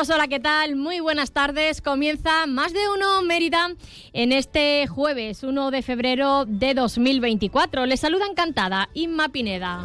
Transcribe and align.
Hola, 0.00 0.28
¿qué 0.28 0.38
tal? 0.38 0.76
Muy 0.76 1.00
buenas 1.00 1.32
tardes. 1.32 1.82
Comienza 1.82 2.46
Más 2.46 2.72
de 2.72 2.88
Uno 2.88 3.20
Mérida 3.22 3.74
en 4.12 4.30
este 4.30 4.86
jueves 4.86 5.42
1 5.42 5.72
de 5.72 5.82
febrero 5.82 6.44
de 6.46 6.72
2024. 6.74 7.84
Les 7.84 7.98
saluda 7.98 8.26
encantada 8.30 8.90
Inma 8.94 9.30
Pineda. 9.30 9.84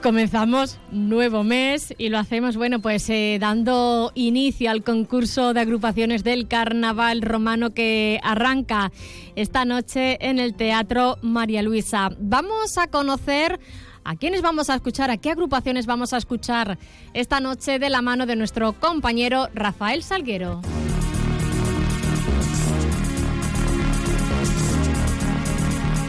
Comenzamos 0.00 0.78
nuevo 0.92 1.42
mes 1.42 1.92
y 1.98 2.08
lo 2.10 2.18
hacemos, 2.18 2.56
bueno, 2.56 2.80
pues 2.80 3.10
eh, 3.10 3.38
dando 3.40 4.12
inicio 4.14 4.70
al 4.70 4.84
concurso 4.84 5.54
de 5.54 5.60
agrupaciones 5.60 6.22
del 6.22 6.46
Carnaval 6.46 7.22
Romano 7.22 7.70
que 7.70 8.20
arranca 8.22 8.92
esta 9.34 9.64
noche 9.64 10.18
en 10.20 10.38
el 10.38 10.54
Teatro 10.54 11.16
María 11.20 11.62
Luisa. 11.62 12.10
Vamos 12.20 12.78
a 12.78 12.86
conocer 12.86 13.58
¿A 14.04 14.16
quiénes 14.16 14.42
vamos 14.42 14.68
a 14.68 14.74
escuchar? 14.74 15.10
¿A 15.10 15.16
qué 15.16 15.30
agrupaciones 15.30 15.86
vamos 15.86 16.12
a 16.12 16.18
escuchar 16.18 16.78
esta 17.14 17.40
noche 17.40 17.78
de 17.78 17.88
la 17.88 18.02
mano 18.02 18.26
de 18.26 18.36
nuestro 18.36 18.74
compañero 18.74 19.48
Rafael 19.54 20.02
Salguero? 20.02 20.60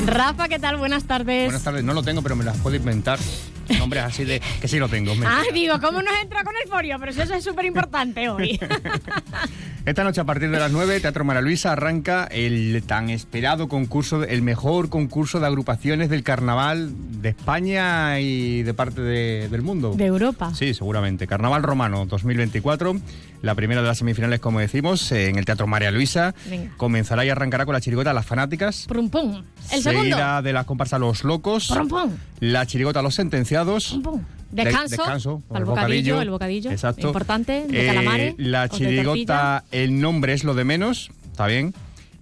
Rafa, 0.06 0.50
¿qué 0.50 0.60
tal? 0.60 0.76
Buenas 0.76 1.06
tardes. 1.06 1.46
Buenas 1.46 1.64
tardes. 1.64 1.84
No 1.86 1.94
lo 1.94 2.04
tengo, 2.04 2.22
pero 2.22 2.36
me 2.36 2.44
las 2.44 2.58
puedo 2.58 2.76
inventar. 2.76 3.18
Nombres 3.80 4.04
así 4.04 4.24
de 4.24 4.42
que 4.62 4.68
sí 4.68 4.80
lo 4.80 4.90
tengo. 4.90 5.14
Ah, 5.26 5.44
digo, 5.54 5.80
¿cómo 5.80 6.02
nos 6.02 6.14
entra 6.22 6.44
con 6.44 6.54
el 6.64 6.70
forio? 6.70 6.98
Pero 7.00 7.12
eso 7.12 7.34
es 7.34 7.44
súper 7.44 7.66
importante 7.66 8.30
hoy. 8.30 8.60
Esta 9.86 10.04
noche 10.04 10.20
a 10.20 10.24
partir 10.24 10.50
de 10.50 10.60
las 10.60 10.72
9, 10.72 11.00
Teatro 11.00 11.24
Mara 11.26 11.42
Luisa 11.42 11.72
arranca 11.72 12.26
el 12.26 12.82
tan 12.88 13.12
esperado 13.12 13.68
concurso, 13.68 14.24
el 14.24 14.42
mejor 14.42 14.90
concurso 14.90 15.40
de 15.40 15.46
agrupaciones 15.46 16.10
del 16.10 16.24
carnaval 16.24 16.92
de 17.22 17.30
España 17.30 18.20
y 18.20 18.64
de 18.64 18.74
parte 18.74 19.02
del 19.02 19.62
mundo. 19.62 19.94
De 19.96 20.06
Europa. 20.06 20.56
Sí, 20.56 20.74
seguramente. 20.74 21.28
Carnaval 21.28 21.62
Romano 21.62 22.08
2024. 22.08 22.96
La 23.44 23.54
primera 23.54 23.82
de 23.84 23.88
las 23.88 24.00
semifinales, 24.00 24.40
como 24.40 24.60
decimos, 24.60 25.12
en 25.12 25.38
el 25.38 25.46
Teatro 25.46 25.68
María 25.68 25.92
Luisa. 25.92 26.34
Comenzará 26.78 27.24
y 27.24 27.30
arrancará 27.30 27.66
con 27.66 27.74
la 27.74 27.82
chirigota 27.82 28.12
Las 28.12 28.26
Fanáticas. 28.26 28.86
Prum, 28.88 29.12
pum. 29.12 29.44
El 29.72 29.84
segundo. 29.84 30.42
de 30.42 30.52
las 30.52 30.66
comparsas 30.66 31.00
Los 31.00 31.24
Locos. 31.24 31.68
Prum, 31.68 31.88
pum. 31.88 32.12
La 32.40 32.66
chirigota 32.66 33.04
Los 33.04 33.14
Sentenciados. 33.14 33.55
Descanso, 34.52 34.96
descanso 34.96 35.44
el 35.54 35.66
bocadillo, 35.66 36.22
el 36.22 36.30
bocadillo, 36.30 36.72
exacto. 36.72 37.08
importante, 37.08 37.68
de 37.68 37.86
calamares. 37.86 38.34
Eh, 38.34 38.36
la 38.38 38.70
chirigota, 38.70 39.66
el 39.72 40.00
nombre 40.00 40.34
es 40.34 40.44
lo 40.44 40.54
de 40.54 40.64
menos, 40.64 41.10
está 41.30 41.48
bien. 41.48 41.74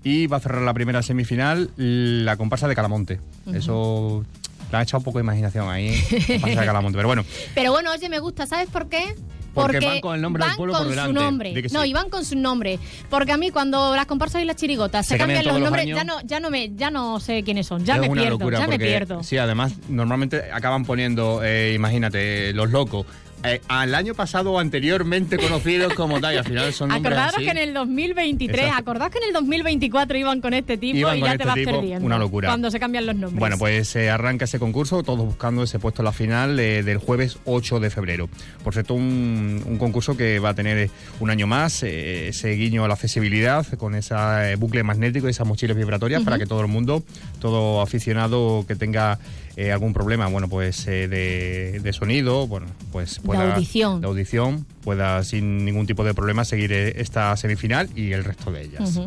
Y 0.03 0.27
va 0.27 0.37
a 0.37 0.39
cerrar 0.39 0.63
la 0.63 0.73
primera 0.73 1.01
semifinal 1.01 1.69
la 1.77 2.35
comparsa 2.35 2.67
de 2.67 2.75
Calamonte. 2.75 3.21
Eso 3.53 4.25
le 4.71 4.77
ha 4.77 4.81
echado 4.81 4.99
un 4.99 5.03
poco 5.03 5.19
de 5.19 5.23
imaginación 5.23 5.69
ahí, 5.69 5.95
comparsa 6.27 6.59
de 6.59 6.65
Calamonte. 6.65 6.97
Pero 6.97 7.07
bueno. 7.07 7.23
Pero 7.55 7.71
bueno, 7.71 7.91
oye, 7.91 8.09
me 8.09 8.19
gusta, 8.19 8.47
¿sabes 8.47 8.69
por 8.69 8.89
qué? 8.89 9.15
Porque, 9.53 9.79
van 9.79 10.01
con 10.01 10.15
el 10.15 10.21
nombre 10.21 10.45
del 10.45 10.55
pueblo 10.55 10.73
por 10.73 10.87
delante. 10.87 11.13
Su 11.13 11.25
nombre. 11.25 11.63
No, 11.71 11.85
y 11.85 11.93
van 11.93 12.09
con 12.09 12.25
su 12.25 12.35
nombre. 12.35 12.79
Porque 13.09 13.31
a 13.31 13.37
mí 13.37 13.51
cuando 13.51 13.95
las 13.95 14.05
comparsas 14.05 14.41
y 14.41 14.45
las 14.45 14.55
chirigotas 14.55 15.05
se, 15.05 15.17
cambian, 15.17 15.45
los 15.45 15.59
nombres, 15.59 15.85
ya 15.85 16.03
no, 16.03 16.21
ya 16.21 16.39
no 16.39 16.49
me, 16.49 16.75
ya 16.75 16.89
no 16.89 17.19
sé 17.19 17.43
quiénes 17.43 17.67
son. 17.67 17.85
Ya 17.85 17.97
me 17.97 18.09
pierdo, 18.09 18.49
ya 18.51 18.67
me 18.67 18.79
pierdo. 18.79 19.23
Sí, 19.23 19.37
además 19.37 19.73
normalmente 19.89 20.51
acaban 20.51 20.85
poniendo, 20.85 21.41
eh, 21.43 21.73
imagínate, 21.75 22.53
los 22.53 22.71
locos 22.71 23.05
eh, 23.43 23.61
al 23.67 23.93
año 23.95 24.13
pasado 24.13 24.53
o 24.53 24.59
anteriormente 24.59 25.37
conocidos 25.37 25.93
como 25.93 26.21
tal, 26.21 26.35
y 26.35 26.37
al 26.37 26.45
final 26.45 26.73
son 26.73 26.89
nombres 26.89 27.13
Acordaros 27.13 27.43
que 27.43 27.51
en 27.51 27.57
el 27.57 27.73
2023, 27.73 28.71
acordaros 28.73 29.11
que 29.11 29.17
en 29.19 29.25
el 29.25 29.33
2024 29.33 30.17
iban 30.17 30.41
con 30.41 30.53
este 30.53 30.77
tipo 30.77 31.13
y 31.13 31.19
ya 31.19 31.37
te 31.37 31.43
este 31.43 31.45
vas 31.45 31.55
perdiendo. 31.55 32.05
Una 32.05 32.17
locura. 32.17 32.49
Cuando 32.49 32.71
se 32.71 32.79
cambian 32.79 33.05
los 33.05 33.15
nombres. 33.15 33.39
Bueno, 33.39 33.57
pues 33.57 33.89
se 33.89 34.09
arranca 34.09 34.45
ese 34.45 34.59
concurso, 34.59 35.03
todos 35.03 35.25
buscando 35.25 35.63
ese 35.63 35.79
puesto 35.79 36.01
en 36.01 36.05
la 36.05 36.11
final 36.13 36.59
eh, 36.59 36.83
del 36.83 36.97
jueves 36.97 37.37
8 37.45 37.79
de 37.79 37.89
febrero. 37.89 38.29
Por 38.63 38.73
cierto, 38.73 38.93
un, 38.93 39.77
concurso 39.77 40.15
que 40.15 40.39
va 40.39 40.49
a 40.49 40.53
tener 40.53 40.89
un 41.19 41.29
año 41.29 41.47
más, 41.47 41.83
eh, 41.83 42.29
ese 42.29 42.51
guiño 42.51 42.85
a 42.85 42.87
la 42.87 42.93
accesibilidad, 42.93 43.65
con 43.75 43.95
ese 43.95 44.15
bucle 44.57 44.83
magnético 44.83 45.27
y 45.27 45.31
esas 45.31 45.47
mochilas 45.47 45.75
vibratorias 45.75 46.23
para 46.23 46.37
que 46.37 46.45
todo 46.45 46.61
el 46.61 46.67
mundo, 46.67 47.03
todo 47.39 47.81
aficionado 47.81 48.63
que 48.67 48.75
tenga 48.75 49.19
eh, 49.55 49.71
algún 49.71 49.93
problema, 49.93 50.27
bueno, 50.27 50.47
pues 50.47 50.87
eh, 50.87 51.07
de, 51.07 51.93
sonido, 51.93 52.47
bueno, 52.47 52.67
pues 52.91 53.19
pueda, 53.19 53.45
de 53.45 53.53
audición. 53.53 54.01
de 54.01 54.07
audición, 54.07 54.65
pueda 54.83 55.23
sin 55.23 55.63
ningún 55.63 55.85
tipo 55.85 56.03
de 56.03 56.15
problema 56.15 56.43
seguir 56.43 56.73
eh, 56.73 56.93
esta 56.97 57.35
semifinal 57.37 57.87
y 57.95 58.13
el 58.13 58.23
resto 58.23 58.51
de 58.51 58.63
ellas. 58.63 58.99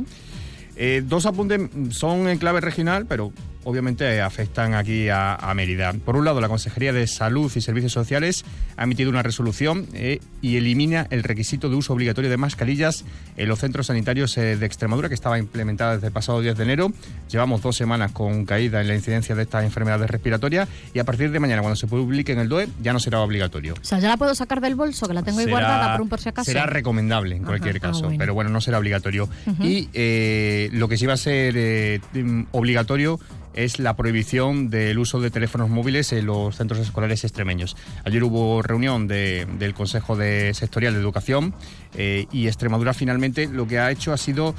dos 1.04 1.26
apuntes 1.26 1.60
son 1.90 2.28
en 2.28 2.38
clave 2.38 2.60
regional, 2.60 3.06
pero 3.06 3.32
obviamente 3.66 4.20
afectan 4.20 4.74
aquí 4.74 5.08
a, 5.10 5.52
Mérida. 5.56 5.92
Por 5.92 6.16
un 6.16 6.24
lado, 6.24 6.40
la 6.40 6.48
Consejería 6.48 6.92
de 6.92 7.06
Salud 7.08 7.50
y 7.54 7.60
Servicios 7.60 7.92
Sociales 7.92 8.44
ha 8.76 8.84
emitido 8.84 9.10
una 9.10 9.22
resolución 9.22 9.86
eh, 9.92 10.20
y 10.40 10.56
elimina 10.56 11.08
el 11.10 11.24
requisito 11.24 11.68
de 11.68 11.74
uso 11.74 11.92
obligatorio 11.92 12.30
de 12.30 12.36
mascarillas 12.36 13.04
en 13.36 13.48
los 13.48 13.58
centros 13.58 13.88
sanitarios 13.88 14.38
eh, 14.38 14.56
de 14.56 14.66
Extremadura, 14.66 15.08
que 15.08 15.16
estaba 15.16 15.38
implementada 15.38 15.94
desde 15.94 16.06
el 16.06 16.12
pasado 16.12 16.40
10 16.40 16.56
de 16.56 16.62
enero. 16.62 16.92
Llevamos 17.28 17.60
dos 17.60 17.76
semanas 17.76 18.12
con 18.12 18.44
caída 18.44 18.80
en 18.80 18.86
la 18.86 18.94
incidencia 18.94 19.34
de 19.34 19.42
estas 19.42 19.64
enfermedades 19.64 20.08
respiratorias 20.10 20.68
y 20.94 21.00
a 21.00 21.04
partir 21.04 21.32
de 21.32 21.40
mañana, 21.40 21.60
cuando 21.62 21.76
se 21.76 21.88
publique 21.88 22.32
en 22.32 22.38
el 22.38 22.48
DOE, 22.48 22.68
ya 22.80 22.92
no 22.92 23.00
será 23.00 23.20
obligatorio. 23.20 23.74
O 23.74 23.84
sea, 23.84 23.98
ya 23.98 24.08
la 24.08 24.16
puedo 24.16 24.34
sacar 24.36 24.60
del 24.60 24.76
bolso, 24.76 25.08
que 25.08 25.14
la 25.14 25.24
tengo 25.24 25.40
ahí 25.40 25.46
guardada 25.46 25.92
por 25.94 26.02
un 26.02 26.08
por 26.08 26.20
si 26.20 26.28
acaso. 26.28 26.48
Será 26.48 26.66
recomendable 26.66 27.34
en 27.34 27.42
cualquier 27.42 27.78
ah, 27.78 27.80
caso, 27.80 28.12
pero 28.16 28.32
bueno, 28.32 28.50
no 28.50 28.60
será 28.60 28.78
obligatorio. 28.78 29.28
Y 29.60 29.88
eh, 29.92 30.68
lo 30.72 30.88
que 30.88 30.96
sí 30.96 31.06
va 31.06 31.14
a 31.14 31.16
ser 31.16 32.00
obligatorio 32.52 33.18
es 33.56 33.78
la 33.78 33.96
prohibición 33.96 34.70
del 34.70 34.98
uso 34.98 35.20
de 35.20 35.30
teléfonos 35.30 35.68
móviles 35.68 36.12
en 36.12 36.26
los 36.26 36.56
centros 36.56 36.80
escolares 36.80 37.24
extremeños. 37.24 37.76
Ayer 38.04 38.22
hubo 38.22 38.62
reunión 38.62 39.08
del 39.08 39.74
Consejo 39.74 40.16
de 40.16 40.54
Sectorial 40.54 40.94
de 40.94 41.00
Educación 41.00 41.54
eh, 41.96 42.26
y 42.32 42.46
Extremadura 42.46 42.94
finalmente 42.94 43.48
lo 43.48 43.66
que 43.66 43.78
ha 43.78 43.90
hecho 43.90 44.12
ha 44.12 44.16
sido 44.16 44.54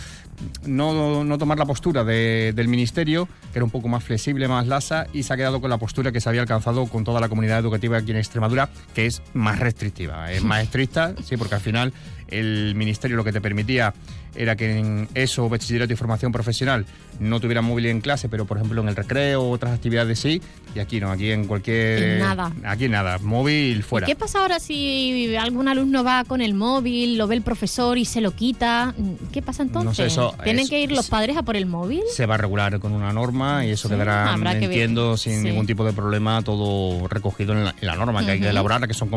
no, 0.66 1.38
tomar 1.38 1.58
la 1.58 1.66
postura 1.66 2.04
del 2.04 2.68
Ministerio, 2.68 3.28
que 3.52 3.60
era 3.60 3.66
un 3.66 3.72
poco 3.72 3.88
más 3.88 4.04
flexible, 4.04 4.48
más 4.48 4.68
lasa, 4.68 5.08
y 5.14 5.24
se 5.24 5.34
ha 5.34 5.38
quedado 5.38 5.62
con 5.62 5.70
la 5.70 5.78
postura 5.78 6.12
que 6.12 6.22
se 6.22 6.30
había 6.30 6.42
alcanzado 6.42 6.86
con 6.88 7.04
toda 7.04 7.20
la 7.20 7.30
comunidad 7.30 7.60
educativa 7.60 7.98
aquí 7.98 8.12
en 8.12 8.18
Extremadura, 8.18 8.70
que 8.94 9.06
es 9.08 9.22
más 9.34 9.60
restrictiva, 9.60 10.32
es 10.32 10.44
más 10.44 10.64
estricta, 10.64 11.16
sí, 11.24 11.38
porque 11.38 11.56
al 11.56 11.62
final 11.62 11.94
el 12.28 12.76
Ministerio 12.76 13.18
lo 13.18 13.24
que 13.24 13.32
te 13.32 13.42
permitía 13.42 13.94
era 14.36 14.56
que 14.56 14.78
en 14.78 15.08
eso, 15.16 15.50
bachillerato 15.50 15.94
y 15.94 15.96
formación 15.96 16.32
profesional, 16.32 16.86
no 17.20 17.40
tuvieran 17.40 17.66
móvil 17.66 17.88
en 17.88 18.02
clase, 18.02 18.30
pero 18.30 18.46
por 18.46 18.58
ejemplo 18.58 18.82
en 18.82 18.90
el 18.90 18.96
recreo 18.96 19.42
o 19.42 19.50
otras 19.50 19.74
actividades 19.74 20.20
sí, 20.20 20.42
y 20.76 20.80
aquí 20.80 21.00
no, 21.00 21.10
aquí 21.10 21.32
en 21.32 21.46
cualquier... 21.46 22.20
nada. 22.20 22.52
Aquí 22.64 22.88
nada, 22.88 23.18
móvil 23.18 23.82
fuera. 23.82 24.06
¿Qué 24.06 24.16
pasa 24.16 24.42
ahora 24.42 24.60
si 24.60 25.36
algún 25.36 25.68
alumno 25.68 26.04
va 26.04 26.24
con 26.26 26.42
el 26.42 26.54
móvil, 26.54 27.18
lo 27.18 27.27
ve 27.28 27.36
el 27.36 27.42
profesor 27.42 27.98
y 27.98 28.06
se 28.06 28.22
lo 28.22 28.32
quita? 28.32 28.94
¿Qué 29.32 29.42
pasa 29.42 29.64
entonces? 29.64 30.18
¿Tienen 30.44 30.68
que 30.68 30.82
ir 30.82 30.92
los 30.92 31.10
padres 31.10 31.38
a 31.38 31.44
por 31.44 31.56
el 31.56 31.66
móvil? 31.66 32.02
Se 32.14 32.26
va 32.26 32.36
a 32.36 32.38
regular 32.38 32.80
con 32.80 32.94
una 32.94 33.12
norma 33.14 33.66
y 33.66 33.72
eso 33.72 33.90
quedará, 33.90 34.34
entiendo, 34.54 35.18
sin 35.18 35.44
ningún 35.44 35.68
tipo 35.68 35.84
de 35.84 35.94
problema, 35.94 36.42
todo 36.42 37.08
recogido 37.08 37.54
en 37.54 37.72
la, 37.82 37.96
norma 37.96 38.26
que 38.26 38.32
hay 38.32 38.40
que 38.40 38.50
elaborar, 38.50 38.88
que 38.88 38.94
son. 38.94 39.10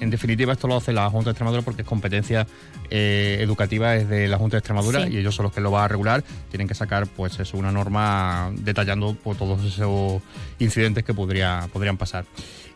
En 0.00 0.10
definitiva, 0.10 0.52
esto 0.52 0.68
lo 0.68 0.76
hace 0.76 0.92
la 0.92 1.10
Junta 1.10 1.26
de 1.26 1.32
Extremadura 1.32 1.62
porque 1.62 1.82
es 1.82 1.88
competencia 1.88 2.46
eh, 2.90 3.38
educativa 3.40 3.96
es 3.96 4.08
de 4.08 4.28
la 4.28 4.38
Junta 4.38 4.56
de 4.56 4.58
Extremadura 4.58 5.08
y 5.08 5.16
ellos 5.18 5.34
son 5.34 5.44
los 5.44 5.52
que 5.52 5.60
lo 5.60 5.70
van 5.70 5.84
a 5.84 5.88
regular. 5.88 6.22
Tienen 6.50 6.68
que 6.68 6.74
sacar, 6.74 7.06
pues 7.06 7.38
eso, 7.40 7.56
una 7.56 7.72
norma 7.72 8.50
detallando 8.54 9.14
pues, 9.14 9.38
todos 9.38 9.64
esos 9.64 10.22
incidentes 10.58 11.04
que 11.04 11.14
podría, 11.14 11.68
podrían 11.72 11.96
pasar. 11.96 12.24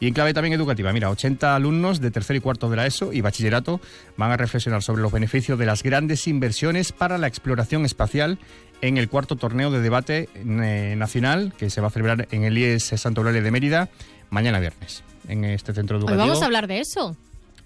Y 0.01 0.09
en 0.09 0.15
clave 0.15 0.35
también 0.35 0.53
educativa, 0.53 0.93
mira, 0.93 1.11
80 1.11 1.55
alumnos 1.55 2.01
de 2.01 2.11
tercer 2.11 2.37
y 2.37 2.41
cuarto 2.41 2.69
de 2.69 2.77
la 2.77 2.87
ESO 2.87 3.13
y 3.13 3.21
bachillerato 3.21 3.81
van 4.17 4.31
a 4.31 4.37
reflexionar 4.37 4.83
sobre 4.83 5.03
los 5.03 5.13
beneficios 5.13 5.59
de 5.59 5.67
las 5.67 5.83
grandes 5.83 6.27
inversiones 6.27 6.93
para 6.93 7.19
la 7.19 7.27
exploración 7.27 7.85
espacial 7.85 8.39
en 8.83 8.99
el 8.99 9.09
cuarto 9.09 9.37
torneo 9.37 9.71
de 9.71 9.81
debate 9.81 10.29
eh, 10.35 10.95
nacional 10.97 11.55
que 11.57 11.71
se 11.71 11.81
va 11.81 11.89
a 11.89 11.91
celebrar 11.91 12.29
en 12.31 12.45
el 12.45 12.59
IES 12.59 12.93
Santo 12.97 13.23
Eulalia 13.23 13.41
de 13.41 13.51
Mérida 13.51 13.89
mañana 14.31 14.61
viernes, 14.61 15.03
en 15.29 15.45
este 15.45 15.73
centro 15.73 15.99
educativo. 15.99 16.23
Hoy 16.23 16.29
vamos 16.29 16.43
a 16.43 16.47
hablar 16.47 16.67
de 16.67 16.81
eso 16.81 17.17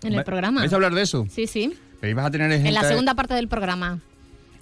en 0.02 0.14
el 0.14 0.24
programa. 0.24 0.60
¿Vais 0.60 0.72
a 0.72 0.76
hablar 0.76 0.94
de 0.94 1.02
eso? 1.02 1.26
Sí, 1.30 1.46
sí. 1.46 1.74
Pero 2.00 2.20
a 2.20 2.30
tener 2.30 2.50
En 2.52 2.74
la 2.74 2.84
segunda 2.84 3.14
parte 3.14 3.34
del 3.34 3.48
programa. 3.48 3.98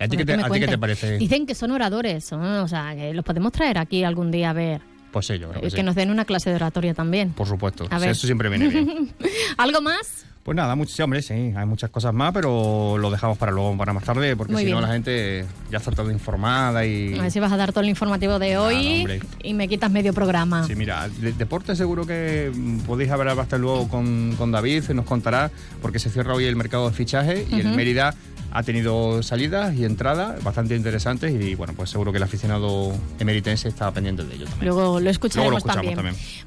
¿A 0.01 0.07
ti, 0.07 0.17
qué 0.17 0.25
te, 0.25 0.79
parece? 0.79 1.19
Dicen 1.19 1.45
que 1.45 1.55
son 1.55 1.73
oradores, 1.73 2.33
o 2.33 2.69
sea, 2.69 2.95
que 2.95 3.13
los 3.13 3.25
podemos 3.25 3.53
traer 3.53 3.79
aquí 3.79 4.05
algún 4.05 4.31
día 4.31 4.51
a 4.51 4.53
ver. 4.53 4.81
Pues 5.13 5.27
sí, 5.27 5.39
yo 5.39 5.49
creo 5.51 5.63
que, 5.63 5.71
que 5.71 5.83
nos 5.83 5.95
den 5.95 6.11
una 6.11 6.25
clase 6.25 6.51
de 6.51 6.57
oratoria 6.57 6.95
también. 6.95 7.33
Por 7.33 7.47
supuesto. 7.47 7.89
Eso 7.91 8.27
siempre 8.27 8.49
viene 8.49 8.69
bien. 8.69 9.13
¿Algo 9.57 9.81
más? 9.81 10.27
Pues 10.49 10.57
nada, 10.57 10.75
muchos, 10.77 10.99
hombre, 11.01 11.21
sí, 11.21 11.35
hay 11.35 11.67
muchas 11.67 11.91
cosas 11.91 12.15
más, 12.15 12.33
pero 12.33 12.97
lo 12.97 13.11
dejamos 13.11 13.37
para 13.37 13.53
luego, 13.53 13.77
para 13.77 13.93
más 13.93 14.03
tarde, 14.03 14.35
porque 14.35 14.57
si 14.57 14.71
no 14.71 14.81
la 14.81 14.89
gente 14.89 15.45
ya 15.71 15.77
está 15.77 15.91
toda 15.91 16.11
informada 16.11 16.87
y... 16.87 17.19
A 17.19 17.21
ver 17.21 17.31
si 17.31 17.39
vas 17.39 17.53
a 17.53 17.59
dar 17.59 17.71
todo 17.71 17.83
el 17.83 17.91
informativo 17.91 18.39
de 18.39 18.57
hoy 18.57 19.07
y 19.43 19.53
me 19.53 19.69
quitas 19.69 19.91
medio 19.91 20.15
programa. 20.15 20.67
Sí, 20.67 20.75
mira, 20.75 21.07
de, 21.21 21.33
deporte 21.33 21.77
seguro 21.77 22.07
que 22.07 22.51
podéis 22.87 23.11
hablar 23.11 23.39
hasta 23.39 23.59
luego 23.59 23.89
con, 23.89 24.37
con 24.39 24.51
David, 24.51 24.85
nos 24.95 25.05
contará, 25.05 25.51
porque 25.83 25.99
se 25.99 26.09
cierra 26.09 26.33
hoy 26.33 26.47
el 26.47 26.57
mercado 26.57 26.89
de 26.89 26.97
fichaje 26.97 27.47
y 27.51 27.61
el 27.61 27.69
Mérida 27.69 28.15
ha 28.51 28.63
tenido 28.63 29.23
salidas 29.23 29.75
y 29.75 29.85
entradas 29.85 30.43
bastante 30.43 30.75
interesantes 30.75 31.33
y 31.33 31.55
bueno, 31.55 31.75
pues 31.75 31.91
seguro 31.91 32.13
que 32.13 32.19
el 32.19 32.25
aficionado 32.25 32.93
emeritense 33.19 33.69
está 33.69 33.93
pendiente 33.93 34.25
de 34.25 34.35
ello 34.35 34.47
también. 34.47 34.73
Luego 34.73 35.01
lo 35.01 35.11
escucharemos, 35.11 35.65
también. 35.65 35.99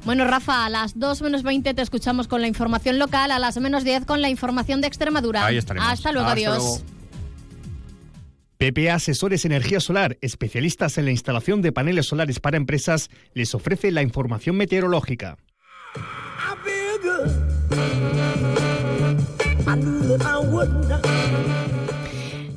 Bueno, 0.05 0.25
Rafa, 0.25 0.65
a 0.65 0.69
las 0.69 0.97
2 0.97 1.21
menos 1.21 1.43
20 1.43 1.73
te 1.73 1.81
escuchamos 1.81 2.27
con 2.27 2.41
la 2.41 2.47
información 2.47 2.99
local, 2.99 3.31
a 3.31 3.39
las 3.39 3.57
menos 3.59 3.83
10 3.83 4.05
con 4.05 4.21
la 4.21 4.29
información 4.29 4.81
de 4.81 4.87
Extremadura. 4.87 5.45
Ahí 5.45 5.57
estaremos. 5.57 5.89
Hasta 5.89 6.11
luego, 6.11 6.27
adiós. 6.29 6.83
PPA 8.57 8.95
Asesores 8.95 9.43
Energía 9.45 9.79
Solar, 9.79 10.17
especialistas 10.21 10.99
en 10.99 11.05
la 11.05 11.11
instalación 11.11 11.63
de 11.63 11.71
paneles 11.71 12.05
solares 12.05 12.39
para 12.39 12.57
empresas, 12.57 13.09
les 13.33 13.55
ofrece 13.55 13.89
la 13.89 14.03
información 14.03 14.55
meteorológica. 14.55 15.37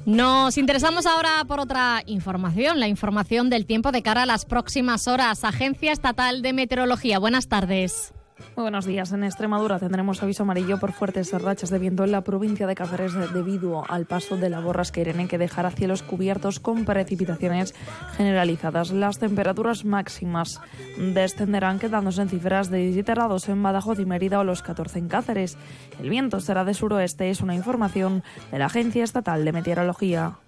Nos 0.06 0.58
interesamos 0.58 1.06
ahora 1.06 1.42
por 1.48 1.60
otra 1.60 2.02
información, 2.04 2.78
la 2.78 2.88
información 2.88 3.48
del 3.48 3.64
tiempo 3.64 3.90
de 3.90 4.02
cara 4.02 4.24
a 4.24 4.26
las 4.26 4.44
próximas 4.44 5.08
horas. 5.08 5.44
Agencia 5.44 5.92
Estatal 5.92 6.42
de 6.42 6.52
Meteorología, 6.52 7.18
buenas 7.18 7.48
tardes. 7.48 8.12
Muy 8.56 8.62
buenos 8.62 8.84
días. 8.84 9.12
En 9.12 9.22
Extremadura 9.22 9.78
tendremos 9.78 10.22
aviso 10.22 10.42
amarillo 10.42 10.78
por 10.78 10.92
fuertes 10.92 11.32
rachas 11.32 11.70
de 11.70 11.78
viento 11.78 12.04
en 12.04 12.12
la 12.12 12.22
provincia 12.22 12.66
de 12.66 12.74
Cáceres 12.74 13.12
debido 13.32 13.84
al 13.88 14.06
paso 14.06 14.36
de 14.36 14.50
la 14.50 14.60
borrasca 14.60 15.00
Irene 15.00 15.28
que 15.28 15.38
dejará 15.38 15.70
cielos 15.70 16.02
cubiertos 16.02 16.58
con 16.58 16.84
precipitaciones 16.84 17.74
generalizadas. 18.16 18.90
Las 18.90 19.18
temperaturas 19.18 19.84
máximas 19.84 20.60
descenderán 20.96 21.78
quedándose 21.78 22.22
en 22.22 22.28
cifras 22.28 22.70
de 22.70 22.78
17 22.78 23.14
grados 23.14 23.48
en 23.48 23.62
Badajoz 23.62 24.00
y 24.00 24.06
Mérida 24.06 24.40
o 24.40 24.44
los 24.44 24.62
14 24.62 24.98
en 24.98 25.08
Cáceres. 25.08 25.56
El 26.00 26.10
viento 26.10 26.40
será 26.40 26.64
de 26.64 26.74
suroeste, 26.74 27.30
es 27.30 27.40
una 27.40 27.54
información 27.54 28.24
de 28.50 28.58
la 28.58 28.66
Agencia 28.66 29.04
Estatal 29.04 29.44
de 29.44 29.52
Meteorología. 29.52 30.38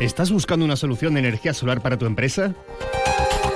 ¿Estás 0.00 0.30
buscando 0.30 0.64
una 0.64 0.76
solución 0.76 1.14
de 1.14 1.20
energía 1.20 1.54
solar 1.54 1.80
para 1.80 1.98
tu 1.98 2.06
empresa? 2.06 2.54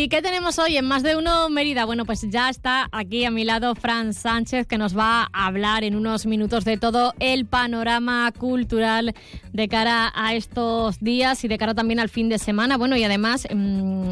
¿Y 0.00 0.06
qué 0.08 0.22
tenemos 0.22 0.60
hoy 0.60 0.76
en 0.76 0.84
Más 0.84 1.02
de 1.02 1.16
Uno 1.16 1.50
Mérida? 1.50 1.84
Bueno, 1.84 2.04
pues 2.04 2.24
ya 2.30 2.48
está 2.48 2.88
aquí 2.92 3.24
a 3.24 3.32
mi 3.32 3.44
lado 3.44 3.74
Fran 3.74 4.14
Sánchez 4.14 4.68
que 4.68 4.78
nos 4.78 4.96
va 4.96 5.28
a 5.32 5.46
hablar 5.48 5.82
en 5.82 5.96
unos 5.96 6.24
minutos 6.24 6.64
de 6.64 6.76
todo 6.76 7.14
el 7.18 7.46
panorama 7.46 8.30
cultural 8.30 9.12
de 9.52 9.68
cara 9.68 10.12
a 10.14 10.36
estos 10.36 11.00
días 11.00 11.42
y 11.42 11.48
de 11.48 11.58
cara 11.58 11.74
también 11.74 11.98
al 11.98 12.08
fin 12.08 12.28
de 12.28 12.38
semana. 12.38 12.76
Bueno, 12.76 12.96
y 12.96 13.02
además 13.02 13.48
mm, 13.52 14.10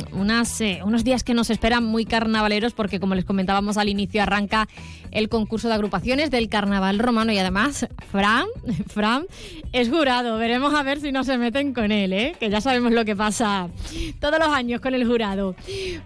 eh, 0.58 0.80
unos 0.84 1.04
días 1.04 1.22
que 1.22 1.34
nos 1.34 1.50
esperan 1.50 1.84
muy 1.84 2.04
carnavaleros 2.04 2.72
porque 2.72 2.98
como 2.98 3.14
les 3.14 3.24
comentábamos 3.24 3.76
al 3.76 3.88
inicio 3.88 4.24
arranca 4.24 4.66
el 5.10 5.28
concurso 5.28 5.68
de 5.68 5.74
agrupaciones 5.74 6.30
del 6.30 6.48
Carnaval 6.48 6.98
Romano 6.98 7.32
y 7.32 7.38
además 7.38 7.86
Fran, 8.10 8.46
Fran 8.86 9.26
es 9.72 9.88
jurado. 9.88 10.38
Veremos 10.38 10.74
a 10.74 10.82
ver 10.82 11.00
si 11.00 11.12
no 11.12 11.24
se 11.24 11.38
meten 11.38 11.74
con 11.74 11.92
él, 11.92 12.12
¿eh? 12.12 12.36
que 12.38 12.50
ya 12.50 12.60
sabemos 12.60 12.92
lo 12.92 13.04
que 13.04 13.16
pasa 13.16 13.68
todos 14.20 14.38
los 14.38 14.48
años 14.48 14.80
con 14.80 14.94
el 14.94 15.06
jurado. 15.06 15.54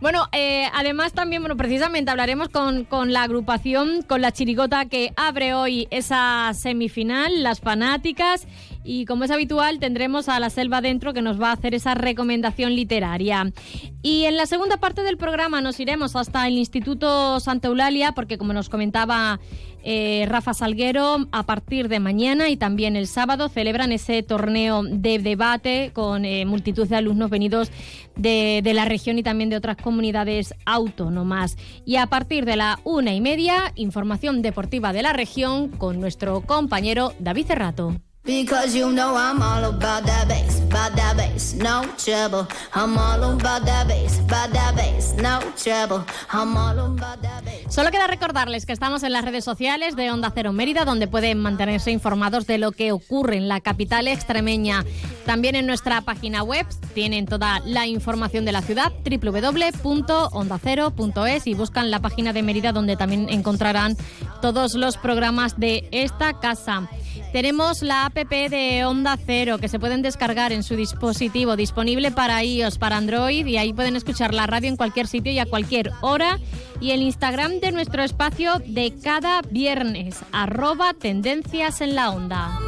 Bueno, 0.00 0.28
eh, 0.32 0.66
además 0.74 1.12
también, 1.12 1.42
bueno, 1.42 1.56
precisamente 1.56 2.10
hablaremos 2.10 2.48
con, 2.48 2.84
con, 2.84 3.12
la 3.12 3.22
agrupación, 3.22 4.02
con 4.02 4.20
la 4.20 4.32
chirigota 4.32 4.86
que 4.86 5.12
abre 5.16 5.54
hoy 5.54 5.88
esa 5.90 6.52
semifinal, 6.54 7.42
las 7.42 7.60
fanáticas. 7.60 8.46
Y 8.82 9.04
como 9.04 9.24
es 9.24 9.30
habitual, 9.30 9.78
tendremos 9.78 10.28
a 10.28 10.40
la 10.40 10.50
Selva 10.50 10.80
Dentro 10.80 11.12
que 11.12 11.22
nos 11.22 11.40
va 11.40 11.50
a 11.50 11.52
hacer 11.52 11.74
esa 11.74 11.94
recomendación 11.94 12.74
literaria. 12.74 13.52
Y 14.02 14.24
en 14.24 14.36
la 14.36 14.46
segunda 14.46 14.78
parte 14.78 15.02
del 15.02 15.18
programa 15.18 15.60
nos 15.60 15.78
iremos 15.80 16.16
hasta 16.16 16.46
el 16.48 16.56
Instituto 16.56 17.40
Santa 17.40 17.68
Eulalia, 17.68 18.12
porque 18.12 18.38
como 18.38 18.52
nos 18.52 18.68
comentaba 18.68 19.38
eh, 19.82 20.26
Rafa 20.28 20.54
Salguero, 20.54 21.26
a 21.32 21.42
partir 21.44 21.88
de 21.88 22.00
mañana 22.00 22.48
y 22.48 22.56
también 22.56 22.96
el 22.96 23.06
sábado 23.06 23.48
celebran 23.48 23.92
ese 23.92 24.22
torneo 24.22 24.82
de 24.82 25.18
debate 25.18 25.90
con 25.94 26.24
eh, 26.24 26.44
multitud 26.44 26.86
de 26.86 26.96
alumnos 26.96 27.30
venidos 27.30 27.70
de, 28.16 28.60
de, 28.62 28.74
la 28.74 28.84
región 28.84 29.18
y 29.18 29.22
también 29.22 29.48
de 29.48 29.56
otras 29.56 29.76
comunidades 29.76 30.54
autónomas. 30.66 31.56
Y 31.86 31.96
a 31.96 32.06
partir 32.06 32.44
de 32.44 32.56
la 32.56 32.78
una 32.84 33.14
y 33.14 33.20
media, 33.20 33.72
información 33.74 34.42
deportiva 34.42 34.92
de 34.92 35.02
la 35.02 35.12
región 35.12 35.68
con 35.68 36.00
nuestro 36.00 36.42
compañero 36.42 37.14
David 37.18 37.46
Cerrato. 37.46 38.09
Because 38.22 38.76
you 38.76 38.92
know 38.92 39.16
I'm 39.16 39.40
all 39.40 39.64
about 39.64 40.04
that 40.04 40.28
bass, 40.28 40.60
about 40.60 40.94
bass, 41.16 41.54
no 41.54 41.86
trouble. 41.96 42.46
I'm 42.74 42.98
all 42.98 43.32
about 43.32 43.64
that 43.64 43.88
bass, 43.88 44.20
about 44.20 44.52
bass, 44.76 45.14
no 45.14 45.40
trouble. 45.56 46.04
I'm 46.30 46.54
all 46.54 46.78
about 46.78 47.22
that 47.22 47.42
bass. 47.46 47.74
Solo 47.74 47.90
queda 47.90 48.06
recordarles 48.08 48.66
que 48.66 48.74
estamos 48.74 49.04
en 49.04 49.14
las 49.14 49.24
redes 49.24 49.44
sociales 49.44 49.96
de 49.96 50.10
Onda 50.10 50.30
Cero 50.34 50.52
Mérida, 50.52 50.84
donde 50.84 51.08
pueden 51.08 51.38
mantenerse 51.38 51.92
informados 51.92 52.46
de 52.46 52.58
lo 52.58 52.72
que 52.72 52.92
ocurre 52.92 53.38
en 53.38 53.48
la 53.48 53.62
capital 53.62 54.06
extremeña. 54.06 54.84
También 55.24 55.56
en 55.56 55.66
nuestra 55.66 56.02
página 56.02 56.42
web 56.42 56.66
tienen 56.92 57.24
toda 57.24 57.60
la 57.64 57.86
información 57.86 58.44
de 58.44 58.52
la 58.52 58.60
ciudad, 58.60 58.92
www.ondacero.es 59.02 61.46
y 61.46 61.54
buscan 61.54 61.90
la 61.90 62.00
página 62.00 62.34
de 62.34 62.42
Mérida, 62.42 62.72
donde 62.72 62.98
también 62.98 63.30
encontrarán 63.30 63.96
todos 64.42 64.74
los 64.74 64.98
programas 64.98 65.58
de 65.58 65.88
esta 65.90 66.38
casa. 66.38 66.86
Tenemos 67.32 67.82
la 67.82 68.06
app 68.06 68.16
de 68.16 68.84
Onda 68.84 69.16
Cero 69.24 69.58
que 69.58 69.68
se 69.68 69.78
pueden 69.78 70.02
descargar 70.02 70.52
en 70.52 70.64
su 70.64 70.74
dispositivo, 70.74 71.54
disponible 71.54 72.10
para 72.10 72.42
iOS, 72.42 72.76
para 72.78 72.96
Android 72.96 73.46
y 73.46 73.56
ahí 73.56 73.72
pueden 73.72 73.94
escuchar 73.94 74.34
la 74.34 74.48
radio 74.48 74.68
en 74.68 74.76
cualquier 74.76 75.06
sitio 75.06 75.30
y 75.30 75.38
a 75.38 75.46
cualquier 75.46 75.92
hora. 76.00 76.40
Y 76.80 76.90
el 76.90 77.02
Instagram 77.02 77.60
de 77.60 77.70
nuestro 77.70 78.02
espacio 78.02 78.54
de 78.66 78.94
cada 79.00 79.42
viernes, 79.42 80.18
arroba 80.32 80.92
tendencias 80.92 81.80
en 81.80 81.94
la 81.94 82.10
onda. 82.10 82.58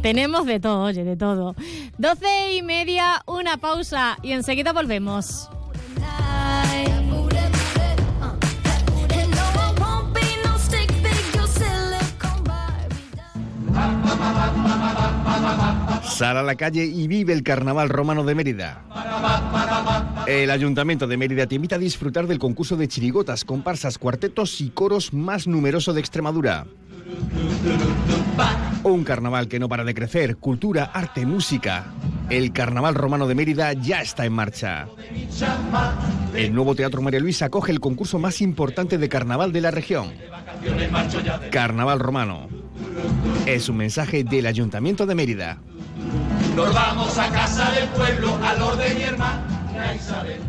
Tenemos 0.00 0.46
de 0.46 0.58
todo, 0.58 0.84
oye, 0.84 1.04
de 1.04 1.16
todo. 1.16 1.54
Doce 1.98 2.54
y 2.54 2.62
media, 2.62 3.22
una 3.26 3.58
pausa 3.58 4.16
y 4.22 4.32
enseguida 4.32 4.72
volvemos. 4.72 5.50
Sal 16.02 16.36
a 16.36 16.42
la 16.42 16.54
calle 16.54 16.84
y 16.84 17.08
vive 17.08 17.32
el 17.32 17.42
Carnaval 17.42 17.88
Romano 17.88 18.24
de 18.24 18.34
Mérida. 18.34 18.84
El 20.26 20.50
Ayuntamiento 20.50 21.06
de 21.06 21.16
Mérida 21.16 21.46
te 21.46 21.54
invita 21.54 21.76
a 21.76 21.78
disfrutar 21.78 22.26
del 22.26 22.38
concurso 22.38 22.76
de 22.76 22.88
chirigotas, 22.88 23.44
comparsas, 23.44 23.98
cuartetos 23.98 24.60
y 24.60 24.70
coros 24.70 25.12
más 25.12 25.46
numeroso 25.46 25.92
de 25.92 26.00
Extremadura. 26.00 26.66
Un 28.82 29.04
carnaval 29.04 29.48
que 29.48 29.58
no 29.58 29.68
para 29.68 29.84
de 29.84 29.94
crecer, 29.94 30.36
cultura, 30.36 30.90
arte, 30.92 31.26
música. 31.26 31.86
El 32.30 32.52
Carnaval 32.52 32.94
Romano 32.94 33.26
de 33.26 33.34
Mérida 33.34 33.72
ya 33.72 34.00
está 34.00 34.24
en 34.24 34.32
marcha. 34.32 34.86
El 36.34 36.54
nuevo 36.54 36.74
Teatro 36.74 37.02
María 37.02 37.20
Luisa 37.20 37.46
acoge 37.46 37.72
el 37.72 37.80
concurso 37.80 38.18
más 38.18 38.40
importante 38.40 38.98
de 38.98 39.08
carnaval 39.08 39.52
de 39.52 39.60
la 39.60 39.70
región. 39.70 40.12
Carnaval 41.50 41.98
Romano. 41.98 42.59
Es 43.46 43.68
un 43.68 43.76
mensaje 43.76 44.24
del 44.24 44.46
Ayuntamiento 44.46 45.06
de 45.06 45.14
Mérida. 45.14 45.58
Nos 46.54 46.74
vamos 46.74 47.16
a 47.18 47.30
casa 47.30 47.70
del 47.72 47.88
pueblo, 47.88 48.38
al 48.42 48.62
orden 48.62 48.96
mi 48.96 49.02
hermana 49.02 49.94
Isabel. 49.94 50.40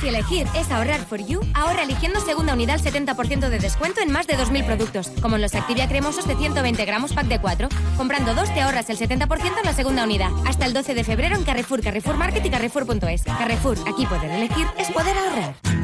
Si 0.00 0.08
elegir 0.08 0.46
es 0.56 0.70
ahorrar 0.70 1.00
for 1.00 1.24
you, 1.24 1.40
ahorra 1.54 1.84
eligiendo 1.84 2.20
segunda 2.20 2.54
unidad 2.54 2.76
al 2.76 2.82
70% 2.82 3.48
de 3.48 3.58
descuento 3.58 4.00
en 4.00 4.10
más 4.10 4.26
de 4.26 4.36
2.000 4.36 4.66
productos, 4.66 5.10
como 5.20 5.36
en 5.36 5.42
los 5.42 5.54
Activia 5.54 5.88
cremosos 5.88 6.26
de 6.26 6.36
120 6.36 6.84
gramos 6.84 7.12
pack 7.12 7.26
de 7.26 7.38
4. 7.38 7.68
Comprando 7.96 8.34
dos 8.34 8.52
te 8.52 8.60
ahorras 8.60 8.90
el 8.90 8.98
70% 8.98 9.58
en 9.58 9.64
la 9.64 9.72
segunda 9.72 10.04
unidad. 10.04 10.30
Hasta 10.46 10.66
el 10.66 10.72
12 10.72 10.94
de 10.94 11.04
febrero 11.04 11.36
en 11.36 11.44
Carrefour, 11.44 11.80
Carrefour 11.82 12.16
Market 12.16 12.44
y 12.44 12.50
Carrefour.es. 12.50 13.22
Carrefour, 13.24 13.78
aquí 13.86 14.06
poder 14.06 14.30
elegir 14.30 14.66
es 14.78 14.90
poder 14.90 15.16
ahorrar. 15.16 15.83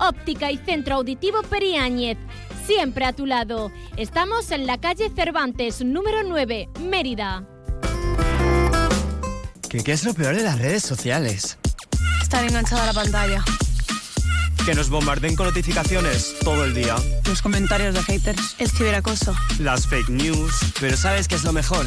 Óptica 0.00 0.50
y 0.50 0.56
Centro 0.58 0.96
Auditivo 0.96 1.42
Periáñez. 1.42 2.18
Siempre 2.66 3.04
a 3.04 3.12
tu 3.12 3.26
lado. 3.26 3.70
Estamos 3.96 4.50
en 4.50 4.66
la 4.66 4.78
calle 4.78 5.10
Cervantes, 5.14 5.84
número 5.84 6.22
9, 6.22 6.68
Mérida. 6.80 7.44
¿Qué, 9.68 9.82
qué 9.84 9.92
es 9.92 10.04
lo 10.04 10.14
peor 10.14 10.34
de 10.34 10.42
las 10.42 10.58
redes 10.58 10.82
sociales? 10.82 11.58
Estar 12.22 12.44
enganchada 12.44 12.84
a 12.84 12.86
la 12.86 12.92
pantalla. 12.92 13.44
Que 14.64 14.74
nos 14.74 14.90
bombarden 14.90 15.36
con 15.36 15.46
notificaciones 15.46 16.36
todo 16.44 16.64
el 16.64 16.74
día. 16.74 16.96
Los 17.26 17.40
comentarios 17.40 17.94
de 17.94 18.02
haters. 18.02 18.56
El 18.58 18.70
ciberacoso. 18.70 19.34
Las 19.58 19.86
fake 19.86 20.10
news. 20.10 20.52
Pero 20.80 20.96
¿sabes 20.96 21.28
qué 21.28 21.36
es 21.36 21.44
lo 21.44 21.52
mejor? 21.52 21.86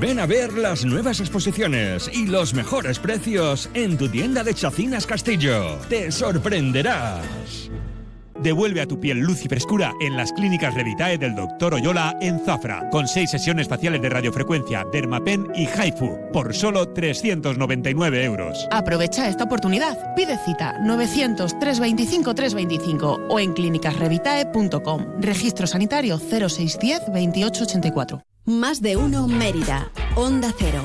Ven 0.00 0.18
a 0.18 0.26
ver 0.26 0.54
las 0.54 0.84
nuevas 0.84 1.20
exposiciones 1.20 2.10
y 2.12 2.26
los 2.26 2.54
mejores 2.54 2.98
precios 2.98 3.70
en 3.74 3.96
tu 3.96 4.08
tienda 4.08 4.42
de 4.42 4.52
Chacinas 4.52 5.06
Castillo. 5.06 5.78
Te 5.88 6.10
sorprenderás. 6.10 7.70
Devuelve 8.42 8.82
a 8.82 8.86
tu 8.86 9.00
piel 9.00 9.18
luz 9.18 9.44
y 9.44 9.48
frescura 9.48 9.92
en 10.00 10.16
las 10.16 10.32
clínicas 10.32 10.74
Revitae 10.74 11.18
del 11.18 11.34
Dr. 11.34 11.74
Oyola 11.74 12.16
en 12.20 12.38
Zafra, 12.44 12.88
con 12.90 13.08
seis 13.08 13.30
sesiones 13.30 13.66
faciales 13.68 14.02
de 14.02 14.10
radiofrecuencia, 14.10 14.84
Dermapen 14.92 15.46
y 15.54 15.66
Haifu, 15.66 16.18
por 16.32 16.54
solo 16.54 16.92
399 16.92 18.24
euros. 18.24 18.68
Aprovecha 18.70 19.28
esta 19.28 19.44
oportunidad. 19.44 20.14
Pide 20.14 20.38
cita 20.44 20.78
900-325-325 20.80 23.26
o 23.28 23.38
en 23.38 23.52
clínicasrevitae.com. 23.54 25.04
Registro 25.20 25.66
sanitario 25.66 26.18
0610 26.18 27.06
2884. 27.06 28.22
Más 28.46 28.80
de 28.80 28.96
uno 28.96 29.26
Mérida. 29.26 29.90
Onda 30.14 30.54
Cero. 30.56 30.84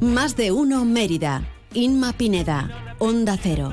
Más 0.00 0.34
de 0.34 0.50
uno 0.50 0.84
Mérida. 0.84 1.44
Inma 1.72 2.12
Pineda. 2.14 2.96
Onda 2.98 3.38
Cero. 3.40 3.72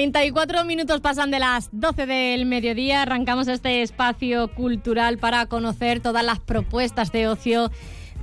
34 0.00 0.64
minutos 0.64 1.02
pasan 1.02 1.30
de 1.30 1.38
las 1.38 1.68
12 1.72 2.06
del 2.06 2.46
mediodía. 2.46 3.02
Arrancamos 3.02 3.48
este 3.48 3.82
espacio 3.82 4.48
cultural 4.48 5.18
para 5.18 5.44
conocer 5.44 6.00
todas 6.00 6.24
las 6.24 6.40
propuestas 6.40 7.12
de 7.12 7.28
ocio 7.28 7.70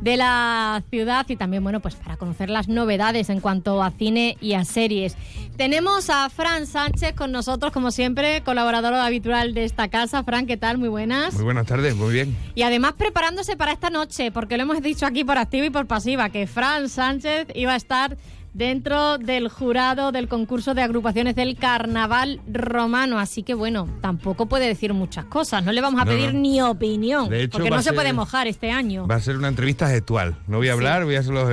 de 0.01 0.17
la 0.17 0.83
ciudad 0.89 1.27
y 1.29 1.35
también, 1.35 1.61
bueno, 1.61 1.79
pues 1.79 1.95
para 1.95 2.17
conocer 2.17 2.49
las 2.49 2.67
novedades 2.67 3.29
en 3.29 3.41
cuanto 3.41 3.83
a 3.83 3.91
cine 3.91 4.37
y 4.41 4.53
a 4.53 4.65
series. 4.65 5.17
Tenemos 5.55 6.09
a 6.09 6.27
Fran 6.31 6.65
Sánchez 6.65 7.13
con 7.13 7.31
nosotros, 7.31 7.71
como 7.71 7.91
siempre, 7.91 8.41
colaborador 8.41 8.95
habitual 8.95 9.53
de 9.53 9.63
esta 9.63 9.87
casa. 9.87 10.23
Fran, 10.23 10.47
¿qué 10.47 10.57
tal? 10.57 10.79
Muy 10.79 10.89
buenas. 10.89 11.35
Muy 11.35 11.43
buenas 11.43 11.67
tardes, 11.67 11.95
muy 11.95 12.11
bien. 12.11 12.35
Y 12.55 12.63
además 12.63 12.93
preparándose 12.97 13.55
para 13.55 13.71
esta 13.71 13.91
noche, 13.91 14.31
porque 14.31 14.57
lo 14.57 14.63
hemos 14.63 14.81
dicho 14.81 15.05
aquí 15.05 15.23
por 15.23 15.37
activa 15.37 15.67
y 15.67 15.69
por 15.69 15.85
pasiva, 15.85 16.29
que 16.29 16.47
Fran 16.47 16.89
Sánchez 16.89 17.49
iba 17.53 17.73
a 17.73 17.75
estar 17.75 18.17
dentro 18.57 19.19
del 19.19 19.49
jurado 19.49 20.11
del 20.11 20.27
concurso 20.27 20.73
de 20.73 20.81
agrupaciones 20.81 21.35
del 21.35 21.55
Carnaval 21.57 22.41
Romano. 22.51 23.19
Así 23.19 23.43
que 23.43 23.53
bueno, 23.53 23.87
tampoco 24.01 24.47
puede 24.47 24.65
decir 24.67 24.93
muchas 24.95 25.25
cosas. 25.25 25.63
No 25.63 25.71
le 25.71 25.79
vamos 25.79 26.01
a 26.01 26.05
No, 26.05 26.11
pedir 26.11 26.33
no. 26.33 26.39
ni 26.39 26.59
opinión, 26.61 27.29
De 27.29 27.43
hecho, 27.43 27.51
porque 27.51 27.69
no 27.69 27.83
se 27.83 27.93
puede 27.93 28.13
mojar 28.13 28.47
este 28.47 28.71
año. 28.71 29.05
Va 29.07 29.15
a 29.15 29.19
ser 29.19 29.37
una 29.37 29.47
entrevista 29.47 29.87
gestual. 29.87 30.35
No 30.47 30.57
voy 30.57 30.69
a 30.69 30.73
hablar, 30.73 31.05
voy 31.05 31.15
a 31.15 31.21
solo, 31.23 31.47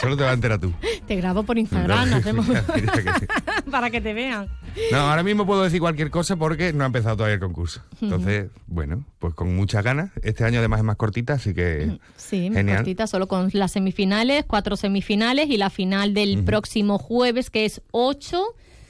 solo 0.00 0.16
te 0.18 0.22
vas 0.22 0.32
a 0.32 0.34
enterar 0.34 0.58
tú. 0.60 0.70
Te 1.06 1.16
grabo 1.16 1.42
por 1.42 1.58
Instagram, 1.58 2.10
No, 2.10 2.16
hacemos 2.16 2.46
para 3.70 3.90
que 3.90 4.00
te 4.00 4.12
vean. 4.14 4.48
No, 4.92 4.98
ahora 4.98 5.22
mismo 5.22 5.46
puedo 5.46 5.62
decir 5.62 5.80
cualquier 5.80 6.10
cosa 6.10 6.36
porque 6.36 6.72
no 6.72 6.84
ha 6.84 6.86
empezado 6.86 7.16
todavía 7.16 7.34
el 7.34 7.40
concurso. 7.40 7.80
Entonces, 8.00 8.50
bueno, 8.66 9.04
pues 9.24 9.32
con 9.32 9.56
muchas 9.56 9.82
ganas. 9.82 10.10
Este 10.22 10.44
año 10.44 10.58
además 10.58 10.80
es 10.80 10.84
más 10.84 10.96
cortita, 10.96 11.32
así 11.32 11.54
que 11.54 11.98
Sí, 12.18 12.50
Genial. 12.52 12.76
cortita, 12.76 13.06
solo 13.06 13.26
con 13.26 13.48
las 13.54 13.72
semifinales, 13.72 14.44
cuatro 14.46 14.76
semifinales 14.76 15.48
y 15.48 15.56
la 15.56 15.70
final 15.70 16.12
del 16.12 16.44
próximo 16.44 16.98
jueves, 16.98 17.48
que 17.48 17.64
es 17.64 17.80
8 17.92 18.42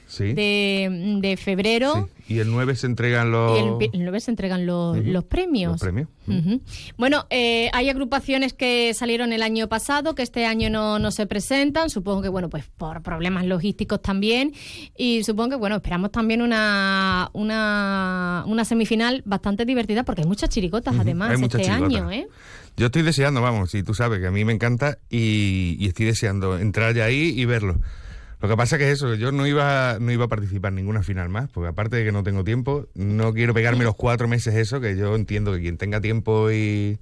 sí. 0.09 0.33
de, 0.33 1.19
de 1.21 1.37
febrero. 1.37 2.09
Sí. 2.14 2.14
Y 2.27 2.39
el 2.39 2.51
9 2.51 2.75
se 2.75 2.87
entregan 2.87 3.31
los... 3.31 3.59
El, 3.59 3.77
pi- 3.77 3.91
el 3.93 4.03
9 4.03 4.21
se 4.21 4.31
entregan 4.31 4.65
los, 4.65 4.97
los 5.05 5.25
premios. 5.25 5.73
Los 5.73 5.81
premios. 5.83 6.09
Bueno, 6.97 7.27
eh, 7.29 7.69
hay 7.75 7.91
agrupaciones 7.91 8.55
que 8.55 8.95
salieron 8.95 9.33
el 9.35 9.43
año 9.43 9.69
pasado, 9.69 10.15
que 10.15 10.23
este 10.23 10.47
año 10.47 10.71
no, 10.71 10.99
no 10.99 11.11
se 11.11 11.27
presentan, 11.27 11.91
supongo 11.91 12.23
que, 12.23 12.29
bueno, 12.31 12.49
pues 12.49 12.65
por 12.79 13.03
problemas 13.03 13.45
logísticos 13.45 14.01
también, 14.01 14.53
y 14.97 15.23
supongo 15.23 15.51
que, 15.51 15.57
bueno, 15.57 15.77
esperamos 15.77 16.13
también 16.13 16.41
una, 16.41 17.29
una, 17.35 18.45
una 18.47 18.65
semifinal 18.65 19.23
bastante 19.27 19.67
divertida, 19.67 20.05
porque 20.05 20.23
hay 20.23 20.27
muchas 20.29 20.49
chiricotas, 20.49 20.97
además, 20.99 21.31
Hay 21.33 21.37
muchas 21.37 21.61
este 21.61 21.71
año, 21.73 22.11
¿eh? 22.11 22.27
Yo 22.77 22.87
estoy 22.87 23.03
deseando, 23.03 23.41
vamos, 23.43 23.75
y 23.75 23.83
tú 23.83 23.93
sabes 23.95 24.19
que 24.21 24.27
a 24.27 24.31
mí 24.31 24.45
me 24.45 24.53
encanta 24.53 24.99
y, 25.11 25.77
y 25.79 25.87
estoy 25.87 26.07
deseando 26.07 26.59
entrar 26.59 26.95
ya 26.95 27.05
ahí 27.05 27.33
y 27.39 27.45
verlo. 27.45 27.81
Lo 28.45 28.51
que 28.51 28.59
pasa 28.59 28.77
que 28.77 28.85
es 28.85 28.99
eso, 28.99 29.15
yo 29.15 29.33
no 29.33 29.47
iba, 29.47 29.97
no 29.99 30.13
iba 30.13 30.27
a 30.27 30.29
participar 30.29 30.69
en 30.69 30.75
ninguna 30.75 31.03
final 31.03 31.31
más, 31.31 31.49
porque 31.49 31.69
aparte 31.69 31.97
de 31.97 32.05
que 32.05 32.13
no 32.13 32.23
tengo 32.23 32.45
tiempo, 32.45 32.87
no 32.95 33.33
quiero 33.33 33.55
pegarme 33.55 33.85
los 33.85 33.95
cuatro 33.95 34.29
meses 34.29 34.55
eso, 34.55 34.83
que 34.83 34.99
yo 34.99 35.17
entiendo 35.17 35.51
que 35.55 35.63
quien 35.63 35.79
tenga 35.79 36.03
tiempo 36.03 36.51
y, 36.51 36.99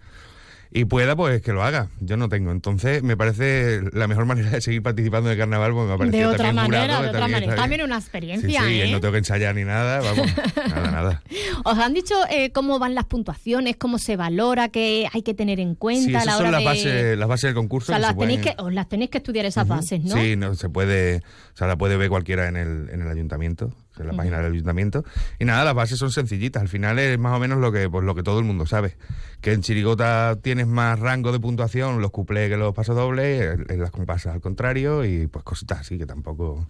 y 0.74 0.84
pueda, 0.86 1.14
pues 1.16 1.42
que 1.42 1.52
lo 1.52 1.62
haga. 1.62 1.88
Yo 2.00 2.16
no 2.16 2.28
tengo. 2.28 2.50
Entonces, 2.50 3.02
me 3.02 3.16
parece 3.16 3.80
la 3.92 4.08
mejor 4.08 4.24
manera 4.24 4.50
de 4.50 4.60
seguir 4.60 4.82
participando 4.82 5.28
en 5.28 5.34
el 5.34 5.38
carnaval, 5.38 5.72
porque 5.72 5.92
me 5.92 5.98
parece 5.98 6.16
De 6.16 6.26
otra 6.26 6.36
también 6.46 6.56
manera, 6.56 6.82
jurado, 6.84 7.02
de 7.02 7.08
otra 7.10 7.20
también 7.20 7.40
manera. 7.42 7.56
También 7.62 7.82
una 7.82 7.96
experiencia, 7.98 8.62
sí, 8.62 8.80
¿eh? 8.80 8.90
no 8.92 9.00
tengo 9.00 9.12
que 9.12 9.18
ensayar 9.18 9.54
ni 9.54 9.64
nada, 9.64 10.00
vamos, 10.00 10.26
nada, 10.68 10.90
nada. 10.90 11.22
¿Os 11.64 11.78
han 11.78 11.92
dicho 11.94 12.14
eh, 12.30 12.50
cómo 12.52 12.78
van 12.78 12.94
las 12.94 13.04
puntuaciones, 13.04 13.76
cómo 13.76 13.98
se 13.98 14.16
valora, 14.16 14.68
qué 14.70 15.06
hay 15.12 15.22
que 15.22 15.34
tener 15.34 15.60
en 15.60 15.74
cuenta 15.74 16.08
Sí, 16.08 16.14
a 16.16 16.24
la 16.24 16.36
hora 16.38 16.44
son 16.46 16.52
las 16.52 16.60
de... 16.60 16.64
bases, 16.66 17.18
las 17.18 17.28
bases 17.28 17.48
del 17.48 17.56
o 17.56 17.60
concurso. 17.60 17.86
sea, 17.88 17.96
que 17.96 18.02
las 18.02 18.10
se 18.12 18.16
tenéis 18.18 18.40
pueden- 18.40 18.56
que, 18.56 18.62
os 18.62 18.72
las 18.72 18.88
tenéis 18.88 19.10
que 19.10 19.18
estudiar 19.18 19.44
esas 19.46 19.68
bases, 19.68 20.02
¿no? 20.02 20.14
Sí, 20.16 20.36
no, 20.36 20.54
se 20.54 20.68
puede, 20.70 21.18
o 21.52 21.56
sea, 21.56 21.66
la 21.66 21.76
puede 21.76 21.96
ver 21.96 22.08
cualquiera 22.08 22.48
en 22.48 22.56
el, 22.56 22.88
en 22.90 23.02
el 23.02 23.08
ayuntamiento, 23.08 23.74
en 23.98 24.06
la 24.06 24.12
página 24.14 24.38
del 24.38 24.52
ayuntamiento. 24.52 25.04
Y 25.38 25.44
nada, 25.44 25.64
las 25.64 25.74
bases 25.74 25.98
son 25.98 26.10
sencillitas. 26.10 26.60
Al 26.62 26.68
final 26.68 26.98
es 26.98 27.18
más 27.18 27.36
o 27.36 27.40
menos 27.40 27.58
lo 27.58 27.70
que, 27.72 27.88
pues, 27.90 28.04
lo 28.04 28.14
que 28.14 28.22
todo 28.22 28.38
el 28.38 28.44
mundo 28.44 28.66
sabe. 28.66 28.96
Que 29.40 29.52
en 29.52 29.60
Chirigota 29.62 30.36
tienes 30.40 30.66
más 30.66 30.98
rango 30.98 31.32
de 31.32 31.40
puntuación, 31.40 32.00
los 32.00 32.10
cuplés 32.10 32.48
que 32.48 32.56
los 32.56 32.74
pasodobles, 32.74 33.58
en 33.68 33.80
las 33.80 33.90
comparsas 33.90 34.34
al 34.34 34.40
contrario, 34.40 35.04
y 35.04 35.26
pues 35.26 35.44
cositas 35.44 35.80
así 35.80 35.98
que 35.98 36.06
tampoco, 36.06 36.66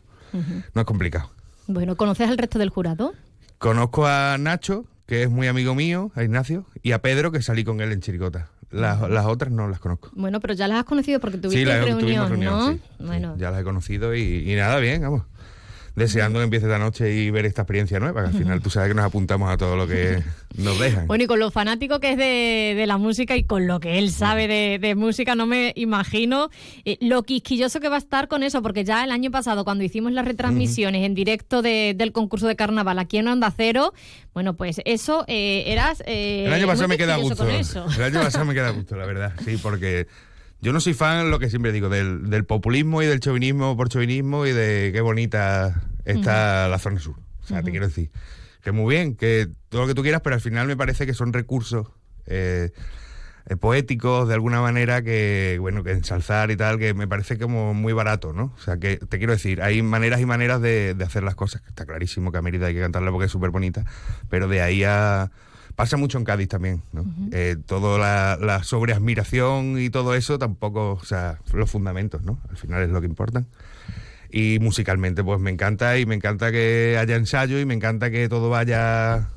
no 0.75 0.81
es 0.81 0.87
complicado. 0.87 1.31
Bueno, 1.67 1.97
¿conoces 1.97 2.29
al 2.29 2.39
resto 2.39 2.59
del 2.59 2.71
jurado? 2.71 3.13
Conozco 3.59 4.07
a 4.07 4.37
Nacho, 4.39 4.85
que 5.07 5.23
es 5.23 5.31
muy 5.31 5.47
amigo 5.47 5.75
mío, 5.75 6.11
a 6.15 6.23
Ignacio, 6.25 6.65
y 6.83 6.93
a 6.93 7.01
Pedro, 7.01 7.31
que 7.31 7.43
salí 7.43 7.65
con 7.65 7.81
él 7.81 7.93
en 7.93 8.01
Chirigota. 8.01 8.49
Las, 8.71 9.03
las 9.11 9.27
otras 9.27 9.53
no 9.53 9.69
las 9.69 9.79
conozco. 9.81 10.11
Bueno, 10.15 10.41
pero 10.41 10.55
ya 10.55 10.67
las 10.67 10.79
has 10.79 10.85
conocido 10.85 11.21
porque 11.21 11.37
tuviste 11.37 11.59
Sí, 11.61 11.65
la- 11.67 11.77
reunión, 11.77 11.99
tuvimos 12.01 12.29
reunión, 12.31 12.55
¿no? 12.59 12.73
sí, 12.73 12.81
Bueno, 13.01 13.37
Ya 13.37 13.51
las 13.51 13.61
he 13.61 13.65
conocido 13.65 14.15
y, 14.15 14.51
y 14.51 14.55
nada, 14.57 14.79
bien, 14.79 15.03
vamos. 15.03 15.25
Deseando 15.95 16.39
que 16.39 16.45
empiece 16.45 16.65
esta 16.67 16.79
noche 16.79 17.13
y 17.15 17.31
ver 17.31 17.45
esta 17.45 17.63
experiencia 17.63 18.01
nueva, 18.01 18.23
que 18.23 18.29
al 18.29 18.33
final 18.35 18.63
tú 18.63 18.71
sabes 18.71 18.89
que 18.89 18.95
nos 18.95 19.05
apuntamos 19.05 19.51
a 19.51 19.59
todo 19.59 19.77
lo 19.77 19.87
que 19.87 20.23
nos 20.57 20.79
dejan. 20.81 21.07
Bueno, 21.07 21.25
y 21.25 21.27
con 21.27 21.39
lo 21.39 21.51
fanático 21.51 22.01
que 22.01 22.13
es 22.13 22.17
de, 22.17 22.75
de 22.77 22.87
la 22.87 22.97
música 22.97 23.37
y 23.37 23.45
con 23.45 23.67
lo 23.67 23.79
que 23.79 23.99
él 23.99 24.11
sabe 24.11 24.49
de, 24.49 24.79
de 24.81 24.95
música, 24.95 25.35
no 25.35 25.47
me 25.47 25.75
imagino 25.77 26.49
eh, 26.87 26.97
lo 27.03 27.25
quisquilloso 27.25 27.79
que 27.81 27.91
va 27.91 27.97
a 27.97 27.99
estar 27.99 28.29
con 28.29 28.43
eso, 28.43 28.63
porque 28.63 28.85
ya 28.85 29.05
el 29.05 29.11
año 29.11 29.31
pasado, 29.31 29.65
cuando 29.65 29.85
hicimos 29.85 30.13
las 30.13 30.25
retransmisiones 30.25 31.05
en 31.05 31.15
directo 31.15 31.61
de- 31.61 31.93
del 31.95 32.13
concurso 32.13 32.47
de 32.47 32.57
carnaval 32.57 32.99
aquí 32.99 33.19
en 33.19 33.29
Onda 33.29 33.53
Cero, 33.55 33.93
bueno, 34.33 34.55
pues 34.55 34.81
eso 34.87 35.25
eh, 35.29 35.65
eras. 35.67 36.03
eh, 36.07 36.45
El 36.47 36.55
año 36.55 36.67
pasado 36.67 36.89
me 36.89 36.97
queda 36.97 37.17
gusto. 37.17 37.47
El 37.47 38.03
año 38.03 38.21
pasado 38.23 38.47
me 38.47 38.55
queda 38.55 38.71
gusto, 38.73 38.97
la 38.97 39.05
verdad. 39.05 39.35
Sí, 39.45 39.59
porque 39.63 40.07
yo 40.63 40.73
no 40.73 40.81
soy 40.81 40.95
fan, 40.95 41.31
lo 41.31 41.39
que 41.39 41.51
siempre 41.51 41.73
digo, 41.73 41.89
del, 41.89 42.31
del 42.31 42.45
populismo 42.45 43.03
y 43.03 43.07
del 43.07 43.21
chauvinismo 43.21 43.77
por 43.77 43.89
chauvinismo 43.89 44.47
y 44.47 44.53
de 44.53 44.91
qué 44.93 45.01
bonita 45.01 45.83
está 46.05 46.69
la 46.69 46.79
zona 46.79 47.01
sur. 47.01 47.17
O 47.43 47.47
sea, 47.47 47.63
te 47.63 47.71
quiero 47.71 47.89
decir 47.89 48.11
que 48.63 48.73
muy 48.73 48.95
bien, 48.95 49.17
que 49.17 49.49
todo 49.69 49.83
lo 49.83 49.89
que 49.89 49.95
tú 49.95 50.03
quieras, 50.03 50.21
pero 50.23 50.35
al 50.35 50.41
final 50.41 50.67
me 50.67 50.77
parece 50.77 51.05
que 51.05 51.15
son 51.15 51.33
recursos 51.33 51.89
eh, 52.27 52.71
eh, 53.47 53.57
poéticos 53.57 54.29
de 54.29 54.35
alguna 54.35 54.61
manera 54.61 55.03
que, 55.03 55.59
bueno, 55.61 55.83
que 55.83 55.91
ensalzar 55.91 56.53
y 56.53 56.57
tal, 56.57 56.79
que 56.79 56.95
me 56.95 57.09
parece 57.09 57.39
como 57.39 57.75
muy 57.75 57.93
barato, 57.93 58.33
¿no? 58.33 58.55
O 58.57 58.61
sea, 58.61 58.77
que 58.77 58.99
te 58.99 59.19
quiero 59.19 59.33
decir, 59.33 59.63
hay 59.63 59.83
maneras 59.83 60.21
y 60.21 60.27
maneras 60.27 60.63
de, 60.63 60.95
de 60.95 61.05
hacer 61.05 61.25
las 61.25 61.35
cosas, 61.35 61.61
que 61.61 61.71
está 61.71 61.85
clarísimo 61.85 62.31
que 62.31 62.39
a 62.39 62.43
Mérida 62.43 62.69
hay 62.69 62.75
que 62.75 62.81
cantarla 62.81 63.11
porque 63.11 63.27
es 63.27 63.33
súper 63.33 63.51
bonita, 63.51 63.85
pero 64.29 64.47
de 64.47 64.63
ahí 64.63 64.85
a... 64.85 65.31
Pasa 65.75 65.97
mucho 65.97 66.19
en 66.19 66.25
Cádiz 66.25 66.49
también, 66.49 66.83
¿no? 66.93 67.05
Eh, 67.33 67.57
toda 67.67 67.99
la, 67.99 68.39
la 68.41 68.63
sobreadmiración 68.63 69.79
y 69.81 69.91
todo 69.91 70.15
eso 70.15 70.39
tampoco, 70.39 70.93
o 70.93 71.05
sea, 71.05 71.39
los 71.53 71.71
fundamentos, 71.71 72.23
¿no? 72.23 72.39
Al 72.51 72.57
final 72.57 72.83
es 72.83 72.91
lo 72.91 73.01
que 73.01 73.07
importan. 73.07 73.47
Y 74.31 74.59
musicalmente, 74.61 75.23
pues 75.25 75.41
me 75.41 75.51
encanta 75.51 75.99
y 75.99 76.07
me 76.07 76.15
encanta 76.15 76.51
que 76.51 76.97
haya 76.99 77.17
ensayo 77.17 77.59
y 77.59 77.65
me 77.65 77.75
encanta 77.75 78.11
que 78.11 78.29
todo 78.29 78.49
vaya 78.51 79.29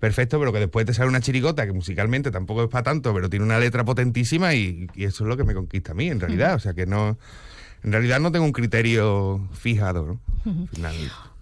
perfecto, 0.00 0.38
pero 0.38 0.52
que 0.52 0.58
después 0.58 0.84
te 0.84 0.92
sale 0.92 1.08
una 1.08 1.20
chirigota 1.20 1.66
que 1.66 1.72
musicalmente 1.72 2.30
tampoco 2.30 2.64
es 2.64 2.68
para 2.68 2.82
tanto, 2.82 3.14
pero 3.14 3.30
tiene 3.30 3.44
una 3.44 3.58
letra 3.58 3.84
potentísima 3.84 4.54
y, 4.54 4.86
y 4.94 5.04
eso 5.04 5.24
es 5.24 5.28
lo 5.28 5.36
que 5.36 5.44
me 5.44 5.54
conquista 5.54 5.92
a 5.92 5.94
mí, 5.94 6.08
en 6.08 6.20
realidad. 6.20 6.54
O 6.54 6.58
sea 6.58 6.74
que 6.74 6.84
no. 6.84 7.16
En 7.84 7.92
realidad 7.92 8.18
no 8.18 8.32
tengo 8.32 8.46
un 8.46 8.52
criterio 8.52 9.46
fijado, 9.52 10.18
¿no? 10.44 10.66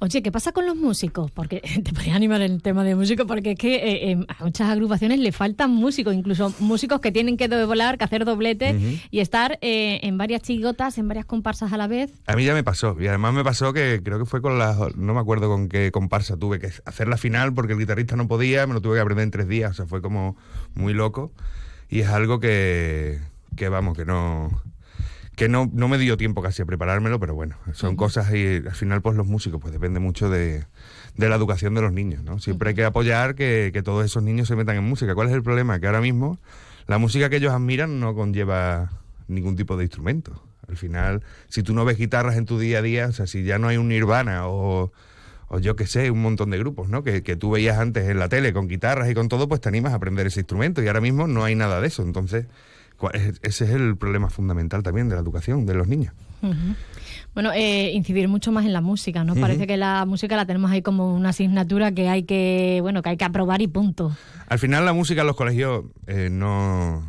Oye, 0.01 0.21
¿qué 0.21 0.33
pasa 0.33 0.51
con 0.51 0.67
los 0.67 0.75
músicos? 0.75 1.31
Porque 1.31 1.61
te 1.85 1.93
podría 1.93 2.17
animar 2.17 2.41
el 2.41 2.61
tema 2.61 2.83
de 2.83 2.97
músicos, 2.97 3.25
porque 3.27 3.53
es 3.53 3.59
que 3.59 3.77
eh, 3.77 4.11
eh, 4.11 4.27
a 4.27 4.45
muchas 4.45 4.69
agrupaciones 4.69 5.21
le 5.21 5.31
faltan 5.31 5.71
músicos, 5.71 6.13
incluso 6.13 6.53
músicos 6.59 7.01
que 7.01 7.13
tienen 7.13 7.37
que 7.37 7.47
volar, 7.65 7.97
que 7.97 8.03
hacer 8.03 8.25
doblete 8.25 8.75
Ujú. 8.75 8.99
y 9.13 9.21
estar 9.21 9.61
eh, 9.61 10.01
en 10.03 10.19
varias 10.19 10.43
chigotas, 10.43 10.99
en 10.99 11.07
varias 11.07 11.27
comparsas 11.27 11.73
a 11.73 11.77
la 11.77 11.87
vez. 11.87 12.11
A 12.27 12.35
mí 12.35 12.45
ya 12.45 12.55
me 12.55 12.65
pasó, 12.65 12.97
y 13.01 13.07
además 13.07 13.33
me 13.35 13.45
pasó 13.45 13.73
que 13.73 14.01
creo 14.03 14.19
que 14.19 14.25
fue 14.25 14.43
con 14.43 14.59
la. 14.59 14.77
No 14.97 15.15
me 15.15 15.21
acuerdo 15.21 15.49
con 15.49 15.69
qué 15.69 15.93
comparsa 15.93 16.37
tuve 16.37 16.59
que 16.59 16.73
hacer 16.85 17.07
la 17.07 17.17
final 17.17 17.55
porque 17.55 17.75
el 17.75 17.79
guitarrista 17.79 18.17
no 18.17 18.27
podía, 18.27 18.67
me 18.67 18.75
lo 18.75 18.81
tuve 18.81 18.97
que 18.97 19.01
aprender 19.01 19.23
en 19.23 19.31
tres 19.31 19.47
días, 19.47 19.71
o 19.71 19.75
sea, 19.75 19.87
fue 19.87 20.03
como 20.03 20.37
muy 20.75 20.95
loco. 20.95 21.31
Y 21.89 22.01
es 22.01 22.09
algo 22.09 22.41
que, 22.41 23.21
que 23.55 23.69
vamos, 23.69 23.97
que 23.97 24.05
no. 24.05 24.51
Que 25.37 25.49
no, 25.49 25.71
no 25.73 25.89
me 25.89 25.97
dio 25.99 26.17
tiempo 26.19 26.43
casi 26.43 26.61
a 26.63 26.67
preparármelo, 26.67 27.19
pero 27.19 27.35
bueno, 27.35 27.57
son 27.73 27.97
cosas 27.97 28.33
y 28.35 28.57
al 28.57 28.75
final 28.75 29.01
pues 29.01 29.17
los 29.17 29.27
músicos, 29.27 29.61
pues 29.61 29.73
depende 29.73 29.99
mucho 29.99 30.29
de, 30.29 30.65
de 31.17 31.29
la 31.29 31.37
educación 31.37 31.75
de 31.75 31.81
los 31.81 31.93
niños, 31.93 32.23
¿no? 32.23 32.39
Siempre 32.39 32.71
hay 32.71 32.75
que 32.75 32.85
apoyar 32.85 33.35
que, 33.35 33.71
que 33.73 33.83
todos 33.83 34.05
esos 34.05 34.23
niños 34.23 34.47
se 34.49 34.57
metan 34.57 34.77
en 34.77 34.85
música. 34.85 35.15
¿Cuál 35.15 35.29
es 35.29 35.35
el 35.35 35.43
problema? 35.43 35.81
Que 35.81 35.87
ahora 35.87 36.03
mismo 36.03 36.39
la 36.87 36.99
música 36.99 37.31
que 37.31 37.37
ellos 37.37 37.53
admiran 37.53 37.99
no 37.99 38.15
conlleva 38.15 38.91
ningún 39.27 39.57
tipo 39.57 39.77
de 39.79 39.85
instrumento. 39.85 40.43
Al 40.69 40.77
final, 40.77 41.23
si 41.49 41.63
tú 41.63 41.73
no 41.75 41.85
ves 41.87 41.97
guitarras 41.97 42.37
en 42.37 42.45
tu 42.45 42.59
día 42.59 42.79
a 42.79 42.83
día, 42.83 43.07
o 43.07 43.13
sea, 43.13 43.27
si 43.27 43.43
ya 43.43 43.59
no 43.59 43.69
hay 43.69 43.79
un 43.79 43.89
Nirvana 43.89 44.47
o, 44.49 44.93
o 45.49 45.59
yo 45.61 45.77
qué 45.77 45.87
sé, 45.87 46.11
un 46.11 46.21
montón 46.21 46.51
de 46.51 46.59
grupos, 46.59 46.89
¿no? 46.91 47.03
Que, 47.03 47.23
que 47.23 47.37
tú 47.37 47.51
veías 47.51 47.79
antes 47.79 48.07
en 48.09 48.19
la 48.19 48.29
tele 48.29 48.53
con 48.53 48.69
guitarras 48.69 49.11
y 49.11 49.15
con 49.15 49.29
todo, 49.29 49.49
pues 49.49 49.61
te 49.63 49.69
animas 49.71 49.93
a 49.93 49.97
aprender 49.97 50.27
ese 50.27 50.41
instrumento 50.41 50.83
y 50.83 50.89
ahora 50.89 51.01
mismo 51.01 51.27
no 51.27 51.43
hay 51.45 51.55
nada 51.55 51.81
de 51.81 51.89
eso. 51.89 52.03
Entonces, 52.03 52.45
¿cuál 52.45 52.49
es- 52.49 52.51
ese 53.43 53.65
es 53.65 53.71
el 53.71 53.97
problema 53.97 54.31
fundamental 54.31 54.83
también 54.83 55.09
de 55.09 55.15
la 55.15 55.21
educación 55.21 55.67
de 55.67 55.75
los 55.75 55.89
niños. 55.89 56.15
Bueno, 57.35 57.53
eh, 57.55 57.93
incidir 57.93 58.29
mucho 58.29 58.53
más 58.53 58.65
en 58.65 58.73
la 58.73 58.81
música, 58.81 59.25
¿no? 59.25 59.35
Parece 59.35 59.67
que 59.67 59.77
la 59.77 60.05
música 60.05 60.37
la 60.37 60.45
tenemos 60.45 60.71
ahí 60.71 60.83
como 60.83 61.15
una 61.15 61.31
asignatura 61.31 61.93
que 61.93 62.09
hay 62.09 62.25
que, 62.25 62.81
bueno, 62.83 63.03
que 63.03 63.11
hay 63.11 63.17
que 63.17 63.25
aprobar 63.25 63.63
y 63.63 63.69
punto. 63.69 64.15
Al 64.49 64.59
final 64.59 64.85
la 64.85 64.93
música 64.93 65.23
en 65.23 65.27
los 65.29 65.37
colegios 65.37 65.85
eh, 66.07 66.29
no 66.31 67.03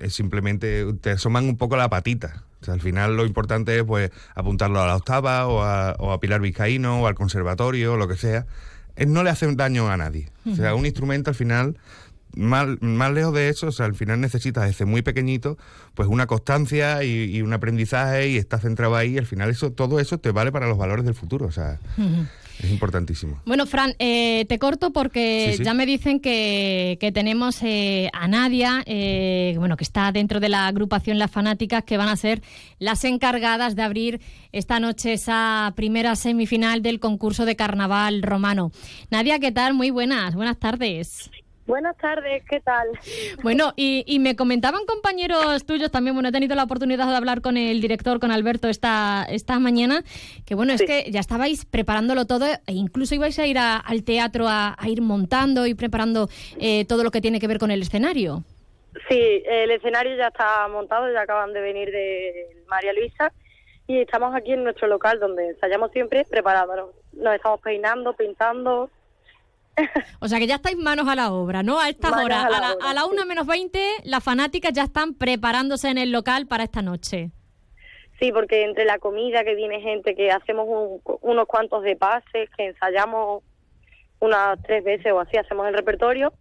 es 0.00 0.14
simplemente 0.14 0.92
te 0.94 1.10
asoman 1.10 1.48
un 1.48 1.56
poco 1.56 1.76
la 1.76 1.88
patita. 1.88 2.44
O 2.60 2.64
sea, 2.64 2.74
al 2.74 2.80
final 2.80 3.16
lo 3.16 3.26
importante 3.26 3.78
es 3.78 3.84
pues 3.84 4.10
apuntarlo 4.34 4.80
a 4.80 4.86
la 4.86 4.96
octava 4.96 5.46
o 5.46 5.62
a, 5.62 5.94
o 5.98 6.12
a 6.12 6.20
Pilar 6.20 6.40
Vizcaíno 6.40 7.02
o 7.02 7.06
al 7.06 7.14
conservatorio 7.14 7.94
o 7.94 7.96
lo 7.96 8.08
que 8.08 8.16
sea. 8.16 8.46
Eh, 8.96 9.06
no 9.06 9.22
le 9.22 9.30
hace 9.30 9.52
daño 9.54 9.88
a 9.88 9.96
nadie. 9.96 10.30
O 10.50 10.54
sea, 10.54 10.74
un 10.74 10.86
instrumento 10.86 11.30
al 11.30 11.36
final 11.36 11.76
más, 12.36 12.66
más 12.80 13.12
lejos 13.12 13.34
de 13.34 13.48
eso, 13.48 13.66
o 13.68 13.72
sea, 13.72 13.86
al 13.86 13.94
final 13.94 14.20
necesitas 14.20 14.66
desde 14.66 14.84
muy 14.84 15.02
pequeñito, 15.02 15.58
pues 15.94 16.08
una 16.08 16.26
constancia 16.26 17.02
y, 17.02 17.24
y 17.36 17.42
un 17.42 17.52
aprendizaje 17.52 18.28
y 18.28 18.36
estás 18.36 18.62
centrado 18.62 18.94
ahí 18.94 19.14
y 19.14 19.18
al 19.18 19.26
final 19.26 19.50
eso, 19.50 19.72
todo 19.72 19.98
eso 20.00 20.18
te 20.18 20.30
vale 20.30 20.52
para 20.52 20.68
los 20.68 20.78
valores 20.78 21.04
del 21.04 21.14
futuro, 21.14 21.46
o 21.46 21.52
sea, 21.52 21.80
es 22.62 22.70
importantísimo. 22.70 23.40
Bueno, 23.44 23.66
Fran, 23.66 23.94
eh, 23.98 24.46
te 24.48 24.58
corto 24.58 24.92
porque 24.92 25.48
Sí, 25.52 25.58
sí. 25.58 25.64
ya 25.64 25.74
me 25.74 25.84
dicen 25.86 26.20
que, 26.20 26.96
que 27.00 27.12
tenemos 27.12 27.62
eh, 27.62 28.08
a 28.14 28.28
Nadia, 28.28 28.82
eh, 28.86 29.54
bueno, 29.58 29.76
que 29.76 29.84
está 29.84 30.10
dentro 30.12 30.40
de 30.40 30.48
la 30.48 30.66
agrupación 30.66 31.18
Las 31.18 31.30
Fanáticas, 31.30 31.84
que 31.84 31.96
van 31.98 32.08
a 32.08 32.16
ser 32.16 32.42
las 32.78 33.04
encargadas 33.04 33.76
de 33.76 33.82
abrir 33.82 34.20
esta 34.52 34.80
noche 34.80 35.12
esa 35.12 35.72
primera 35.76 36.16
semifinal 36.16 36.80
del 36.82 36.98
concurso 37.00 37.44
de 37.44 37.56
carnaval 37.56 38.22
romano. 38.22 38.72
Nadia, 39.10 39.38
¿qué 39.38 39.52
tal? 39.52 39.74
Muy 39.74 39.90
buenas, 39.90 40.34
buenas 40.34 40.58
tardes. 40.58 41.30
Buenas 41.66 41.96
tardes, 41.96 42.42
¿qué 42.48 42.60
tal? 42.60 42.88
Bueno, 43.42 43.72
y, 43.76 44.04
y 44.06 44.18
me 44.18 44.34
comentaban 44.36 44.84
compañeros 44.86 45.64
tuyos 45.66 45.90
también, 45.90 46.14
bueno, 46.14 46.28
he 46.28 46.32
tenido 46.32 46.54
la 46.54 46.64
oportunidad 46.64 47.06
de 47.08 47.14
hablar 47.16 47.40
con 47.42 47.56
el 47.56 47.80
director, 47.80 48.18
con 48.20 48.30
Alberto, 48.30 48.68
esta, 48.68 49.26
esta 49.28 49.58
mañana, 49.58 50.02
que 50.46 50.54
bueno, 50.54 50.72
es 50.72 50.82
que 50.82 51.10
ya 51.10 51.20
estabais 51.20 51.64
preparándolo 51.64 52.24
todo 52.26 52.46
e 52.46 52.72
incluso 52.72 53.14
ibais 53.14 53.38
a 53.38 53.46
ir 53.46 53.58
a- 53.58 53.76
al 53.76 54.02
teatro 54.04 54.48
a, 54.48 54.74
a 54.78 54.88
ir 54.88 55.00
montando 55.02 55.66
y 55.66 55.74
preparando 55.74 56.28
eh, 56.58 56.84
todo 56.86 57.02
lo 57.04 57.10
que 57.10 57.20
tiene 57.20 57.40
que 57.40 57.46
ver 57.48 57.58
con 57.58 57.70
el 57.70 57.82
escenario. 57.82 58.42
Sí, 59.08 59.42
el 59.46 59.70
escenario 59.70 60.16
ya 60.16 60.28
está 60.28 60.66
montado, 60.68 61.12
ya 61.12 61.20
acaban 61.22 61.52
de 61.52 61.60
venir 61.60 61.90
de 61.90 62.62
María 62.68 62.92
Luisa 62.94 63.32
y 63.86 63.98
estamos 64.00 64.34
aquí 64.34 64.52
en 64.52 64.64
nuestro 64.64 64.88
local 64.88 65.20
donde 65.20 65.48
ensayamos 65.50 65.92
siempre 65.92 66.24
preparándonos. 66.24 66.90
Nos 67.12 67.34
estamos 67.34 67.60
peinando, 67.60 68.14
pintando 68.14 68.90
O 70.20 70.28
sea 70.28 70.38
que 70.38 70.46
ya 70.46 70.56
estáis 70.56 70.76
manos 70.76 71.06
a 71.08 71.14
la 71.14 71.32
obra, 71.32 71.62
¿no? 71.62 71.78
A 71.78 71.88
estas 71.88 72.10
Manos 72.12 72.24
horas, 72.26 72.44
a 72.44 72.46
a 72.46 72.50
la 72.60 72.76
a 72.90 72.94
la 72.94 73.02
sí. 73.02 73.08
una 73.12 73.24
menos 73.24 73.46
20, 73.46 73.78
las 74.04 74.22
fanáticas 74.24 74.72
ya 74.72 74.82
están 74.84 75.14
preparándose 75.14 75.88
en 75.88 75.98
el 75.98 76.12
local 76.12 76.46
para 76.46 76.64
esta 76.64 76.82
noche. 76.82 77.30
Sí, 78.18 78.32
porque 78.32 78.64
entre 78.64 78.86
la 78.86 78.98
comida 78.98 79.44
que 79.44 79.54
viene 79.54 79.80
gente, 79.82 80.14
que 80.14 80.30
hacemos 80.30 80.66
un- 80.68 81.00
unos 81.20 81.46
cuantos 81.46 81.82
de 81.82 81.96
pases, 81.96 82.48
que 82.56 82.66
ensayamos 82.66 83.42
unas 84.20 84.58
tres 84.62 84.82
veces 84.82 85.12
o 85.12 85.20
así, 85.20 85.36
hacemos 85.36 85.68
el 85.68 85.74
repertorio, 85.74 86.32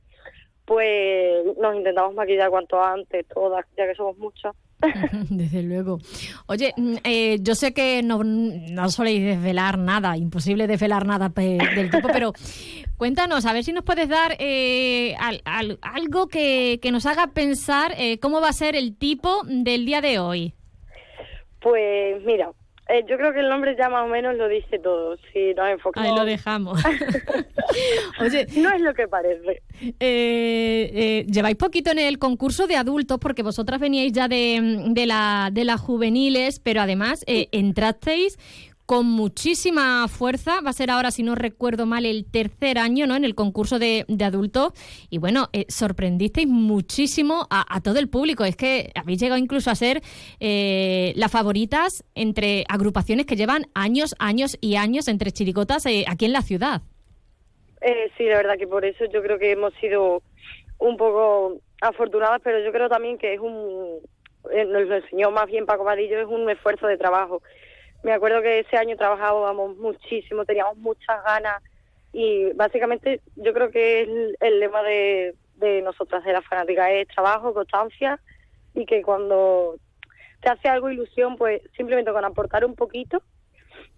pues 0.65 1.45
nos 1.61 1.75
intentamos 1.75 2.13
maquillar 2.15 2.49
cuanto 2.49 2.81
antes, 2.81 3.25
todas, 3.27 3.65
ya 3.77 3.87
que 3.87 3.95
somos 3.95 4.17
muchas. 4.17 4.55
Desde 5.29 5.63
luego. 5.63 5.99
Oye, 6.47 6.73
mm, 6.75 6.95
eh, 7.03 7.37
yo 7.41 7.55
sé 7.55 7.73
que 7.73 8.01
no, 8.03 8.23
no 8.23 8.89
soléis 8.89 9.23
desvelar 9.23 9.77
nada, 9.77 10.17
imposible 10.17 10.67
desvelar 10.67 11.05
nada 11.05 11.29
del 11.29 11.89
tipo, 11.91 12.07
pero 12.11 12.33
cuéntanos, 12.97 13.45
a 13.45 13.53
ver 13.53 13.63
si 13.63 13.73
nos 13.73 13.83
puedes 13.83 14.09
dar 14.09 14.35
eh, 14.39 15.15
al- 15.19 15.41
al- 15.45 15.79
algo 15.81 16.27
que, 16.27 16.79
que 16.81 16.91
nos 16.91 17.05
haga 17.05 17.27
pensar 17.27 17.93
eh, 17.97 18.19
cómo 18.19 18.41
va 18.41 18.49
a 18.49 18.53
ser 18.53 18.75
el 18.75 18.97
tipo 18.97 19.43
del 19.45 19.85
día 19.85 20.01
de 20.01 20.19
hoy. 20.19 20.53
Pues 21.61 22.23
mira, 22.23 22.51
eh, 22.87 23.03
yo 23.09 23.17
creo 23.17 23.33
que 23.33 23.39
el 23.39 23.49
nombre 23.49 23.75
ya 23.77 23.89
más 23.89 24.03
o 24.03 24.07
menos 24.07 24.35
lo 24.35 24.47
dice 24.47 24.77
todo, 24.77 25.17
si 25.33 25.53
nos 25.55 25.69
enfocamos. 25.69 26.07
Ahí 26.07 26.15
lo 26.15 26.23
dejamos. 26.23 26.83
Oye, 28.19 28.45
no 28.57 28.71
es 28.71 28.81
lo 28.81 28.93
que 28.93 29.07
parece. 29.07 29.63
Eh, 29.81 29.93
eh, 29.99 31.25
lleváis 31.27 31.55
poquito 31.55 31.91
en 31.91 31.99
el 31.99 32.19
concurso 32.19 32.67
de 32.67 32.75
adultos 32.75 33.17
porque 33.19 33.41
vosotras 33.41 33.79
veníais 33.79 34.11
ya 34.11 34.27
de, 34.27 34.85
de, 34.89 35.05
la, 35.07 35.49
de 35.51 35.65
las 35.65 35.81
juveniles, 35.81 36.59
pero 36.59 36.81
además 36.81 37.23
eh, 37.27 37.47
entrasteis 37.51 38.37
con 38.85 39.05
muchísima 39.05 40.07
fuerza. 40.07 40.61
Va 40.61 40.69
a 40.69 40.73
ser 40.73 40.91
ahora, 40.91 41.11
si 41.11 41.23
no 41.23 41.35
recuerdo 41.35 41.85
mal, 41.85 42.05
el 42.05 42.29
tercer 42.29 42.77
año 42.77 43.07
¿no? 43.07 43.15
en 43.15 43.25
el 43.25 43.35
concurso 43.35 43.79
de, 43.79 44.05
de 44.07 44.25
adultos. 44.25 44.73
Y 45.09 45.17
bueno, 45.17 45.47
eh, 45.53 45.65
sorprendisteis 45.69 46.47
muchísimo 46.47 47.47
a, 47.49 47.81
todo 47.81 47.99
el 47.99 48.09
público. 48.09 48.45
Es 48.45 48.55
que 48.55 48.91
habéis 48.95 49.19
llegado 49.19 49.39
incluso 49.39 49.69
a 49.71 49.75
ser 49.75 50.01
eh, 50.39 51.13
las 51.15 51.31
favoritas 51.31 52.03
entre 52.15 52.65
agrupaciones 52.69 53.25
que 53.25 53.35
llevan 53.35 53.65
años, 53.73 54.15
años 54.19 54.57
y 54.61 54.75
años 54.75 55.07
entre 55.07 55.31
chiricotas 55.31 55.85
eh, 55.85 56.05
aquí 56.07 56.25
en 56.25 56.33
la 56.33 56.41
ciudad. 56.41 56.81
Eh, 57.81 58.11
sí, 58.17 58.23
de 58.23 58.35
verdad 58.35 58.57
que 58.57 58.67
por 58.67 58.83
eso 58.83 59.05
yo 59.05 59.21
creo 59.21 59.37
que 59.37 59.51
hemos 59.51 59.73
sido 59.75 60.23
un 60.79 60.97
poco 60.97 61.59
afortunadas, 61.81 62.41
pero 62.43 62.59
yo 62.63 62.71
creo 62.71 62.89
también 62.89 63.17
que 63.17 63.33
es 63.33 63.39
un, 63.39 63.99
eh, 64.51 64.65
nos 64.65 64.89
enseñó 64.89 65.31
más 65.31 65.47
bien 65.47 65.65
Paco 65.65 65.83
Vadillo, 65.83 66.19
es 66.19 66.27
un 66.27 66.49
esfuerzo 66.49 66.87
de 66.87 66.97
trabajo. 66.97 67.41
Me 68.05 68.13
acuerdo 68.13 68.43
que 68.43 68.59
ese 68.59 68.77
año 68.77 68.95
trabajábamos 68.95 69.77
muchísimo, 69.77 70.45
teníamos 70.45 70.77
muchas 70.77 71.23
ganas 71.23 71.63
y 72.13 72.53
básicamente 72.53 73.19
yo 73.35 73.51
creo 73.51 73.71
que 73.71 74.03
el, 74.03 74.37
el 74.41 74.59
lema 74.59 74.83
de, 74.83 75.33
de 75.55 75.81
nosotras, 75.81 76.23
de 76.23 76.31
la 76.31 76.43
fanática, 76.43 76.91
es 76.91 77.07
trabajo, 77.07 77.55
constancia 77.55 78.19
y 78.75 78.85
que 78.85 79.01
cuando 79.01 79.77
te 80.39 80.51
hace 80.51 80.67
algo 80.69 80.91
ilusión, 80.91 81.35
pues 81.35 81.63
simplemente 81.75 82.11
con 82.11 82.23
aportar 82.23 82.63
un 82.63 82.75
poquito, 82.75 83.23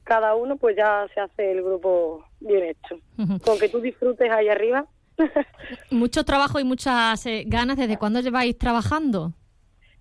cada 0.06 0.36
uno 0.36 0.56
pues 0.56 0.78
ya 0.78 1.06
se 1.14 1.20
hace 1.20 1.52
el 1.52 1.62
grupo 1.62 2.24
bien 2.40 2.64
hecho. 2.64 3.02
Con 3.44 3.60
que 3.60 3.68
tú 3.68 3.82
disfrutes 3.82 4.32
ahí 4.32 4.48
arriba. 4.48 4.86
Mucho 5.92 6.24
trabajo 6.24 6.62
y 6.62 6.64
muchas 6.64 7.26
eh, 7.26 7.44
ganas. 7.46 7.76
¿Desde 7.76 7.98
cuándo 7.98 8.22
lleváis 8.22 8.58
trabajando? 8.58 9.34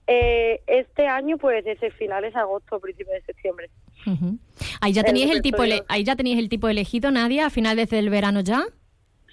Eh, 0.07 0.63
este 0.69 1.09
año 1.09 1.39
pues 1.39 1.65
desde 1.65 1.91
finales 1.91 2.35
de 2.35 2.39
agosto, 2.39 2.79
principios 2.79 3.15
de 3.15 3.23
septiembre. 3.23 3.69
Ujú. 4.07 4.39
Ahí 4.81 4.93
ya 4.93 5.01
El 5.03 5.07
teníais 5.07 5.31
el 5.33 5.43
tipo, 5.43 5.63
ele- 5.63 5.83
ahí 5.89 6.05
ya 6.05 6.17
teníais 6.17 6.39
el 6.39 6.49
tipo 6.49 6.69
elegido, 6.69 7.11
Nadia, 7.11 7.47
a 7.47 7.51
finales 7.51 7.91
del 7.91 8.09
verano 8.11 8.41
ya. 8.41 8.65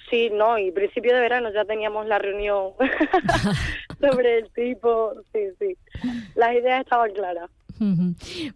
Sí, 0.10 0.30
no, 0.32 0.58
y 0.60 0.72
principio 0.72 1.14
de 1.14 1.22
verano 1.22 1.50
ya 1.54 1.66
teníamos 1.66 2.06
la 2.08 2.20
reunión 2.20 2.72
sobre 4.00 4.40
el 4.40 4.50
tipo, 4.52 5.14
sí, 5.34 5.40
sí. 5.60 5.76
Las 6.36 6.54
ideas 6.54 6.82
estaban 6.82 7.12
claras. 7.14 7.50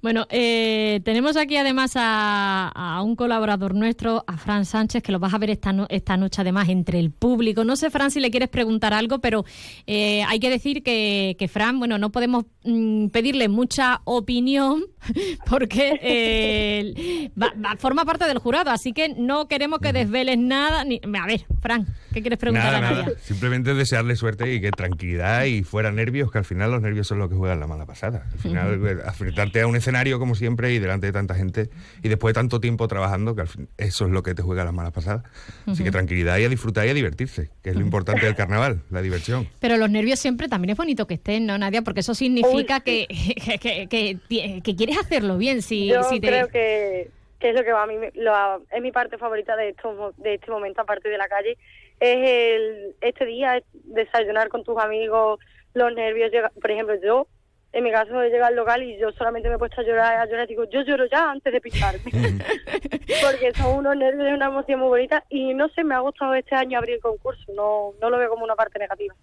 Bueno, 0.02 0.26
eh, 0.30 1.02
tenemos 1.04 1.36
aquí 1.36 1.58
además 1.58 1.94
a, 1.96 2.70
a 2.74 3.02
un 3.02 3.16
colaborador 3.18 3.76
nuestro, 3.76 4.24
a 4.26 4.38
Fran 4.38 4.64
Sánchez, 4.64 5.04
que 5.04 5.12
lo 5.12 5.20
vas 5.20 5.34
a 5.34 5.38
ver 5.38 5.50
esta, 5.50 5.74
no- 5.74 5.88
esta 5.90 6.16
noche 6.16 6.42
además 6.42 6.70
entre 6.70 7.00
el 7.00 7.12
público. 7.12 7.66
No 7.66 7.76
sé, 7.76 7.90
Fran, 7.90 8.10
si 8.12 8.22
le 8.22 8.32
quieres 8.32 8.48
preguntar 8.48 8.94
algo, 8.94 9.20
pero 9.20 9.44
eh, 9.86 10.24
hay 10.24 10.40
que 10.40 10.50
decir 10.50 10.82
que, 10.82 11.36
que 11.38 11.48
Fran, 11.50 11.78
bueno, 11.80 11.98
no 11.98 12.10
podemos 12.12 12.46
mm, 12.64 13.08
pedirle 13.08 13.50
mucha 13.50 14.00
opinión 14.06 14.86
porque 15.50 16.00
eh, 16.02 17.32
va- 17.42 17.54
va- 17.64 17.76
forma 17.78 18.06
parte 18.06 18.26
del 18.26 18.38
jurado, 18.40 18.72
así 18.72 18.94
que 18.94 19.10
no 19.10 19.48
queremos 19.48 19.80
que 19.80 19.94
desveles 19.94 20.38
nada. 20.38 20.84
Ni... 20.84 21.00
A 21.20 21.26
ver, 21.26 21.46
Fran, 21.62 21.86
¿qué 22.14 22.22
quieres 22.22 22.40
preguntar 22.40 22.72
Nada, 22.74 22.78
a 22.78 22.82
Nadia? 22.92 23.04
nada. 23.06 23.20
Simplemente 23.22 23.74
desearle 23.74 24.16
suerte 24.16 24.54
y 24.54 24.62
que 24.62 24.72
tranquilidad 24.72 25.46
y 25.46 25.64
fuera 25.64 25.92
nervios, 25.92 26.32
que 26.32 26.38
al 26.38 26.46
final 26.46 26.72
los 26.72 26.82
nervios 26.82 27.08
son 27.08 27.20
los 27.20 27.30
que 27.30 27.36
juegan 27.36 27.60
la 27.60 27.68
mala 27.68 27.86
pasada. 27.86 28.26
Al 28.32 28.40
final, 28.40 28.78
Ujú. 28.78 28.88
eh, 28.88 28.98
enfrentarte 29.06 29.62
a 29.62 29.68
un 29.68 29.76
escenario 29.76 30.20
como 30.20 30.36
siempre 30.36 30.74
y 30.74 30.80
delante 30.80 31.08
de 31.08 31.14
tanta 31.14 31.36
gente 31.36 31.70
y 32.04 32.10
después 32.10 32.34
de 32.34 32.40
tanto 32.40 32.60
tiempo 32.60 32.88
trabajando, 32.88 33.36
que 33.36 33.42
al 33.42 33.48
fin, 33.48 33.68
eso 33.78 34.06
es 34.06 34.12
lo 34.12 34.24
que 34.24 34.34
te 34.36 34.42
juega 34.42 34.64
la 34.66 34.72
mala 34.72 34.92
pasada. 34.92 35.24
Así 35.66 35.84
que 35.84 35.92
tranquilidad 35.92 36.38
y 36.38 36.44
a 36.46 36.50
disfrutar 36.50 36.88
y 36.88 36.90
a 36.90 36.94
divertirse, 36.94 37.50
que 37.64 37.70
es 37.72 37.76
lo 37.76 37.82
importante 37.82 38.26
del 38.26 38.36
carnaval, 38.36 38.82
la 38.90 39.02
diversión. 39.02 39.48
Pero 39.60 39.78
los 39.78 39.90
nervios 39.90 40.20
siempre 40.20 40.48
también 40.48 40.72
es 40.72 40.78
bonito 40.78 41.08
que 41.08 41.16
estén, 41.16 41.46
¿no, 41.46 41.58
Nadia? 41.58 41.82
Porque 41.82 42.00
eso 42.02 42.14
significa 42.16 42.80
que, 42.88 43.08
que, 43.08 43.58
que- 43.60 43.88
que 43.88 44.18
ti- 44.28 44.62
que 44.62 44.76
quieres 44.76 44.97
hacerlo 45.00 45.38
bien. 45.38 45.62
Si, 45.62 45.88
Yo 45.88 46.04
si 46.04 46.20
te... 46.20 46.28
creo 46.28 46.48
que, 46.48 47.10
que 47.40 47.50
es 47.50 47.56
lo 47.56 47.64
que 47.64 47.72
va 47.72 47.84
a 47.84 47.88
mí, 47.88 47.96
lo- 48.16 48.62
es 48.72 48.82
mi 48.82 48.92
parte 48.92 49.18
favorita 49.18 49.56
de, 49.56 49.70
estos 49.70 49.96
mo- 49.96 50.12
de 50.18 50.36
este 50.36 50.50
momento, 50.52 50.82
aparte 50.82 51.10
de 51.10 51.18
la 51.18 51.28
calle, 51.28 51.58
es 52.00 52.18
el, 52.30 52.96
este 53.02 53.26
día, 53.26 53.58
es 53.58 53.64
desayunar 53.74 54.50
con 54.50 54.64
tus 54.64 54.78
amigos, 54.80 55.40
los 55.74 55.94
nervios, 55.94 56.32
llega- 56.32 56.52
por 56.60 56.72
ejemplo, 56.72 56.96
yo, 57.04 57.28
en 57.74 57.84
mi 57.84 57.92
caso, 57.92 58.22
he 58.24 58.30
llegado 58.30 58.46
al 58.48 58.56
local 58.56 58.82
y 58.82 58.98
yo 58.98 59.12
solamente 59.12 59.50
me 59.50 59.56
he 59.56 59.58
puesto 59.60 59.82
a 59.82 59.84
llorar, 59.84 60.16
a 60.20 60.26
llorar, 60.26 60.46
y 60.46 60.50
digo, 60.50 60.64
yo 60.70 60.82
lloro 60.82 61.06
ya 61.12 61.30
antes 61.32 61.52
de 61.54 61.62
pisarme, 61.62 62.00
porque 63.22 63.52
son 63.56 63.78
unos 63.78 63.96
nervios 63.98 64.30
y 64.30 64.34
una 64.34 64.48
emoción 64.48 64.80
muy 64.80 64.90
bonita, 64.90 65.24
y 65.30 65.54
no 65.54 65.68
sé, 65.70 65.84
me 65.84 65.94
ha 65.96 66.00
gustado 66.00 66.34
este 66.34 66.56
año 66.56 66.78
abrir 66.80 66.96
el 66.96 67.02
concurso, 67.02 67.44
no, 67.56 67.92
no 68.02 68.10
lo 68.10 68.18
veo 68.18 68.30
como 68.30 68.44
una 68.46 68.56
parte 68.56 68.80
negativa. 68.80 69.14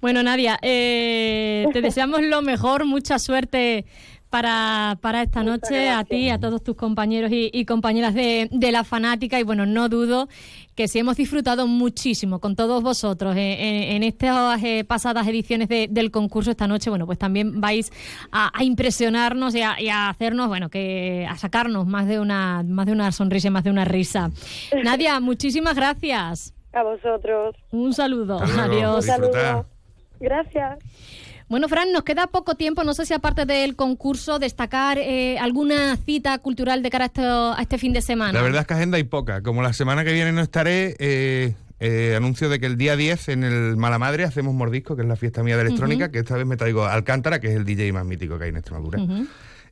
Bueno, 0.00 0.22
Nadia, 0.22 0.58
eh, 0.62 1.66
te 1.72 1.80
deseamos 1.82 2.22
lo 2.22 2.40
mejor, 2.42 2.84
mucha 2.84 3.18
suerte 3.18 3.84
para, 4.30 4.98
para 5.00 5.22
esta 5.22 5.42
noche, 5.42 5.88
a 5.90 6.04
ti, 6.04 6.28
a 6.28 6.38
todos 6.38 6.62
tus 6.62 6.76
compañeros 6.76 7.32
y, 7.32 7.50
y 7.52 7.64
compañeras 7.64 8.14
de, 8.14 8.48
de 8.52 8.72
la 8.72 8.84
fanática. 8.84 9.40
Y 9.40 9.42
bueno, 9.42 9.64
no 9.66 9.88
dudo 9.88 10.28
que 10.74 10.86
si 10.86 10.98
hemos 10.98 11.16
disfrutado 11.16 11.66
muchísimo 11.66 12.38
con 12.38 12.54
todos 12.54 12.82
vosotros 12.82 13.34
eh, 13.36 13.56
en, 13.58 13.96
en 13.96 14.02
estas 14.04 14.62
eh, 14.62 14.84
pasadas 14.84 15.26
ediciones 15.26 15.68
de- 15.68 15.88
del 15.90 16.10
concurso 16.10 16.50
esta 16.50 16.66
noche, 16.68 16.90
bueno, 16.90 17.06
pues 17.06 17.18
también 17.18 17.60
vais 17.60 17.90
a, 18.30 18.50
a 18.56 18.62
impresionarnos 18.64 19.54
y 19.54 19.62
a, 19.62 19.80
y 19.80 19.88
a 19.88 20.08
hacernos, 20.08 20.48
bueno, 20.48 20.68
que 20.68 21.26
a 21.28 21.36
sacarnos 21.36 21.86
más 21.86 22.06
de 22.06 22.20
una, 22.20 22.62
más 22.62 22.86
de 22.86 22.92
una 22.92 23.10
sonrisa 23.12 23.48
y 23.48 23.50
más 23.50 23.64
de 23.64 23.70
una 23.70 23.84
risa. 23.84 24.30
Nadia, 24.84 25.18
muchísimas 25.20 25.74
gracias. 25.74 26.54
A 26.72 26.82
vosotros. 26.82 27.56
Un 27.72 27.92
saludo. 27.94 28.38
Luego. 28.44 28.60
Adiós. 28.60 28.96
Un 28.96 29.02
saludo. 29.02 29.66
Gracias. 30.20 30.78
Bueno, 31.48 31.68
Fran, 31.68 31.92
nos 31.92 32.02
queda 32.02 32.26
poco 32.26 32.54
tiempo. 32.56 32.84
No 32.84 32.92
sé 32.94 33.06
si 33.06 33.14
aparte 33.14 33.46
del 33.46 33.74
concurso, 33.74 34.38
destacar 34.38 34.98
eh, 34.98 35.38
alguna 35.38 35.96
cita 35.96 36.36
cultural 36.38 36.82
de 36.82 36.90
cara 36.90 37.04
a, 37.04 37.06
esto- 37.06 37.52
a 37.54 37.62
este 37.62 37.78
fin 37.78 37.92
de 37.92 38.02
semana. 38.02 38.32
La 38.32 38.42
verdad 38.42 38.60
es 38.62 38.66
que 38.66 38.74
agenda 38.74 38.96
hay 38.96 39.04
poca. 39.04 39.42
Como 39.42 39.62
la 39.62 39.72
semana 39.72 40.04
que 40.04 40.12
viene 40.12 40.32
no 40.32 40.42
estaré, 40.42 40.94
eh, 40.98 41.54
eh, 41.80 42.14
anuncio 42.16 42.48
de 42.48 42.60
que 42.60 42.66
el 42.66 42.76
día 42.76 42.96
10 42.96 43.28
en 43.30 43.44
el 43.44 43.76
Malamadre 43.76 44.24
hacemos 44.24 44.52
Mordisco, 44.54 44.94
que 44.96 45.02
es 45.02 45.08
la 45.08 45.16
fiesta 45.16 45.42
mía 45.42 45.56
de 45.56 45.62
electrónica, 45.62 46.10
que 46.10 46.18
esta 46.18 46.36
vez 46.36 46.44
me 46.44 46.56
traigo 46.56 46.84
a 46.84 46.92
Alcántara, 46.92 47.40
que 47.40 47.48
es 47.48 47.54
el 47.56 47.64
DJ 47.64 47.92
más 47.92 48.04
mítico 48.04 48.36
que 48.36 48.44
hay 48.44 48.50
en 48.50 48.56
Extremadura. 48.56 48.98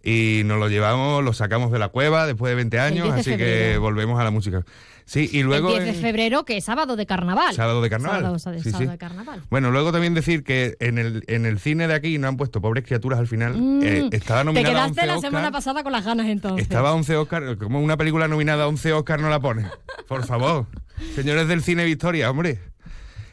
Y 0.02 0.42
nos 0.44 0.58
lo 0.60 0.68
llevamos, 0.68 1.24
lo 1.24 1.32
sacamos 1.32 1.72
de 1.72 1.78
la 1.80 1.88
cueva 1.88 2.26
después 2.26 2.50
de 2.50 2.54
20 2.56 2.78
años, 2.78 3.04
10 3.14 3.14
de 3.14 3.20
así 3.20 3.36
que 3.72 3.78
volvemos 3.78 4.20
a 4.20 4.24
la 4.24 4.30
música. 4.30 4.64
Sí, 5.08 5.30
y 5.32 5.44
luego... 5.44 5.68
el 5.70 5.84
10 5.84 5.84
de 5.84 5.90
en- 6.00 6.04
febrero, 6.04 6.44
que 6.44 6.56
es 6.56 6.64
sábado 6.64 6.96
de 6.96 7.06
carnaval. 7.06 7.54
Sábado 7.54 7.80
de 7.80 7.88
carnaval. 7.88 8.20
Sábado, 8.22 8.38
sábado 8.40 8.62
Sí, 8.62 8.72
sí. 8.72 8.86
de 8.86 8.98
carnaval. 8.98 9.40
Bueno, 9.50 9.70
luego 9.70 9.92
también 9.92 10.14
decir 10.14 10.42
que 10.42 10.76
en 10.80 10.98
el, 10.98 11.22
en 11.28 11.46
el 11.46 11.60
cine 11.60 11.86
de 11.86 11.94
aquí 11.94 12.18
no 12.18 12.26
han 12.26 12.36
puesto 12.36 12.60
pobres 12.60 12.84
criaturas 12.84 13.20
al 13.20 13.28
final. 13.28 13.56
Mm. 13.56 13.82
Eh, 13.84 14.08
estaba 14.12 14.40
Te 14.40 14.44
nominada 14.46 14.68
a 14.68 14.72
quedaste 14.92 15.00
11 15.02 15.06
la 15.06 15.14
Oscar. 15.16 15.30
semana 15.30 15.50
pasada 15.52 15.82
con 15.84 15.92
las 15.92 16.04
ganas 16.04 16.26
entonces. 16.26 16.62
Estaba 16.62 16.88
a 16.90 16.94
11 16.94 17.16
Oscar, 17.16 17.56
como 17.56 17.80
una 17.80 17.96
película 17.96 18.26
nominada 18.26 18.64
a 18.64 18.68
11 18.68 18.92
Oscar 18.94 19.20
no 19.20 19.30
la 19.30 19.38
pone. 19.38 19.66
Por 20.08 20.26
favor. 20.26 20.66
Señores 21.14 21.46
del 21.46 21.62
cine 21.62 21.84
Victoria, 21.84 22.28
hombre. 22.30 22.58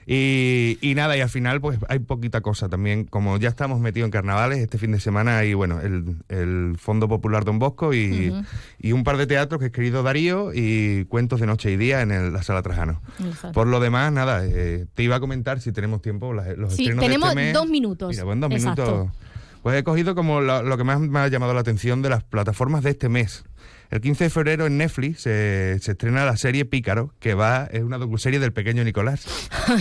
Y, 0.06 0.78
y 0.82 0.96
nada, 0.96 1.16
y 1.18 1.22
al 1.22 1.30
final 1.30 1.62
pues 1.62 1.80
hay 1.89 2.00
poquita 2.00 2.42
cosa 2.42 2.70
también, 2.70 3.06
como 3.06 3.38
ya 3.38 3.50
estamos 3.50 3.80
metidos 3.80 4.08
en 4.08 4.12
carnavales, 4.12 4.60
este 4.60 4.78
fin 4.78 4.92
de 4.92 5.00
semana 5.00 5.38
hay, 5.38 5.54
bueno, 5.54 5.80
el, 5.82 6.18
el 6.30 6.76
Fondo 6.78 7.08
Popular 7.08 7.46
Don 7.46 7.60
Bosco 7.60 7.94
y, 7.94 8.34
y 8.80 8.92
un 8.92 9.04
par 9.04 9.18
de 9.18 9.28
teatros 9.28 9.60
que 9.60 9.68
es 9.68 9.72
querido 9.72 10.04
Darío 10.04 10.52
y 10.54 11.06
Cuentos 11.06 11.39
de 11.39 11.48
Noche 11.48 11.72
y 11.72 11.78
Día 11.78 12.02
en 12.02 12.12
el- 12.12 12.34
la 12.34 12.44
Sala 12.44 12.62
Trajano. 12.62 13.02
Exacto. 13.20 13.52
Por 13.54 13.68
lo 13.68 13.80
demás, 13.80 14.12
nada, 14.12 14.46
eh, 14.46 14.86
te 14.94 15.04
iba 15.04 15.16
a 15.16 15.20
comentar 15.20 15.62
si 15.62 15.72
tenemos 15.72 16.02
tiempo 16.02 16.34
las- 16.34 16.58
los 16.58 16.74
Sí, 16.76 16.84
estrenos 16.84 17.02
de 17.02 17.08
tenemos 17.08 17.30
este 17.30 17.42
mes. 17.42 17.54
dos 17.54 17.68
minutos. 17.70 18.10
Mira, 18.10 18.24
pues 18.24 18.34
en 18.34 18.39
dos 18.42 18.52
Exacto. 18.52 18.86
minutos. 18.86 19.18
Pues 19.62 19.80
he 19.80 19.84
cogido 19.86 20.13
como 20.13 20.42
lo, 20.42 20.62
lo 20.62 20.78
que 20.78 20.84
más 20.84 21.00
me 21.00 21.20
ha 21.20 21.28
llamado 21.30 21.54
la 21.54 21.62
atención 21.62 22.02
de 22.02 22.10
las 22.10 22.24
plataformas 22.26 22.84
de 22.84 22.89
este 22.89 23.08
mes. 23.08 23.46
El 23.93 24.01
15 24.01 24.23
de 24.23 24.29
febrero 24.32 24.65
en 24.65 24.79
Netflix 24.79 25.21
se, 25.21 25.77
se 25.79 25.91
estrena 25.91 26.25
la 26.25 26.36
serie 26.36 26.65
Pícaro, 26.65 27.13
que 27.19 27.36
va 27.36 27.69
es 27.71 27.84
una 27.84 27.99
docuserie 27.99 28.39
del 28.39 28.51
pequeño 28.51 28.84
Nicolás. 28.84 29.27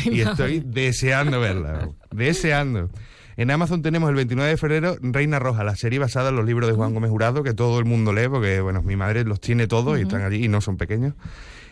y 0.05 0.21
estoy 0.21 0.63
deseando 0.67 1.41
verla, 1.41 1.89
deseando. 2.11 2.91
En 3.39 3.51
Amazon 3.51 3.81
tenemos 3.81 4.11
el 4.11 4.17
29 4.17 4.51
de 4.51 4.57
febrero 4.59 4.97
Reina 5.01 5.39
Roja, 5.39 5.65
la 5.65 5.77
serie 5.77 5.99
basada 5.99 6.29
en 6.29 6.37
los 6.37 6.45
libros 6.45 6.69
de 6.69 6.77
Juan 6.77 6.93
Gómez 6.93 7.11
Jurado, 7.11 7.43
que 7.43 7.55
todo 7.55 7.79
el 7.79 7.87
mundo 7.87 8.13
lee, 8.13 8.29
porque 8.29 8.61
bueno, 8.61 8.83
mi 8.83 8.97
madre 8.97 9.25
los 9.25 9.41
tiene 9.41 9.67
todos 9.67 9.99
y 9.99 10.03
están 10.03 10.21
allí 10.21 10.45
y 10.45 10.49
no 10.49 10.61
son 10.61 10.77
pequeños. 10.77 11.15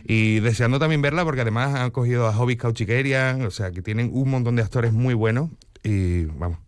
Y 0.04 0.40
deseando 0.40 0.78
también 0.78 1.02
verla 1.02 1.26
porque 1.26 1.42
además 1.42 1.74
han 1.74 1.90
cogido 1.90 2.26
a 2.26 2.32
Hobbies 2.32 2.56
Cauchiquerian, 2.56 3.42
o 3.42 3.50
sea 3.50 3.70
que 3.70 3.82
tienen 3.82 4.08
un 4.14 4.30
montón 4.30 4.56
de 4.56 4.62
actores 4.62 4.94
muy 4.94 5.12
buenos 5.12 5.50
y 5.82 6.24
vamos. 6.24 6.58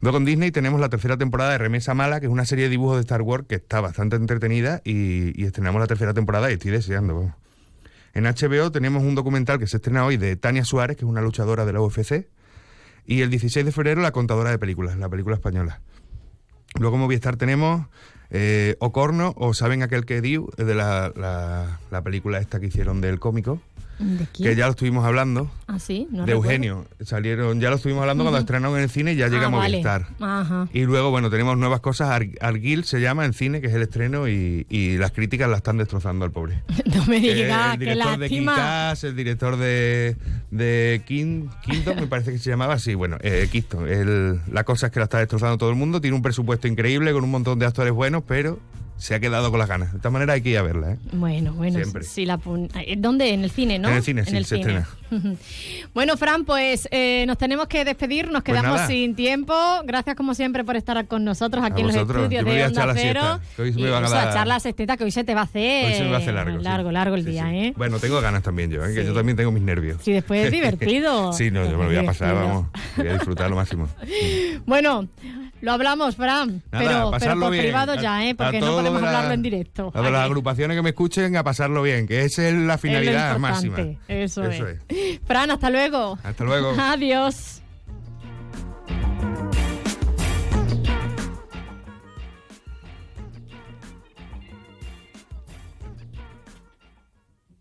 Luego 0.00 0.16
en 0.16 0.24
Disney 0.24 0.50
tenemos 0.50 0.80
la 0.80 0.88
tercera 0.88 1.18
temporada 1.18 1.52
de 1.52 1.58
Remesa 1.58 1.92
Mala, 1.92 2.20
que 2.20 2.26
es 2.26 2.32
una 2.32 2.46
serie 2.46 2.64
de 2.64 2.70
dibujos 2.70 2.96
de 2.96 3.02
Star 3.02 3.20
Wars 3.20 3.44
que 3.46 3.56
está 3.56 3.82
bastante 3.82 4.16
entretenida 4.16 4.80
y, 4.82 5.44
estrenamos 5.44 5.78
la 5.78 5.86
tercera 5.86 6.14
temporada 6.14 6.50
y 6.50 6.54
estoy 6.54 6.70
deseando. 6.70 7.34
En 8.14 8.24
HBO 8.24 8.72
tenemos 8.72 9.02
un 9.02 9.14
documental 9.14 9.58
que 9.58 9.66
se 9.66 9.76
estrena 9.76 10.06
hoy 10.06 10.16
de 10.16 10.36
Tania 10.36 10.64
Suárez, 10.64 10.96
que 10.96 11.04
es 11.04 11.08
una 11.08 11.20
luchadora 11.20 11.66
de 11.66 11.74
la 11.74 11.82
UFC. 11.82 12.26
Y 13.06 13.20
el 13.20 13.30
16 13.30 13.66
de 13.66 13.72
febrero 13.72 14.00
La 14.00 14.12
Contadora 14.12 14.50
de 14.50 14.58
Películas, 14.58 14.96
la 14.96 15.08
película 15.08 15.36
española. 15.36 15.80
Luego 16.78 16.96
en 16.96 17.02
Movistar 17.02 17.36
tenemos 17.36 17.86
eh, 18.30 18.76
Ocorno 18.78 19.34
o 19.36 19.52
Saben 19.52 19.82
aquel 19.82 20.06
que 20.06 20.20
diu, 20.20 20.48
de 20.56 20.74
la, 20.74 21.12
la, 21.14 21.78
la 21.90 22.02
película 22.02 22.38
esta 22.38 22.58
que 22.58 22.66
hicieron 22.66 23.00
del 23.00 23.18
cómico. 23.18 23.60
¿De 24.00 24.26
quién? 24.32 24.48
Que 24.48 24.56
ya 24.56 24.64
lo 24.66 24.70
estuvimos 24.72 25.04
hablando. 25.04 25.50
Ah, 25.66 25.78
sí, 25.78 26.08
no 26.10 26.24
de 26.24 26.32
recuerdo. 26.32 26.50
Eugenio. 26.52 26.86
Salieron, 27.02 27.60
ya 27.60 27.68
lo 27.70 27.76
estuvimos 27.76 28.00
hablando 28.00 28.24
cuando 28.24 28.38
estrenaron 28.40 28.76
en 28.78 28.84
el 28.84 28.90
cine 28.90 29.12
y 29.12 29.16
ya 29.16 29.28
llega 29.28 29.44
Ah, 29.44 29.46
a 29.46 29.50
vale. 29.50 29.76
Movistar. 29.76 30.06
Ajá. 30.20 30.68
Y 30.72 30.82
luego, 30.84 31.10
bueno, 31.10 31.28
tenemos 31.30 31.56
nuevas 31.58 31.80
cosas. 31.80 32.08
Ar 32.10 32.26
Arguil 32.40 32.84
se 32.84 33.00
llama 33.00 33.24
en 33.26 33.32
cine, 33.34 33.60
que 33.60 33.66
es 33.66 33.74
el 33.74 33.82
estreno, 33.82 34.26
y, 34.28 34.66
y 34.70 34.96
las 34.96 35.12
críticas 35.12 35.48
la 35.50 35.58
están 35.58 35.76
destrozando 35.76 36.24
al 36.24 36.30
pobre. 36.32 36.62
No 36.94 37.06
me 37.06 37.20
digas, 37.20 37.74
el 37.74 37.78
qué 37.78 37.84
director 37.84 38.18
de. 38.18 38.28
Kick-Ass, 38.28 39.04
el 39.04 39.16
director 39.16 39.56
de, 39.56 40.16
de 40.50 41.02
King, 41.06 41.46
Kingdom, 41.64 41.96
me 42.00 42.06
parece 42.06 42.32
que 42.32 42.38
se 42.38 42.50
llamaba 42.50 42.74
así. 42.74 42.94
Bueno, 42.94 43.16
eh, 43.20 43.48
Kingston. 43.50 43.88
El- 43.88 44.40
la 44.52 44.64
cosa 44.64 44.86
es 44.86 44.92
que 44.92 44.98
la 44.98 45.04
está 45.04 45.18
destrozando 45.18 45.56
todo 45.58 45.70
el 45.70 45.76
mundo. 45.76 46.00
Tiene 46.00 46.16
un 46.16 46.22
presupuesto 46.22 46.66
increíble 46.68 47.12
con 47.12 47.22
un 47.24 47.30
montón 47.30 47.58
de 47.58 47.66
actores 47.66 47.92
buenos, 47.92 48.22
pero 48.26 48.58
se 49.00 49.14
ha 49.14 49.20
quedado 49.20 49.50
con 49.50 49.58
las 49.58 49.68
ganas. 49.68 49.90
De 49.92 49.96
esta 49.96 50.10
manera 50.10 50.34
hay 50.34 50.42
que 50.42 50.50
ir 50.50 50.58
a 50.58 50.62
verla. 50.62 50.92
¿eh? 50.92 50.98
Bueno, 51.12 51.54
bueno, 51.54 51.78
Siempre. 51.78 52.04
si 52.04 52.26
la 52.26 52.38
eh, 52.74 52.96
¿Dónde? 52.98 53.32
En 53.32 53.42
el 53.44 53.50
cine, 53.50 53.78
¿no? 53.78 53.88
En 53.88 53.96
el 53.96 54.02
cine, 54.02 54.24
sí, 54.24 54.30
se 54.44 54.56
estrena. 54.56 54.86
bueno, 55.94 56.16
Fran, 56.16 56.44
pues 56.44 56.86
eh, 56.90 57.24
nos 57.26 57.38
tenemos 57.38 57.66
que 57.66 57.84
despedir, 57.84 58.26
nos 58.26 58.42
Pues 58.42 58.44
quedamos 58.44 58.76
nada. 58.76 58.86
sin 58.86 59.14
tiempo. 59.14 59.54
Gracias 59.84 60.14
como 60.16 60.34
siempre 60.34 60.64
por 60.64 60.76
estar 60.76 61.06
con 61.06 61.24
nosotros 61.24 61.64
aquí 61.64 61.78
A 61.78 61.80
en 61.80 61.86
los 61.86 61.96
vosotros. 61.96 62.22
estudios 62.24 62.44
Yo 62.44 62.52
de 62.52 62.62
a 62.62 62.66
Onda 62.68 62.94
Cero. 62.94 63.40
hoy 63.58 63.72
se 63.72 63.80
me 63.80 63.90
van 63.90 64.04
a 64.04 64.08
dar- 64.10 64.28
echar 64.30 64.46
la 64.46 64.60
sexteta 64.60 64.96
que 64.96 65.04
hoy 65.04 65.10
se 65.10 65.24
te 65.24 65.34
va 65.34 65.40
a 65.40 65.44
hacer 65.44 65.86
Hoy 65.86 65.94
se 65.94 66.04
me 66.04 66.10
va 66.10 66.16
a 66.16 66.20
hacer 66.20 66.34
largo, 66.34 66.58
sí. 66.58 66.64
largo, 66.64 66.92
largo 66.92 67.14
el 67.16 67.24
día, 67.24 67.52
¿eh? 67.54 67.72
Bueno, 67.76 67.98
tengo 67.98 68.20
ganas 68.20 68.42
también 68.42 68.70
yo, 68.70 68.84
¿eh? 68.84 68.94
que 68.94 69.00
Sí. 69.00 69.06
yo 69.06 69.14
también 69.14 69.36
tengo 69.36 69.50
mis 69.50 69.62
nervios. 69.62 69.98
Sí, 70.02 70.12
después 70.12 70.44
es 70.46 70.52
divertido. 70.52 71.32
sí, 71.32 71.50
no, 71.50 71.64
yo 71.64 71.78
me 71.78 71.84
lo 71.84 71.90
voy 71.90 71.96
a 71.96 72.04
pasar, 72.04 72.34
vamos. 72.34 72.66
Voy 72.96 73.08
a 73.08 73.12
disfrutar 73.14 73.48
lo 73.50 73.56
máximo. 73.56 73.88
Bueno, 74.66 75.08
lo 75.60 75.72
hablamos, 75.72 76.16
Fran, 76.16 76.62
Nada, 76.70 76.84
pero, 76.84 76.88
pero 76.90 77.10
pasarlo 77.10 77.46
por 77.46 77.52
bien. 77.52 77.64
privado 77.64 77.92
A- 77.92 78.00
ya, 78.00 78.24
¿eh? 78.26 78.34
Porque 78.34 78.60
no 78.60 78.66
podemos 78.72 78.94
de 79.00 79.02
la- 79.02 79.08
hablarlo 79.08 79.34
en 79.34 79.42
directo. 79.42 79.90
A 79.94 80.00
las 80.10 80.24
agrupaciones 80.24 80.76
que 80.76 80.82
me 80.82 80.90
escuchen, 80.90 81.36
a 81.36 81.44
pasarlo 81.44 81.82
bien, 81.82 82.06
que 82.06 82.24
esa 82.24 82.48
es 82.48 82.54
la 82.54 82.78
finalidad 82.78 83.32
Es 83.34 83.38
máxima. 83.40 83.78
Eso, 84.08 84.44
Eso 84.44 84.66
es. 84.68 84.78
Fran, 85.26 85.50
hasta 85.50 85.70
luego. 85.70 86.18
Hasta 86.22 86.44
luego. 86.44 86.70
Adiós. 86.78 87.60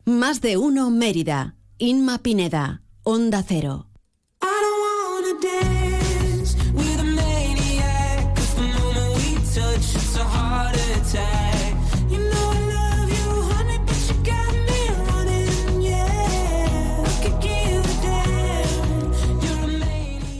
Más 0.05 0.41
de 0.41 0.57
uno 0.57 0.89
Mérida. 0.89 1.55
Inma 1.77 2.17
Pineda. 2.19 2.81
Onda 3.03 3.43
Cero. 3.47 3.88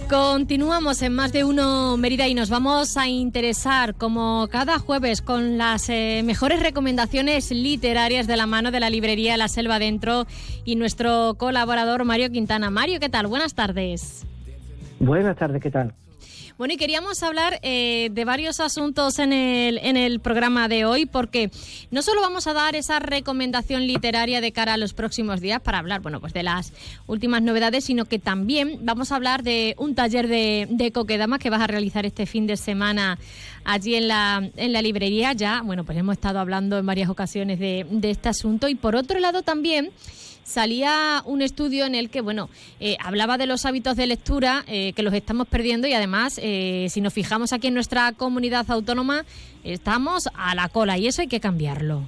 Continuamos 0.10 1.04
en 1.04 1.14
más 1.14 1.32
de 1.32 1.44
uno 1.44 1.96
Mérida 1.96 2.28
y 2.28 2.34
nos 2.34 2.50
vamos 2.50 2.98
a 2.98 3.08
interesar 3.08 3.94
como 3.94 4.48
cada 4.50 4.80
jueves 4.80 5.22
con 5.22 5.60
las 5.60 5.88
eh, 5.88 6.24
mejores 6.26 6.64
recomendaciones 6.64 7.52
literarias 7.52 8.26
de 8.26 8.36
la 8.36 8.48
mano 8.48 8.72
de 8.72 8.80
la 8.80 8.90
librería 8.90 9.38
La 9.38 9.48
Selva 9.48 9.78
Dentro 9.78 10.26
y 10.66 10.78
nuestro 10.78 11.36
colaborador 11.38 12.06
Mario 12.06 12.32
Quintana. 12.32 12.72
Mario, 12.72 13.00
¿qué 13.00 13.10
tal? 13.10 13.28
Buenas 13.28 13.54
tardes. 13.54 14.26
Buenas 15.00 15.38
tardes, 15.38 15.62
¿qué 15.62 15.70
tal? 15.70 15.94
Bueno, 16.60 16.74
y 16.74 16.78
queríamos 16.78 17.24
hablar 17.24 17.58
eh, 17.64 18.10
de 18.12 18.26
varios 18.26 18.60
asuntos 18.60 19.18
en 19.20 19.32
el, 19.32 19.78
en 19.78 19.96
el 19.96 20.20
programa 20.20 20.68
de 20.68 20.84
hoy, 20.84 21.06
porque 21.06 21.52
no 21.90 22.02
solo 22.02 22.20
vamos 22.20 22.48
a 22.48 22.54
dar 22.54 22.76
esa 22.76 23.00
recomendación 23.00 23.88
literaria 23.88 24.42
de 24.42 24.52
cara 24.52 24.74
a 24.74 24.78
los 24.78 24.94
próximos 24.94 25.40
días 25.40 25.62
para 25.62 25.78
hablar, 25.78 26.02
bueno, 26.02 26.20
pues 26.20 26.34
de 26.34 26.44
las 26.44 26.74
últimas 27.08 27.42
novedades, 27.44 27.86
sino 27.86 28.04
que 28.04 28.20
también 28.20 28.80
vamos 28.82 29.14
a 29.14 29.16
hablar 29.16 29.42
de 29.42 29.74
un 29.78 29.96
taller 29.96 30.28
de, 30.28 30.68
de 30.70 30.92
coquedama 30.92 31.40
que 31.40 31.50
vas 31.50 31.62
a 31.62 31.68
realizar 31.68 32.06
este 32.06 32.26
fin 32.26 32.46
de 32.46 32.58
semana 32.58 33.18
allí 33.64 33.96
en 33.96 34.10
la, 34.10 34.50
en 34.58 34.74
la 34.74 34.82
librería. 34.82 35.32
Ya, 35.32 35.62
bueno, 35.64 35.86
pues 35.86 35.98
hemos 35.98 36.18
estado 36.18 36.40
hablando 36.40 36.78
en 36.78 36.86
varias 36.86 37.10
ocasiones 37.10 37.60
de, 37.60 37.88
de 37.90 38.12
este 38.12 38.28
asunto. 38.28 38.68
Y 38.68 38.76
por 38.76 38.98
otro 38.98 39.18
lado 39.22 39.44
también 39.44 39.92
salía 40.50 41.22
un 41.26 41.42
estudio 41.42 41.86
en 41.86 41.96
el 41.96 42.10
que, 42.10 42.22
bueno, 42.22 42.50
eh, 42.80 42.98
hablaba 43.04 43.38
de 43.38 43.46
los 43.46 43.66
hábitos 43.66 43.96
de 43.96 44.08
lectura, 44.08 44.64
eh, 44.68 44.94
que 44.94 45.04
los 45.04 45.14
estamos 45.14 45.48
perdiendo 45.48 45.88
y 45.88 45.94
además, 45.94 46.40
eh, 46.44 46.88
si 46.90 47.02
nos 47.02 47.14
fijamos 47.14 47.54
aquí 47.54 47.68
en 47.68 47.76
nuestra 47.76 48.12
comunidad 48.14 48.70
autónoma, 48.70 49.24
estamos 49.64 50.30
a 50.36 50.56
la 50.56 50.70
cola 50.70 50.98
y 50.98 51.08
eso 51.08 51.22
hay 51.22 51.28
que 51.28 51.40
cambiarlo. 51.40 52.04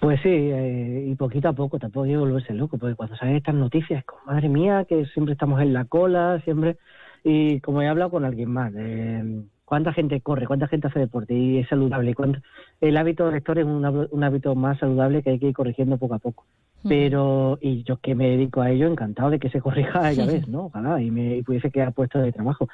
Pues 0.00 0.18
sí, 0.22 0.30
eh, 0.30 1.08
y 1.08 1.14
poquito 1.14 1.48
a 1.48 1.52
poco, 1.52 1.78
tampoco 1.78 2.04
hay 2.04 2.12
que 2.12 2.16
volverse 2.16 2.54
loco, 2.54 2.78
porque 2.78 2.94
cuando 2.94 3.16
salen 3.16 3.36
estas 3.36 3.54
noticias, 3.54 4.02
como, 4.04 4.32
madre 4.32 4.48
mía, 4.48 4.86
que 4.88 5.04
siempre 5.06 5.34
estamos 5.34 5.60
en 5.60 5.74
la 5.74 5.84
cola, 5.84 6.40
siempre. 6.44 6.78
Y 7.22 7.60
como 7.60 7.82
he 7.82 7.88
hablado 7.88 8.10
con 8.10 8.24
alguien 8.24 8.50
más, 8.50 8.72
eh, 8.74 9.22
¿cuánta 9.70 9.92
gente 9.92 10.20
corre? 10.20 10.48
¿Cuánta 10.48 10.66
gente 10.66 10.88
hace 10.88 10.98
deporte? 10.98 11.32
Y 11.32 11.58
es 11.58 11.68
saludable. 11.68 12.12
¿Cuánto- 12.16 12.40
El 12.80 12.96
hábito 12.96 13.26
de 13.26 13.32
lector 13.34 13.56
es 13.56 13.64
un, 13.64 14.24
hábito 14.24 14.56
más 14.56 14.80
saludable 14.80 15.22
que 15.22 15.30
hay 15.30 15.38
que 15.38 15.46
ir 15.46 15.54
corrigiendo 15.54 15.96
poco 15.96 16.14
a 16.14 16.18
poco. 16.18 16.44
Pero, 16.88 17.56
y 17.60 17.84
yo 17.84 17.98
que 17.98 18.16
me 18.16 18.30
dedico 18.30 18.62
a 18.62 18.70
ello, 18.70 18.88
encantado 18.88 19.30
de 19.30 19.38
que 19.38 19.48
se 19.48 19.60
corrija 19.60 20.12
ya 20.12 20.26
vez, 20.26 20.48
¿no? 20.48 20.64
Ojalá, 20.66 21.00
y 21.00 21.12
me 21.12 21.36
y 21.36 21.42
pudiese 21.44 21.70
quedar 21.70 21.92
puesto 21.92 22.18
de 22.18 22.32
trabajo. 22.32 22.68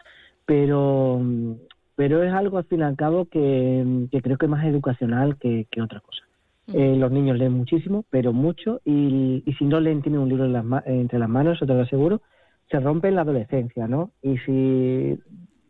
Pero, 0.47 1.21
mm, 1.23 1.53
pero 1.97 2.23
es 2.23 2.33
algo 2.33 2.57
al 2.57 2.65
fin 2.65 2.81
y 2.81 2.85
al 2.85 2.97
cabo 2.97 3.27
que, 3.27 4.07
que 4.11 4.23
creo 4.23 4.39
que 4.39 4.47
es 4.47 4.51
más 4.51 4.65
educacional 4.65 5.37
que, 5.37 5.67
que 5.71 5.83
otra 5.83 6.01
cosa. 6.01 6.23
Eh, 6.73 6.97
los 6.97 7.13
niños 7.13 7.37
leen 7.39 7.53
muchísimo, 7.53 8.05
pero 8.11 8.33
mucho, 8.33 8.81
y, 8.87 9.43
y 9.47 9.53
si 9.55 9.65
no 9.67 9.81
leen, 9.81 10.01
tienen 10.03 10.21
un 10.23 10.29
libro 10.29 10.47
en 10.47 10.53
las 10.55 10.65
ma- 10.65 10.83
entre 10.87 11.19
las 11.19 11.29
manos, 11.29 11.57
eso 11.57 11.67
te 11.67 11.75
lo 11.75 11.83
aseguro, 11.83 12.23
se 12.71 12.81
rompe 12.81 13.07
en 13.09 13.15
la 13.17 13.21
adolescencia, 13.21 13.87
¿no? 13.87 14.11
Y 14.23 14.39
si 14.39 15.17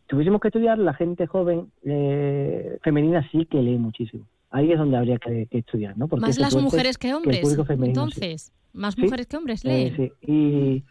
tuviésemos 0.07 0.41
que 0.41 0.47
estudiar, 0.49 0.77
la 0.79 0.93
gente 0.93 1.27
joven 1.27 1.67
eh, 1.83 2.77
femenina 2.83 3.27
sí 3.31 3.45
que 3.45 3.61
lee 3.61 3.77
muchísimo. 3.77 4.25
Ahí 4.49 4.71
es 4.71 4.77
donde 4.79 4.97
habría 4.97 5.17
que, 5.17 5.45
que 5.47 5.57
estudiar, 5.59 5.97
¿no? 5.97 6.07
Porque 6.07 6.21
Más 6.25 6.39
las 6.39 6.55
mujeres 6.55 6.97
que 6.97 7.13
hombres. 7.13 7.47
sí. 7.47 7.55
Entonces, 7.83 8.53
más 8.73 8.93
Sí. 8.95 9.01
mujeres 9.01 9.27
que 9.27 9.37
hombres 9.37 9.65
Eh, 9.65 9.67
leen. 9.67 9.95
sí. 9.95 10.11
Y, 10.31 10.83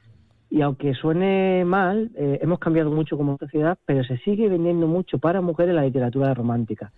y 0.58 0.60
aunque 0.60 0.94
suene 0.94 1.64
mal, 1.64 2.10
eh, 2.16 2.38
hemos 2.42 2.58
cambiado 2.58 2.90
mucho 2.90 3.16
como 3.16 3.36
sociedad, 3.38 3.78
pero 3.86 4.04
se 4.04 4.18
sigue 4.18 4.48
vendiendo 4.48 4.86
mucho 4.86 5.18
para 5.18 5.40
mujeres 5.40 5.74
la 5.74 5.82
literatura 5.84 6.34
romántica. 6.34 6.92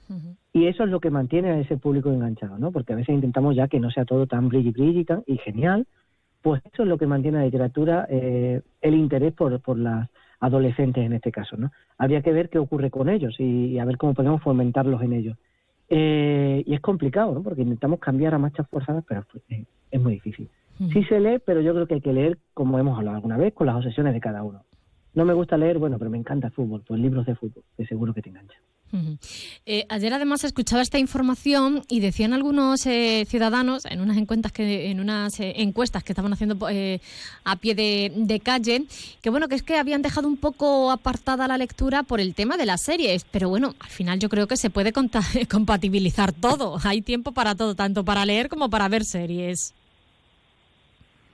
Y 0.52 0.66
eso 0.66 0.82
es 0.84 0.90
lo 0.90 0.98
que 1.00 1.10
mantiene 1.10 1.50
a 1.50 1.60
ese 1.60 1.76
público 1.76 2.10
enganchado, 2.12 2.58
¿no? 2.58 2.72
Porque 2.72 2.92
a 2.92 2.96
veces 2.96 3.14
intentamos 3.14 3.54
ya 3.54 3.68
que 3.68 3.78
no 3.80 3.90
sea 3.90 4.04
todo 4.04 4.26
tan 4.26 4.48
brilli 4.48 4.70
brilli 4.72 5.04
tan- 5.04 5.22
y 5.26 5.38
genial, 5.38 5.86
pues 6.42 6.60
eso 6.72 6.82
es 6.82 6.88
lo 6.88 6.98
que 6.98 7.06
mantiene 7.06 7.38
a 7.38 7.40
la 7.40 7.46
literatura, 7.46 8.06
eh, 8.10 8.60
el 8.80 8.94
interés 8.94 9.32
por, 9.32 9.60
por 9.60 9.78
las 9.78 10.08
adolescentes 10.40 11.04
en 11.04 11.12
este 11.12 11.32
caso, 11.32 11.56
¿no? 11.56 11.72
Habría 11.96 12.22
que 12.22 12.32
ver 12.32 12.48
qué 12.48 12.58
ocurre 12.58 12.90
con 12.90 13.08
ellos 13.08 13.34
y, 13.38 13.66
y 13.66 13.78
a 13.78 13.84
ver 13.84 13.96
cómo 13.96 14.14
podemos 14.14 14.42
fomentarlos 14.42 15.02
en 15.02 15.12
ellos. 15.12 15.36
Eh, 15.88 16.62
y 16.66 16.74
es 16.74 16.80
complicado, 16.80 17.32
¿no? 17.32 17.42
Porque 17.42 17.62
intentamos 17.62 17.98
cambiar 17.98 18.34
a 18.34 18.38
marchas 18.38 18.68
forzadas, 18.68 19.04
pero 19.08 19.24
es 19.90 20.00
muy 20.00 20.14
difícil. 20.14 20.48
Sí 20.92 21.02
se 21.04 21.18
lee, 21.18 21.40
pero 21.44 21.60
yo 21.60 21.74
creo 21.74 21.86
que 21.86 21.94
hay 21.94 22.00
que 22.00 22.12
leer, 22.12 22.38
como 22.54 22.78
hemos 22.78 22.96
hablado 22.96 23.16
alguna 23.16 23.36
vez, 23.36 23.52
con 23.52 23.66
las 23.66 23.76
obsesiones 23.76 24.14
de 24.14 24.20
cada 24.20 24.44
uno. 24.44 24.62
No 25.14 25.24
me 25.24 25.32
gusta 25.32 25.56
leer, 25.56 25.78
bueno, 25.78 25.98
pero 25.98 26.10
me 26.10 26.18
encanta 26.18 26.48
el 26.48 26.52
fútbol, 26.52 26.84
pues 26.86 27.00
libros 27.00 27.26
de 27.26 27.34
fútbol, 27.34 27.64
que 27.76 27.84
seguro 27.86 28.14
que 28.14 28.22
te 28.22 28.28
enganchan. 28.30 28.60
Eh, 29.66 29.84
ayer 29.88 30.12
además 30.12 30.44
escuchaba 30.44 30.80
esta 30.80 30.98
información 30.98 31.82
y 31.88 32.00
decían 32.00 32.32
algunos 32.32 32.86
eh, 32.86 33.24
ciudadanos 33.26 33.84
en 33.84 34.00
unas 34.00 34.16
encuestas 34.16 34.52
que 34.52 34.90
en 34.90 35.00
unas 35.00 35.38
eh, 35.40 35.54
encuestas 35.56 36.02
que 36.04 36.12
estaban 36.12 36.32
haciendo 36.32 36.56
a 37.44 37.56
pie 37.56 37.74
de, 37.74 38.40
calle 38.42 38.84
que 39.20 39.30
bueno 39.30 39.48
que 39.48 39.56
es 39.56 39.62
que 39.62 39.76
habían 39.76 40.00
dejado 40.00 40.28
un 40.28 40.36
poco 40.36 40.90
apartada 40.90 41.48
la 41.48 41.58
lectura 41.58 42.02
por 42.02 42.20
el 42.20 42.34
tema 42.34 42.56
de 42.56 42.66
las 42.66 42.82
series, 42.82 43.24
pero 43.24 43.48
bueno 43.48 43.74
al 43.80 43.90
final 43.90 44.18
yo 44.18 44.28
creo 44.28 44.46
que 44.46 44.56
se 44.56 44.70
puede 44.70 44.92
compatibilizar 45.50 46.32
todo, 46.32 46.78
hay 46.84 47.02
tiempo 47.02 47.32
para 47.32 47.54
todo, 47.54 47.74
tanto 47.74 48.04
para 48.04 48.24
leer 48.24 48.48
como 48.48 48.70
para 48.70 48.88
ver 48.88 49.04
series. 49.04 49.74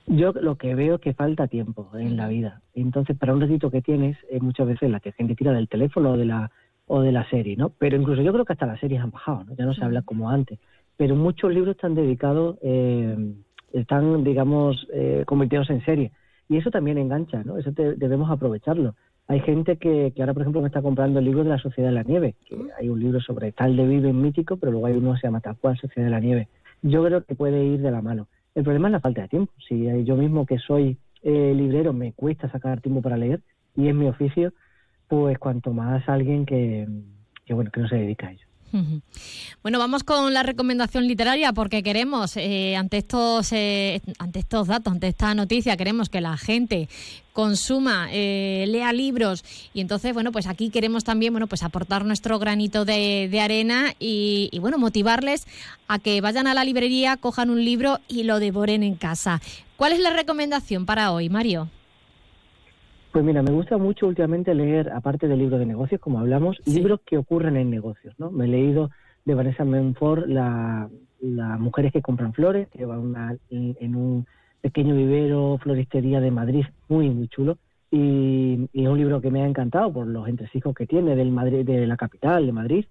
Yo 0.07 0.33
lo 0.33 0.55
que 0.55 0.75
veo 0.75 0.95
es 0.95 1.01
que 1.01 1.13
falta 1.13 1.47
tiempo 1.47 1.89
en 1.95 2.15
la 2.15 2.27
vida. 2.27 2.61
Entonces, 2.75 3.17
para 3.17 3.33
un 3.33 3.41
ratito 3.41 3.71
que 3.71 3.81
tienes, 3.81 4.15
muchas 4.39 4.67
veces 4.67 4.91
la 4.91 4.99
que 4.99 5.11
gente 5.13 5.33
tira 5.33 5.51
del 5.51 5.67
teléfono 5.67 6.11
o 6.11 6.17
de 6.17 6.25
la 6.25 6.51
o 6.87 7.01
de 7.01 7.11
la 7.11 7.27
serie, 7.29 7.55
¿no? 7.55 7.69
Pero 7.69 7.97
incluso 7.97 8.21
yo 8.21 8.31
creo 8.31 8.45
que 8.45 8.53
hasta 8.53 8.65
las 8.65 8.79
series 8.79 9.01
han 9.01 9.11
bajado, 9.11 9.43
¿no? 9.43 9.55
Ya 9.55 9.65
no 9.65 9.73
se 9.73 9.83
habla 9.83 10.01
como 10.01 10.29
antes. 10.29 10.59
Pero 10.97 11.15
muchos 11.15 11.53
libros 11.53 11.75
están 11.75 11.95
dedicados, 11.95 12.57
eh, 12.61 13.33
están, 13.73 14.23
digamos, 14.23 14.87
eh, 14.93 15.25
en 15.27 15.85
serie. 15.85 16.11
Y 16.47 16.57
eso 16.57 16.69
también 16.69 16.97
engancha, 16.97 17.43
¿no? 17.43 17.57
Eso 17.57 17.71
debemos 17.71 18.29
aprovecharlo. 18.29 18.95
Hay 19.27 19.39
gente 19.39 19.77
que, 19.77 20.13
que, 20.15 20.21
ahora, 20.21 20.33
por 20.33 20.43
ejemplo, 20.43 20.61
me 20.61 20.67
está 20.67 20.83
comprando 20.83 21.17
el 21.17 21.25
libro 21.25 21.43
de 21.43 21.49
la 21.49 21.57
Sociedad 21.57 21.89
de 21.89 21.95
la 21.95 22.03
Nieve. 22.03 22.35
Que 22.47 22.55
hay 22.79 22.89
un 22.89 22.99
libro 22.99 23.19
sobre 23.19 23.51
tal 23.51 23.75
de 23.75 23.87
Vive 23.87 24.13
mítico, 24.13 24.57
pero 24.57 24.71
luego 24.71 24.85
hay 24.85 24.93
uno 24.93 25.13
que 25.13 25.21
se 25.21 25.27
llama 25.27 25.41
tal 25.41 25.57
cual 25.57 25.77
Sociedad 25.77 26.07
de 26.07 26.11
la 26.11 26.19
Nieve. 26.19 26.47
Yo 26.83 27.03
creo 27.03 27.23
que 27.23 27.33
puede 27.33 27.65
ir 27.65 27.81
de 27.81 27.89
la 27.89 28.03
mano. 28.03 28.27
El 28.53 28.63
problema 28.63 28.87
es 28.87 28.93
la 28.93 28.99
falta 28.99 29.23
de 29.23 29.27
tiempo. 29.27 29.51
Si 29.67 30.05
yo 30.05 30.15
mismo 30.15 30.45
que 30.45 30.59
soy 30.59 30.97
eh, 31.23 31.53
librero 31.55 31.91
me 31.91 32.13
cuesta 32.13 32.49
sacar 32.51 32.81
tiempo 32.81 33.01
para 33.01 33.17
leer 33.17 33.41
y 33.75 33.87
es 33.87 33.95
mi 33.95 34.07
oficio, 34.07 34.53
pues 35.07 35.37
cuanto 35.37 35.71
más 35.73 36.07
alguien 36.07 36.45
que, 36.45 36.87
bueno 37.49 37.71
que 37.71 37.81
no 37.81 37.87
se 37.87 37.95
dedica 37.95 38.27
a 38.27 38.31
ello. 38.31 38.45
Bueno, 39.63 39.79
vamos 39.79 40.03
con 40.03 40.33
la 40.33 40.43
recomendación 40.43 41.07
literaria 41.07 41.53
porque 41.53 41.81
queremos, 41.81 42.35
eh, 42.35 42.75
ante, 42.75 42.97
estos, 42.97 43.51
eh, 43.53 44.01
ante 44.19 44.39
estos 44.39 44.67
datos, 44.67 44.91
ante 44.91 45.07
esta 45.07 45.33
noticia, 45.33 45.77
queremos 45.77 46.09
que 46.09 46.19
la 46.19 46.35
gente 46.35 46.89
consuma, 47.31 48.09
eh, 48.11 48.65
lea 48.67 48.91
libros 48.91 49.45
y 49.73 49.81
entonces, 49.81 50.13
bueno, 50.13 50.31
pues 50.31 50.47
aquí 50.47 50.69
queremos 50.69 51.03
también, 51.03 51.33
bueno, 51.33 51.47
pues 51.47 51.63
aportar 51.63 52.05
nuestro 52.05 52.37
granito 52.37 52.85
de, 52.85 53.39
arena 53.41 53.93
y, 53.99 54.49
y, 54.51 54.59
bueno, 54.59 54.77
motivarles 54.77 55.47
a 55.87 55.99
que 55.99 56.19
vayan 56.21 56.47
a 56.47 56.53
la 56.53 56.63
librería, 56.63 57.17
cojan 57.17 57.49
un 57.49 57.63
libro 57.63 57.99
y 58.07 58.23
lo 58.23 58.39
devoren 58.39 58.83
en 58.83 58.95
casa. 58.95 59.41
¿Cuál 59.77 59.93
es 59.93 59.99
la 59.99 60.09
recomendación 60.09 60.85
para 60.85 61.11
hoy, 61.11 61.29
Mario? 61.29 61.69
Pues 63.15 63.23
mira, 63.23 63.41
me 63.41 63.51
gusta 63.51 63.77
mucho 63.77 64.07
últimamente 64.07 64.53
leer, 64.53 64.91
aparte 64.91 65.29
de 65.29 65.37
libros 65.37 65.57
de 65.57 65.65
negocios, 65.65 66.01
como 66.01 66.19
hablamos, 66.19 66.59
libros 66.65 66.99
que 67.05 67.17
ocurren 67.17 67.55
en 67.55 67.69
negocios, 67.69 68.13
¿no? 68.17 68.29
Me 68.29 68.43
he 68.43 68.47
leído 68.49 68.91
de 69.23 69.33
Vanessa 69.33 69.63
Menford 69.63 70.27
Las 70.27 70.89
mujeres 71.61 71.93
que 71.93 72.01
compran 72.01 72.33
flores, 72.33 72.67
que 72.67 72.83
va 72.83 72.99
una, 72.99 73.37
en 73.49 73.95
un 73.95 74.25
pequeño 74.59 74.93
vivero, 74.97 75.57
floristería 75.63 76.19
de 76.19 76.29
Madrid, 76.29 76.65
muy, 76.89 77.09
muy 77.09 77.29
chulo. 77.29 77.57
Y, 77.89 78.67
es 78.73 78.85
un 78.85 78.97
libro 78.97 79.21
que 79.21 79.31
me 79.31 79.43
ha 79.43 79.47
encantado 79.47 79.93
por 79.93 80.07
los 80.07 80.27
entresijos 80.27 80.75
que 80.75 80.85
tiene 80.85 81.15
del 81.15 81.31
Madrid, 81.31 81.65
de 81.65 81.87
la 81.87 81.95
capital, 81.95 82.45
de 82.45 82.51
Madrid. 82.51 82.85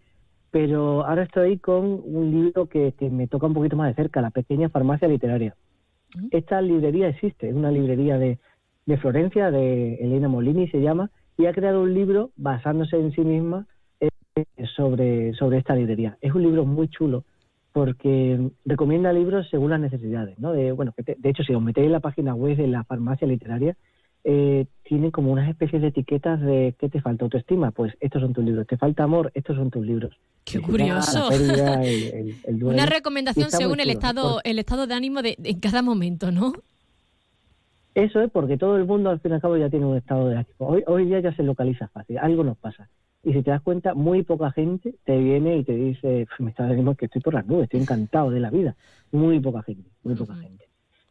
Pero 0.51 1.05
ahora 1.05 1.25
estoy 1.25 1.59
con 1.59 2.01
un 2.03 2.31
libro 2.31 2.65
que, 2.65 2.95
que 2.99 3.11
me 3.11 3.27
toca 3.27 3.47
un 3.47 3.53
poquito 3.53 3.77
más 3.77 3.89
de 3.89 4.03
cerca, 4.03 4.23
La 4.23 4.31
pequeña 4.31 4.71
farmacia 4.71 5.07
literaria. 5.07 5.55
Esta 6.31 6.63
librería 6.63 7.09
existe, 7.09 7.51
es 7.51 7.55
una 7.55 7.71
librería 7.71 8.17
de 8.17 8.39
de 8.87 8.97
Florencia, 8.99 9.51
de 9.51 9.95
Elena 9.95 10.29
Molini 10.29 10.69
se 10.69 10.81
llama, 10.81 11.11
y 11.39 11.47
ha 11.47 11.53
creado 11.53 11.83
un 11.83 11.95
libro 11.95 12.31
basándose 12.37 12.97
en 12.97 13.13
sí 13.13 13.23
misma 13.23 13.67
eh, 14.01 14.11
sobre, 14.77 15.35
sobre 15.35 15.59
esta 15.59 15.75
librería. 15.75 16.17
Es 16.21 16.35
un 16.35 16.43
libro 16.43 16.65
muy 16.65 16.89
chulo 16.89 17.25
porque 17.73 18.51
recomienda 18.65 19.13
libros 19.13 19.49
según 19.51 19.71
las 19.71 19.81
necesidades, 19.81 20.39
¿no? 20.39 20.53
De, 20.53 20.71
bueno, 20.71 20.95
de 20.97 21.29
hecho, 21.29 21.43
si 21.43 21.53
os 21.53 21.63
metéis 21.63 21.87
en 21.87 21.93
la 21.93 22.01
página 22.01 22.35
web 22.35 22.57
de 22.57 22.69
la 22.69 22.85
farmacia 22.85 23.27
literaria, 23.27 23.77
eh, 24.23 24.67
tienen 24.85 25.11
como 25.11 25.33
unas 25.33 25.51
especies 25.51 25.83
de 25.83 25.89
etiquetas 25.89 26.41
de 26.41 26.75
¿qué 26.79 26.89
te 26.89 27.01
falta? 27.01 27.25
Autoestima, 27.25 27.73
pues 27.73 27.93
estos 28.01 28.23
son 28.23 28.33
tus 28.33 28.45
libros. 28.45 28.67
¿Te 28.67 28.77
falta 28.77 29.03
amor? 29.03 29.31
Estos 29.35 29.57
son 29.57 29.71
tus 29.71 29.85
libros. 29.85 30.17
Qué 30.45 30.61
curioso. 30.61 31.29
Una 32.63 32.87
recomendación 32.87 33.51
según 33.51 33.81
el 33.81 33.91
estado, 33.91 34.41
el 34.45 34.59
estado 34.59 34.87
de 34.87 34.95
ánimo 34.95 35.21
de, 35.21 35.37
en 35.43 35.61
cada 35.61 35.83
momento, 35.83 36.31
¿no? 36.31 36.53
Eso 37.95 38.21
es 38.21 38.31
porque 38.31 38.59
todo 38.59 38.77
el 38.77 38.87
mundo 38.87 39.11
al 39.11 39.21
fin 39.21 39.33
y 39.33 39.35
al 39.35 39.41
cabo 39.41 39.57
ya 39.57 39.71
tiene 39.71 39.87
un 39.87 39.97
estado 39.97 40.29
de 40.29 40.37
ánimo. 40.37 40.55
Hoy, 40.59 40.83
hoy 40.87 41.07
día 41.07 41.21
ya 41.21 41.35
se 41.35 41.43
localiza 41.43 41.89
fácil, 41.89 42.19
algo 42.19 42.43
nos 42.43 42.59
pasa. 42.59 42.89
Y 43.23 43.33
si 43.33 43.43
te 43.43 43.51
das 43.51 43.63
cuenta, 43.63 43.95
muy 43.95 44.23
poca 44.23 44.51
gente 44.51 44.95
te 45.05 45.17
viene 45.17 45.57
y 45.57 45.65
te 45.65 45.75
dice, 45.75 46.27
me 46.39 46.51
está 46.51 46.67
diciendo 46.67 46.95
que 46.95 47.07
estoy 47.07 47.23
por 47.23 47.35
las 47.35 47.47
nubes, 47.47 47.65
estoy 47.65 47.81
encantado 47.81 48.31
de 48.31 48.41
la 48.41 48.51
vida. 48.51 48.77
Muy 49.13 49.41
poca 49.41 49.63
gente, 49.63 49.89
muy 50.03 50.15
poca 50.15 50.35
gente. 50.35 50.65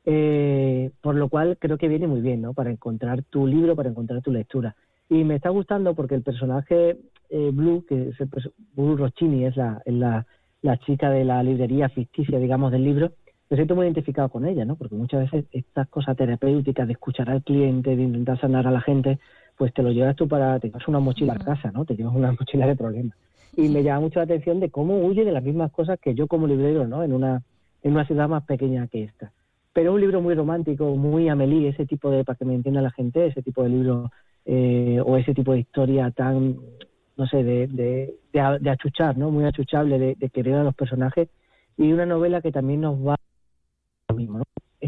Eh, 0.05 0.91
por 1.01 1.15
lo 1.15 1.29
cual 1.29 1.57
creo 1.57 1.77
que 1.77 1.87
viene 1.87 2.07
muy 2.07 2.21
bien, 2.21 2.41
¿no? 2.41 2.53
Para 2.53 2.69
encontrar 2.69 3.23
tu 3.23 3.47
libro, 3.47 3.75
para 3.75 3.89
encontrar 3.89 4.21
tu 4.21 4.31
lectura. 4.31 4.75
Y 5.09 5.23
me 5.23 5.35
está 5.35 5.49
gustando 5.49 5.95
porque 5.95 6.15
el 6.15 6.21
personaje 6.21 6.97
eh, 7.29 7.51
Blue, 7.51 7.85
que 7.87 8.09
es 8.09 8.19
el, 8.19 8.29
Blue 8.75 8.97
Rochini, 8.97 9.45
es 9.45 9.55
la, 9.55 9.81
la, 9.85 10.25
la 10.61 10.77
chica 10.77 11.09
de 11.09 11.23
la 11.23 11.41
librería 11.41 11.89
ficticia, 11.89 12.37
digamos, 12.37 12.71
del 12.71 12.83
libro, 12.83 13.13
me 13.49 13.58
siento 13.58 13.75
muy 13.75 13.86
identificado 13.86 14.29
con 14.29 14.45
ella, 14.45 14.65
¿no? 14.65 14.75
Porque 14.75 14.95
muchas 14.95 15.32
veces 15.32 15.45
estas 15.51 15.88
cosas 15.89 16.17
terapéuticas 16.17 16.88
de 16.88 16.93
escuchar 16.93 17.29
al 17.29 17.43
cliente, 17.43 17.95
de 17.95 18.03
intentar 18.03 18.39
sanar 18.39 18.67
a 18.67 18.71
la 18.71 18.82
gente, 18.82 19.19
pues 19.58 19.73
te 19.73 19.84
lo 19.84 19.91
llevas 19.91 20.15
tú 20.15 20.27
para, 20.27 20.60
te 20.60 20.67
llevas 20.67 20.88
una 20.88 20.99
mochila 20.99 21.34
a 21.34 21.39
casa, 21.39 21.71
¿no? 21.71 21.86
Te 21.86 21.95
llevas 21.95 22.15
una 22.15 22.32
mochila 22.39 22.67
de 22.67 22.75
problemas. 22.75 23.17
Y 23.56 23.69
me 23.69 23.84
llama 23.84 24.01
mucho 24.01 24.19
la 24.19 24.25
atención 24.25 24.60
de 24.60 24.69
cómo 24.69 24.97
huye 24.99 25.23
de 25.23 25.32
las 25.32 25.43
mismas 25.43 25.71
cosas 25.71 25.99
que 25.99 26.15
yo 26.15 26.27
como 26.27 26.47
librero, 26.47 26.88
¿no? 26.88 27.03
En 27.03 27.13
una, 27.13 27.43
en 27.84 27.91
una 27.91 28.06
ciudad 28.06 28.27
más 28.27 28.43
pequeña 28.45 28.88
que 28.88 29.03
esta. 29.03 29.32
Pero 29.73 29.93
un 29.93 30.01
libro 30.01 30.21
muy 30.21 30.36
romántico, 30.36 30.95
muy 30.95 31.29
Amelie, 31.29 31.69
ese 31.69 31.86
tipo 31.86 32.10
de, 32.10 32.23
para 32.23 32.38
que 32.38 32.45
me 32.45 32.56
entienda 32.56 32.82
la 32.82 32.91
gente, 32.91 33.25
ese 33.27 33.41
tipo 33.41 33.63
de 33.63 33.69
libro 33.69 34.12
eh, 34.45 35.01
o 35.03 35.17
ese 35.17 35.34
tipo 35.34 35.53
de 35.53 35.60
historia 35.60 36.12
tan, 36.12 36.58
no 37.17 37.27
sé, 37.27 37.43
de, 37.43 37.67
de, 37.67 38.15
de, 38.32 38.69
achuchar, 38.69 39.17
¿no? 39.17 39.32
Muy 39.32 39.45
achuchable, 39.45 39.97
de, 39.97 40.15
de 40.15 40.29
querer 40.29 40.56
a 40.56 40.63
los 40.63 40.75
personajes. 40.75 41.29
Y 41.77 41.91
una 41.91 42.06
novela 42.06 42.41
que 42.41 42.51
también 42.51 42.82
nos 42.82 42.99
va. 42.99 43.15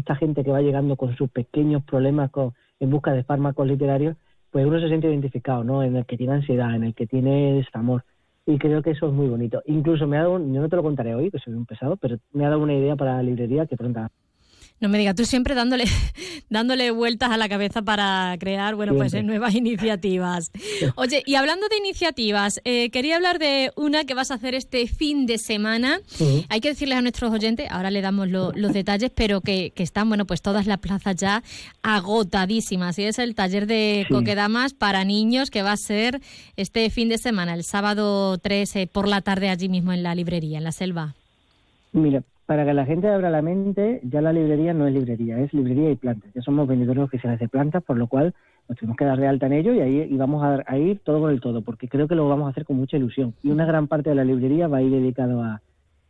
Esta 0.06 0.14
gente 0.14 0.44
que 0.44 0.52
va 0.52 0.62
llegando 0.62 0.94
con 0.94 1.16
sus 1.16 1.28
pequeños 1.28 1.82
problemas 1.82 2.30
en 2.78 2.90
busca 2.90 3.12
de 3.12 3.24
fármacos 3.24 3.66
literarios, 3.66 4.16
pues 4.52 4.64
uno 4.64 4.78
se 4.78 4.86
siente 4.86 5.08
identificado, 5.08 5.64
¿no? 5.64 5.82
En 5.82 5.96
el 5.96 6.06
que 6.06 6.16
tiene 6.16 6.34
ansiedad, 6.34 6.76
en 6.76 6.84
el 6.84 6.94
que 6.94 7.08
tiene 7.08 7.66
amor. 7.72 8.04
Y 8.46 8.56
creo 8.56 8.82
que 8.82 8.92
eso 8.92 9.08
es 9.08 9.12
muy 9.12 9.26
bonito. 9.26 9.64
Incluso 9.66 10.06
me 10.06 10.16
ha 10.16 10.20
dado, 10.20 10.38
yo 10.38 10.60
no 10.60 10.68
te 10.68 10.76
lo 10.76 10.84
contaré 10.84 11.16
hoy, 11.16 11.32
que 11.32 11.40
soy 11.40 11.54
un 11.54 11.66
pesado, 11.66 11.96
pero 11.96 12.18
me 12.32 12.46
ha 12.46 12.50
dado 12.50 12.62
una 12.62 12.74
idea 12.74 12.94
para 12.94 13.16
la 13.16 13.24
librería 13.24 13.66
que 13.66 13.76
pronto 13.76 14.06
no 14.78 14.90
me 14.90 14.98
digas, 14.98 15.14
tú 15.14 15.24
siempre 15.24 15.54
dándole, 15.54 15.84
dándole 16.50 16.90
vueltas 16.90 17.30
a 17.30 17.36
la 17.36 17.48
cabeza 17.48 17.82
para 17.82 18.36
crear, 18.38 18.74
bueno, 18.74 18.94
pues 18.94 19.14
nuevas 19.24 19.54
iniciativas. 19.54 20.50
Oye, 20.96 21.22
y 21.24 21.36
hablando 21.36 21.66
de 21.68 21.78
iniciativas, 21.78 22.60
eh, 22.64 22.90
quería 22.90 23.16
hablar 23.16 23.38
de 23.38 23.72
una 23.76 24.04
que 24.04 24.14
vas 24.14 24.30
a 24.30 24.34
hacer 24.34 24.54
este 24.54 24.86
fin 24.86 25.26
de 25.26 25.38
semana. 25.38 26.00
Hay 26.48 26.60
que 26.60 26.68
decirles 26.68 26.98
a 26.98 27.02
nuestros 27.02 27.32
oyentes, 27.32 27.68
ahora 27.70 27.90
le 27.90 28.02
damos 28.02 28.28
los 28.28 28.72
detalles, 28.72 29.10
pero 29.14 29.40
que, 29.40 29.72
están, 29.76 30.08
bueno, 30.08 30.26
pues 30.26 30.42
todas 30.42 30.66
las 30.66 30.78
plazas 30.78 31.16
ya 31.16 31.42
agotadísimas. 31.82 32.98
Y 32.98 33.04
es 33.04 33.18
el 33.18 33.34
taller 33.34 33.66
de 33.66 34.06
coquedamas 34.10 34.74
para 34.74 35.04
niños 35.04 35.50
que 35.50 35.62
va 35.62 35.72
a 35.72 35.76
ser 35.76 36.20
este 36.56 36.90
fin 36.90 37.08
de 37.08 37.18
semana, 37.18 37.54
el 37.54 37.64
sábado 37.64 38.36
13 38.38 38.86
por 38.88 39.08
la 39.08 39.22
tarde 39.22 39.48
allí 39.48 39.68
mismo 39.68 39.92
en 39.92 40.02
la 40.02 40.14
librería, 40.14 40.58
en 40.58 40.64
la 40.64 40.72
selva. 40.72 41.14
Mira, 41.92 42.22
para 42.46 42.64
que 42.64 42.72
la 42.72 42.86
gente 42.86 43.08
abra 43.08 43.28
la 43.28 43.42
mente, 43.42 44.00
ya 44.04 44.20
la 44.20 44.32
librería 44.32 44.72
no 44.72 44.86
es 44.86 44.94
librería, 44.94 45.38
es 45.40 45.52
librería 45.52 45.90
y 45.90 45.96
plantas. 45.96 46.32
Ya 46.32 46.42
somos 46.42 46.68
vendedores 46.68 47.02
oficiales 47.02 47.40
de 47.40 47.48
plantas, 47.48 47.82
por 47.82 47.98
lo 47.98 48.06
cual 48.06 48.34
nos 48.68 48.78
tenemos 48.78 48.96
que 48.96 49.04
dar 49.04 49.18
de 49.18 49.26
alta 49.26 49.46
en 49.46 49.52
ello 49.52 49.74
y 49.74 49.80
ahí 49.80 50.16
vamos 50.16 50.44
a, 50.44 50.78
ir 50.78 51.00
todo 51.00 51.20
con 51.20 51.30
el 51.32 51.40
todo, 51.40 51.62
porque 51.62 51.88
creo 51.88 52.06
que 52.06 52.14
lo 52.14 52.28
vamos 52.28 52.46
a 52.46 52.50
hacer 52.50 52.64
con 52.64 52.76
mucha 52.76 52.96
ilusión. 52.96 53.34
Y 53.42 53.50
una 53.50 53.66
gran 53.66 53.88
parte 53.88 54.10
de 54.10 54.16
la 54.16 54.24
librería 54.24 54.68
va 54.68 54.78
a 54.78 54.82
ir 54.82 54.92
dedicado 54.92 55.42
a, 55.42 55.60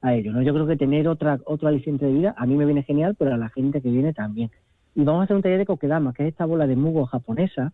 ello. 0.08 0.32
¿no? 0.32 0.40
Yo 0.40 0.54
creo 0.54 0.68
que 0.68 0.76
tener 0.76 1.08
otra 1.08 1.40
otro 1.46 1.66
aliciente 1.66 2.06
de 2.06 2.12
vida 2.12 2.34
a 2.38 2.46
mí 2.46 2.54
me 2.54 2.64
viene 2.64 2.84
genial, 2.84 3.16
pero 3.18 3.34
a 3.34 3.36
la 3.36 3.48
gente 3.48 3.80
que 3.80 3.90
viene 3.90 4.12
también. 4.12 4.52
Y 4.94 5.02
vamos 5.02 5.22
a 5.22 5.24
hacer 5.24 5.34
un 5.34 5.42
taller 5.42 5.58
de 5.58 5.66
kokedama, 5.66 6.12
que 6.12 6.22
es 6.22 6.28
esta 6.28 6.46
bola 6.46 6.68
de 6.68 6.76
mugo 6.76 7.06
japonesa, 7.06 7.72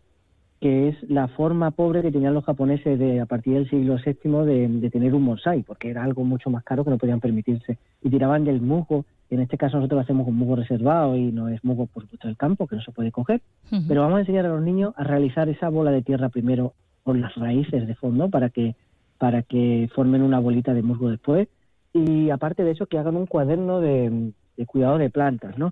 que 0.63 0.91
es 0.91 1.11
la 1.11 1.27
forma 1.27 1.73
pobre 1.73 2.03
que 2.03 2.13
tenían 2.13 2.35
los 2.35 2.45
japoneses 2.45 2.97
de, 2.97 3.21
a 3.21 3.27
partir 3.27 3.55
del 3.55 3.69
siglo 3.69 3.97
VII 3.97 4.45
de, 4.81 4.91
tener 4.91 5.13
un 5.13 5.27
bonsai, 5.27 5.65
porque 5.65 5.91
era 5.91 6.05
algo 6.05 6.23
mucho 6.23 6.51
más 6.51 6.63
caro 6.63 6.85
que 6.85 6.91
no 6.91 6.99
podían 6.99 7.19
permitirse. 7.19 7.79
Y 8.01 8.11
tiraban 8.11 8.45
del 8.45 8.61
musgo, 8.61 9.05
en 9.29 9.41
este 9.41 9.59
caso 9.59 9.79
nosotros 9.79 10.03
hacemos 10.03 10.29
un 10.29 10.37
musgo 10.37 10.55
reservado 10.55 11.17
y 11.17 11.33
no 11.33 11.49
es 11.49 11.65
musgo 11.65 11.87
por 11.87 12.05
supuesto 12.05 12.29
del 12.29 12.37
campo, 12.37 12.69
que 12.69 12.77
no 12.77 12.83
se 12.83 12.93
puede 12.93 13.11
coger, 13.11 13.41
pero 13.89 14.03
vamos 14.03 14.19
a 14.19 14.21
enseñar 14.21 14.47
a 14.47 14.51
los 14.51 14.63
niños 14.63 14.95
a 14.97 15.03
realizar 15.03 15.49
esa 15.49 15.69
bola 15.69 15.91
de 15.91 16.03
tierra 16.03 16.29
primero 16.29 16.75
con 17.03 17.21
las 17.21 17.35
raíces 17.35 17.89
de 17.89 17.97
fondo 17.97 18.31
para 18.31 18.49
que, 18.49 18.77
para 19.19 19.43
que 19.43 19.91
formen 19.97 20.23
una 20.23 20.39
bolita 20.39 20.75
de 20.75 20.83
musgo 20.83 21.11
después. 21.11 21.49
Y 21.93 22.31
aparte 22.31 22.63
de 22.63 22.71
eso, 22.71 22.87
que 22.87 22.99
hagan 22.99 23.17
un 23.17 23.27
cuaderno 23.27 23.81
de, 23.81 24.33
de 24.57 24.67
cuidado 24.67 24.99
de 24.99 25.11
plantas, 25.11 25.59
¿no? 25.59 25.71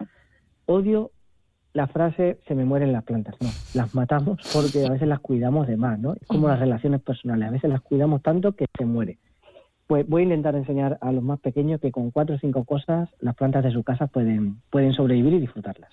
Odio 0.67 1.13
la 1.73 1.87
frase 1.87 2.39
se 2.47 2.55
me 2.55 2.65
mueren 2.65 2.93
las 2.93 3.05
plantas. 3.05 3.37
No, 3.41 3.49
las 3.75 3.95
matamos 3.95 4.39
porque 4.53 4.87
a 4.87 4.91
veces 4.91 5.09
las 5.09 5.21
cuidamos 5.21 5.67
de 5.67 5.77
más, 5.77 5.99
¿no? 5.99 6.15
Es 6.15 6.27
como 6.27 6.49
las 6.49 6.59
relaciones 6.59 7.01
personales. 7.01 7.49
A 7.49 7.53
veces 7.53 7.71
las 7.71 7.81
cuidamos 7.81 8.23
tanto 8.23 8.53
que 8.53 8.67
se 8.77 8.85
muere. 8.85 9.19
Pues 9.91 10.07
voy 10.07 10.23
a 10.23 10.27
intentar 10.27 10.55
enseñar 10.55 10.99
a 11.01 11.11
los 11.11 11.21
más 11.21 11.41
pequeños 11.41 11.81
que 11.81 11.91
con 11.91 12.13
cuatro 12.13 12.37
o 12.37 12.39
cinco 12.39 12.63
cosas 12.63 13.09
las 13.19 13.35
plantas 13.35 13.65
de 13.65 13.73
su 13.73 13.83
casa 13.83 14.07
pueden, 14.07 14.61
pueden 14.71 14.93
sobrevivir 14.93 15.35
y 15.35 15.41
disfrutarlas. 15.41 15.91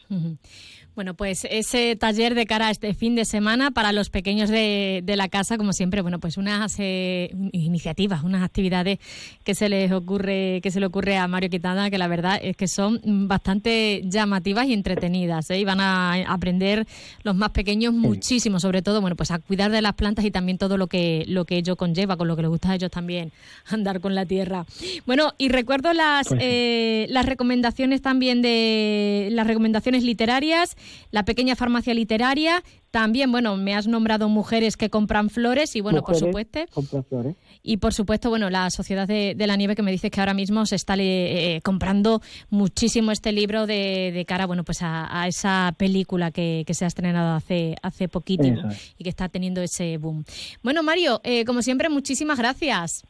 Bueno, 0.93 1.15
pues 1.15 1.47
ese 1.49 1.95
taller 1.95 2.35
de 2.35 2.45
cara 2.45 2.67
a 2.67 2.71
este 2.71 2.93
fin 2.93 3.15
de 3.15 3.25
semana 3.25 3.71
para 3.71 3.91
los 3.93 4.11
pequeños 4.11 4.51
de, 4.51 5.01
de 5.03 5.15
la 5.15 5.29
casa, 5.29 5.57
como 5.57 5.73
siempre, 5.73 6.01
bueno, 6.01 6.19
pues 6.19 6.37
unas 6.37 6.75
eh, 6.79 7.31
iniciativas, 7.51 8.23
unas 8.23 8.43
actividades 8.43 8.99
que 9.43 9.55
se 9.55 9.67
les 9.67 9.91
ocurre, 9.91 10.59
que 10.61 10.69
se 10.69 10.79
le 10.79 10.85
ocurre 10.85 11.17
a 11.17 11.27
Mario 11.27 11.49
Quitana, 11.49 11.89
que 11.89 11.97
la 11.97 12.07
verdad 12.07 12.39
es 12.39 12.55
que 12.55 12.67
son 12.67 12.99
bastante 13.27 14.03
llamativas 14.05 14.67
y 14.67 14.73
entretenidas, 14.73 15.49
¿eh? 15.49 15.59
y 15.59 15.65
van 15.65 15.81
a 15.81 16.13
aprender 16.31 16.85
los 17.23 17.35
más 17.35 17.49
pequeños 17.49 17.95
muchísimo, 17.95 18.59
sobre 18.59 18.83
todo, 18.83 19.01
bueno, 19.01 19.15
pues 19.15 19.31
a 19.31 19.39
cuidar 19.39 19.71
de 19.71 19.81
las 19.81 19.93
plantas 19.93 20.23
y 20.23 20.29
también 20.29 20.59
todo 20.59 20.77
lo 20.77 20.85
que 20.85 21.25
lo 21.27 21.45
que 21.45 21.57
ello 21.57 21.75
conlleva, 21.75 22.17
con 22.17 22.27
lo 22.27 22.35
que 22.35 22.43
les 22.43 22.49
gusta 22.49 22.71
a 22.71 22.75
ellos 22.75 22.91
también 22.91 23.31
andar 23.65 23.86
con 23.99 24.13
la 24.15 24.25
tierra. 24.25 24.65
Bueno, 25.05 25.33
y 25.37 25.49
recuerdo 25.49 25.93
las, 25.93 26.27
Pues 26.27 26.39
eh, 26.43 27.07
las 27.09 27.25
recomendaciones 27.25 28.01
también 28.01 28.41
de 28.41 29.29
las 29.31 29.47
recomendaciones 29.47 30.03
literarias, 30.03 30.75
la 31.11 31.23
pequeña 31.25 31.55
farmacia 31.55 31.93
literaria, 31.93 32.63
también, 32.91 33.31
bueno, 33.31 33.57
me 33.57 33.75
has 33.75 33.85
nombrado 33.85 34.29
mujeres 34.29 34.77
que 34.77 34.89
compran 34.89 35.29
flores 35.29 35.75
y 35.75 35.81
bueno, 35.81 35.99
Mujeres 35.99 36.21
por 36.21 36.29
supuesto, 36.29 36.59
compran 36.73 37.03
flores. 37.03 37.35
y 37.61 37.77
por 37.77 37.93
supuesto, 37.93 38.29
bueno, 38.29 38.49
la 38.49 38.69
Sociedad 38.71 39.07
de, 39.07 39.35
de 39.35 39.47
la 39.47 39.55
Nieve 39.57 39.75
que 39.75 39.83
me 39.83 39.91
dices 39.91 40.09
que 40.09 40.19
ahora 40.21 40.33
mismo 40.33 40.65
se 40.65 40.75
está 40.77 40.95
le- 40.95 41.57
eh, 41.57 41.61
comprando 41.61 42.21
muchísimo 42.49 43.11
este 43.11 43.31
libro 43.33 43.67
de, 43.67 44.11
de 44.13 44.25
cara, 44.25 44.45
bueno, 44.47 44.63
pues 44.63 44.81
a, 44.81 45.21
a 45.21 45.27
esa 45.27 45.75
película 45.77 46.31
que, 46.31 46.63
que 46.65 46.73
se 46.73 46.85
ha 46.85 46.87
estrenado 46.87 47.35
hace, 47.35 47.75
hace 47.83 48.07
es. 48.07 48.93
y 48.97 49.03
que 49.03 49.09
está 49.09 49.27
teniendo 49.29 49.61
ese 49.61 49.97
boom. 49.97 50.23
Bueno, 50.63 50.81
Mario, 50.81 51.19
eh, 51.23 51.43
como 51.45 51.61
siempre, 51.61 51.89
muchísimas 51.89 52.37
gracias. 52.39 53.03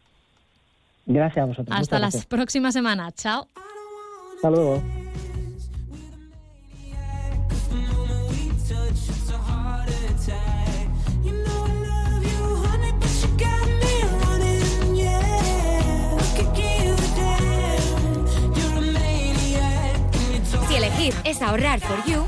Gracias 1.08 1.42
a 1.42 1.46
vosotros. 1.46 1.78
Hasta 1.78 2.00
gracias. 2.00 2.26
próximas 2.26 2.74
semanas. 2.74 3.14
Chao. 3.16 3.48
Hasta 4.36 4.50
luego. 4.50 4.84
Si 20.68 20.76
elegir 20.76 21.14
es 21.24 21.42
ahorrar 21.42 21.80
for 21.80 22.04
you, 22.06 22.28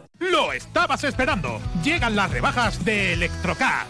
Lo 0.21 0.53
estabas 0.53 1.03
esperando. 1.03 1.59
Llegan 1.83 2.15
las 2.15 2.29
rebajas 2.29 2.85
de 2.85 3.13
Electrocas. 3.13 3.87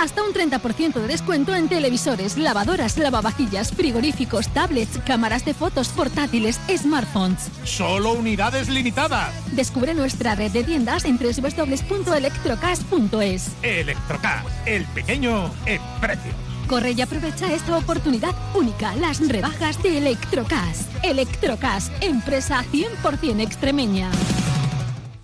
Hasta 0.00 0.24
un 0.24 0.34
30% 0.34 0.94
de 0.94 1.06
descuento 1.06 1.54
en 1.54 1.68
televisores, 1.68 2.36
lavadoras, 2.36 2.98
lavavajillas, 2.98 3.70
frigoríficos, 3.70 4.48
tablets, 4.48 4.98
cámaras 5.06 5.44
de 5.44 5.54
fotos, 5.54 5.90
portátiles, 5.90 6.58
smartphones. 6.76 7.48
Solo 7.62 8.14
unidades 8.14 8.68
limitadas. 8.68 9.32
Descubre 9.54 9.94
nuestra 9.94 10.34
red 10.34 10.50
de 10.50 10.64
tiendas 10.64 11.04
en 11.04 11.18
www.electrocas.es. 11.18 13.52
Electrocas, 13.62 14.44
el 14.66 14.84
pequeño 14.86 15.52
en 15.66 15.80
precio. 16.00 16.32
Corre 16.66 16.90
y 16.92 17.00
aprovecha 17.00 17.52
esta 17.52 17.78
oportunidad 17.78 18.34
única, 18.56 18.96
las 18.96 19.20
rebajas 19.28 19.80
de 19.84 19.98
Electrocas. 19.98 20.88
Electrocas, 21.04 21.92
empresa 22.00 22.64
100% 22.72 23.40
extremeña. 23.40 24.10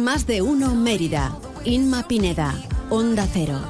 Más 0.00 0.26
de 0.26 0.40
uno 0.40 0.74
Mérida. 0.74 1.36
Inma 1.64 2.08
Pineda. 2.08 2.54
Onda 2.88 3.28
Cero. 3.30 3.60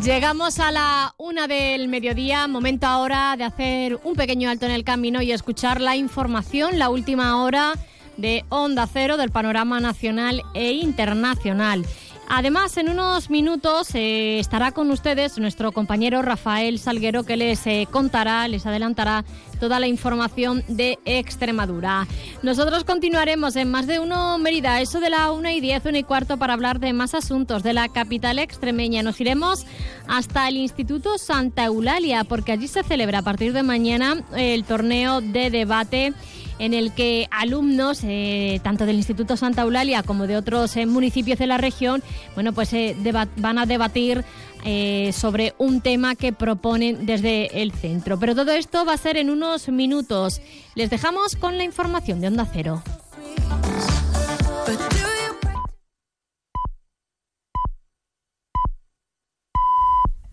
Llegamos 0.00 0.60
a 0.60 0.70
la 0.70 1.14
una 1.18 1.48
del 1.48 1.88
mediodía, 1.88 2.46
momento 2.46 2.86
ahora 2.86 3.34
de 3.36 3.42
hacer 3.42 3.98
un 4.04 4.14
pequeño 4.14 4.48
alto 4.48 4.66
en 4.66 4.72
el 4.72 4.84
camino 4.84 5.22
y 5.22 5.32
escuchar 5.32 5.80
la 5.80 5.96
información, 5.96 6.78
la 6.78 6.88
última 6.88 7.42
hora 7.42 7.74
de 8.16 8.44
Onda 8.48 8.86
Cero 8.86 9.16
del 9.16 9.30
panorama 9.30 9.80
nacional 9.80 10.42
e 10.54 10.70
internacional. 10.72 11.84
Además, 12.28 12.76
en 12.76 12.88
unos 12.88 13.30
minutos 13.30 13.94
eh, 13.94 14.40
estará 14.40 14.72
con 14.72 14.90
ustedes 14.90 15.38
nuestro 15.38 15.70
compañero 15.70 16.22
Rafael 16.22 16.78
Salguero 16.78 17.22
que 17.22 17.36
les 17.36 17.64
eh, 17.66 17.86
contará, 17.90 18.48
les 18.48 18.66
adelantará 18.66 19.24
toda 19.60 19.78
la 19.78 19.86
información 19.86 20.64
de 20.66 20.98
Extremadura. 21.04 22.06
Nosotros 22.42 22.84
continuaremos 22.84 23.54
en 23.54 23.70
más 23.70 23.86
de 23.86 24.00
uno 24.00 24.38
Mérida, 24.38 24.80
eso 24.80 24.98
de 24.98 25.10
la 25.10 25.30
una 25.30 25.52
y 25.52 25.60
diez, 25.60 25.84
una 25.86 25.98
y 25.98 26.02
cuarto 26.02 26.36
para 26.36 26.52
hablar 26.52 26.80
de 26.80 26.92
más 26.92 27.14
asuntos 27.14 27.62
de 27.62 27.72
la 27.72 27.88
capital 27.88 28.40
extremeña. 28.40 29.04
Nos 29.04 29.20
iremos 29.20 29.64
hasta 30.08 30.48
el 30.48 30.56
Instituto 30.56 31.18
Santa 31.18 31.66
Eulalia 31.66 32.24
porque 32.24 32.52
allí 32.52 32.66
se 32.66 32.82
celebra 32.82 33.20
a 33.20 33.22
partir 33.22 33.52
de 33.52 33.62
mañana 33.62 34.24
el 34.36 34.64
torneo 34.64 35.20
de 35.20 35.50
debate 35.50 36.12
en 36.58 36.74
el 36.74 36.92
que 36.92 37.28
alumnos, 37.30 38.00
eh, 38.02 38.60
tanto 38.62 38.86
del 38.86 38.96
Instituto 38.96 39.36
Santa 39.36 39.62
Eulalia 39.62 40.02
como 40.02 40.26
de 40.26 40.36
otros 40.36 40.76
eh, 40.76 40.86
municipios 40.86 41.38
de 41.38 41.46
la 41.46 41.58
región, 41.58 42.02
bueno, 42.34 42.52
pues 42.52 42.72
eh, 42.72 42.96
van 43.36 43.58
a 43.58 43.66
debatir 43.66 44.24
eh, 44.64 45.12
sobre 45.12 45.54
un 45.58 45.80
tema 45.80 46.16
que 46.16 46.32
proponen 46.32 47.06
desde 47.06 47.62
el 47.62 47.72
centro. 47.72 48.18
Pero 48.18 48.34
todo 48.34 48.50
esto 48.50 48.84
va 48.84 48.94
a 48.94 48.96
ser 48.96 49.16
en 49.16 49.30
unos 49.30 49.68
minutos. 49.68 50.40
Les 50.74 50.90
dejamos 50.90 51.36
con 51.36 51.56
la 51.56 51.62
información 51.64 52.20
de 52.20 52.26
Onda 52.26 52.48
Cero. 52.52 52.82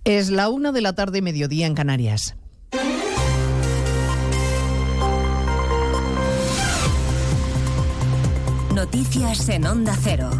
Es 0.04 0.30
la 0.32 0.50
una 0.50 0.72
de 0.72 0.82
la 0.82 0.94
tarde, 0.94 1.22
mediodía 1.22 1.68
en 1.68 1.76
Canarias. 1.76 2.36
Noticias 8.74 9.50
en 9.50 9.68
Onda 9.68 9.96
Cero. 10.02 10.32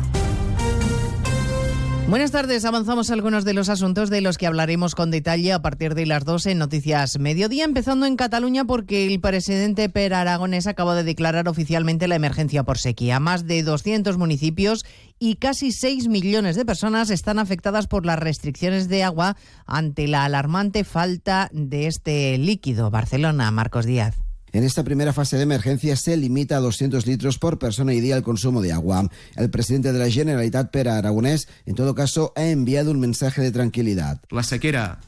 Buenas 2.10 2.32
tardes, 2.32 2.66
avanzamos 2.66 3.12
algunos 3.12 3.46
de 3.46 3.54
los 3.54 3.70
asuntos 3.70 4.10
de 4.10 4.22
los 4.22 4.40
que 4.40 4.48
hablaremos 4.48 4.96
con 4.96 5.12
detalle 5.12 5.54
a 5.54 5.62
partir 5.62 5.94
de 5.94 6.08
las 6.08 6.26
12 6.26 6.52
en 6.52 6.58
Noticias 6.58 7.20
Mediodía, 7.20 7.64
empezando 7.64 8.08
en 8.08 8.16
Cataluña 8.16 8.66
porque 8.66 9.06
el 9.06 9.22
presidente 9.22 9.88
Per 9.88 10.16
Aragonés 10.16 10.66
acaba 10.66 10.96
de 10.96 11.04
declarar 11.04 11.48
oficialmente 11.48 12.08
la 12.08 12.16
emergencia 12.16 12.64
por 12.64 12.80
sequía. 12.80 13.20
Más 13.20 13.46
de 13.46 13.62
200 13.62 14.18
municipios 14.18 14.84
y 15.20 15.36
casi 15.36 15.72
6 15.72 16.08
millones 16.08 16.56
de 16.56 16.66
personas 16.66 17.12
están 17.12 17.38
afectadas 17.38 17.86
por 17.86 18.04
las 18.04 18.18
restricciones 18.18 18.90
de 18.90 19.04
agua 19.04 19.38
ante 19.68 20.08
la 20.08 20.26
alarmante 20.26 20.84
falta 20.84 21.50
de 21.54 21.86
este 21.86 22.36
líquido. 22.40 22.90
Barcelona, 22.90 23.52
Marcos 23.52 23.86
Díaz. 23.86 24.33
En 24.54 24.64
esta 24.64 24.84
primera 24.84 25.14
fase 25.14 25.36
de 25.36 25.44
emergencia 25.44 25.96
se 25.96 26.16
limita 26.16 26.58
a 26.58 26.60
200 26.60 27.08
litros 27.08 27.40
por 27.40 27.58
persona 27.58 27.92
y 27.96 28.02
día 28.02 28.16
el 28.16 28.22
consumo 28.22 28.62
de 28.62 28.72
agua. 28.72 29.10
El 29.36 29.50
presidente 29.50 29.92
de 29.92 29.98
la 29.98 30.12
Generalitat, 30.12 30.70
Pere 30.70 30.92
Aragonés, 30.92 31.48
en 31.66 31.74
todo 31.74 31.96
caso, 31.96 32.34
ha 32.36 32.46
enviado 32.46 32.92
un 32.92 33.00
mensaje 33.00 33.42
de 33.42 33.52
tranquilidad. 33.52 34.22
La 34.30 34.44
sequera 34.44 35.00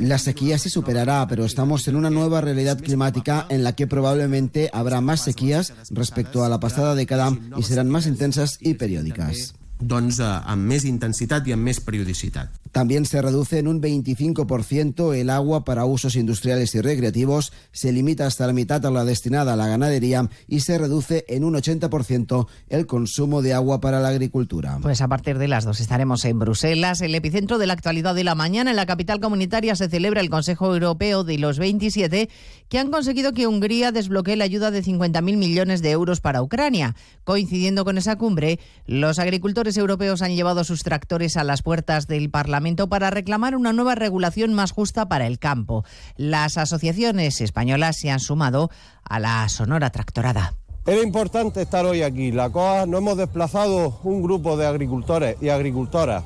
La 0.00 0.18
sequía 0.18 0.58
se 0.58 0.68
superará, 0.68 1.26
pero 1.28 1.46
estamos 1.46 1.88
en 1.88 1.96
una 1.96 2.10
nueva 2.10 2.42
realidad 2.42 2.78
climática 2.78 3.46
en 3.48 3.64
la 3.64 3.74
que 3.74 3.86
probablemente 3.86 4.68
habrá 4.72 5.00
más 5.00 5.22
sequías 5.22 5.72
respecto 5.90 6.44
a 6.44 6.50
la 6.50 6.60
pasada 6.60 6.94
década 6.94 7.32
y 7.56 7.62
serán 7.62 7.88
más 7.88 8.06
intensas 8.06 8.58
y 8.60 8.74
periódicas. 8.74 9.54
Doncs, 9.80 10.20
eh, 10.20 10.24
amb 10.24 10.66
més 10.68 10.84
intensitat 10.84 11.46
i 11.48 11.52
amb 11.52 11.64
més 11.64 11.80
periodicitat. 11.80 12.60
También 12.72 13.04
se 13.04 13.20
reduce 13.20 13.58
en 13.58 13.66
un 13.66 13.80
25% 13.82 15.12
el 15.14 15.30
agua 15.30 15.64
para 15.64 15.84
usos 15.84 16.14
industriales 16.14 16.72
y 16.76 16.80
recreativos, 16.80 17.52
se 17.72 17.90
limita 17.90 18.26
hasta 18.26 18.46
la 18.46 18.52
mitad 18.52 18.84
a 18.86 18.90
la 18.92 19.04
destinada 19.04 19.54
a 19.54 19.56
la 19.56 19.66
ganadería 19.66 20.30
y 20.46 20.60
se 20.60 20.78
reduce 20.78 21.24
en 21.28 21.42
un 21.42 21.54
80% 21.54 22.46
el 22.68 22.86
consumo 22.86 23.42
de 23.42 23.54
agua 23.54 23.80
para 23.80 23.98
la 23.98 24.08
agricultura. 24.08 24.78
Pues 24.82 25.00
a 25.00 25.08
partir 25.08 25.38
de 25.38 25.48
las 25.48 25.64
dos 25.64 25.80
estaremos 25.80 26.24
en 26.24 26.38
Bruselas, 26.38 27.00
el 27.00 27.14
epicentro 27.14 27.58
de 27.58 27.66
la 27.66 27.72
actualidad 27.72 28.14
de 28.14 28.22
la 28.22 28.36
mañana. 28.36 28.70
En 28.70 28.76
la 28.76 28.86
capital 28.86 29.18
comunitaria 29.18 29.74
se 29.74 29.88
celebra 29.88 30.20
el 30.20 30.30
Consejo 30.30 30.72
Europeo 30.72 31.24
de 31.24 31.38
los 31.38 31.58
27, 31.58 32.28
que 32.68 32.78
han 32.78 32.90
conseguido 32.92 33.32
que 33.32 33.48
Hungría 33.48 33.90
desbloquee 33.90 34.36
la 34.36 34.44
ayuda 34.44 34.70
de 34.70 34.84
50.000 34.84 35.22
millones 35.22 35.82
de 35.82 35.90
euros 35.90 36.20
para 36.20 36.42
Ucrania. 36.42 36.94
Coincidiendo 37.24 37.84
con 37.84 37.98
esa 37.98 38.16
cumbre, 38.16 38.60
los 38.86 39.18
agricultores 39.18 39.69
europeos 39.76 40.22
han 40.22 40.34
llevado 40.34 40.64
sus 40.64 40.82
tractores 40.82 41.36
a 41.36 41.44
las 41.44 41.62
puertas 41.62 42.06
del 42.06 42.30
Parlamento 42.30 42.88
para 42.88 43.10
reclamar 43.10 43.56
una 43.56 43.72
nueva 43.72 43.94
regulación 43.94 44.54
más 44.54 44.72
justa 44.72 45.08
para 45.08 45.26
el 45.26 45.38
campo. 45.38 45.84
Las 46.16 46.58
asociaciones 46.58 47.40
españolas 47.40 47.96
se 47.96 48.10
han 48.10 48.20
sumado 48.20 48.70
a 49.04 49.20
la 49.20 49.48
sonora 49.48 49.90
tractorada. 49.90 50.54
Era 50.86 51.02
importante 51.02 51.62
estar 51.62 51.84
hoy 51.84 52.02
aquí. 52.02 52.32
La 52.32 52.50
COA 52.50 52.86
nos 52.86 53.00
hemos 53.00 53.16
desplazado 53.16 54.00
un 54.02 54.22
grupo 54.22 54.56
de 54.56 54.66
agricultores 54.66 55.36
y 55.40 55.50
agricultoras 55.50 56.24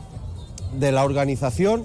de 0.73 0.93
la 0.93 1.05
organización 1.05 1.85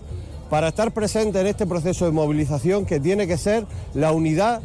para 0.49 0.69
estar 0.69 0.93
presentes 0.93 1.41
en 1.41 1.47
este 1.47 1.67
proceso 1.67 2.05
de 2.05 2.11
movilización 2.11 2.85
que 2.85 2.99
tiene 2.99 3.27
que 3.27 3.37
ser 3.37 3.65
la 3.93 4.11
unidad 4.11 4.61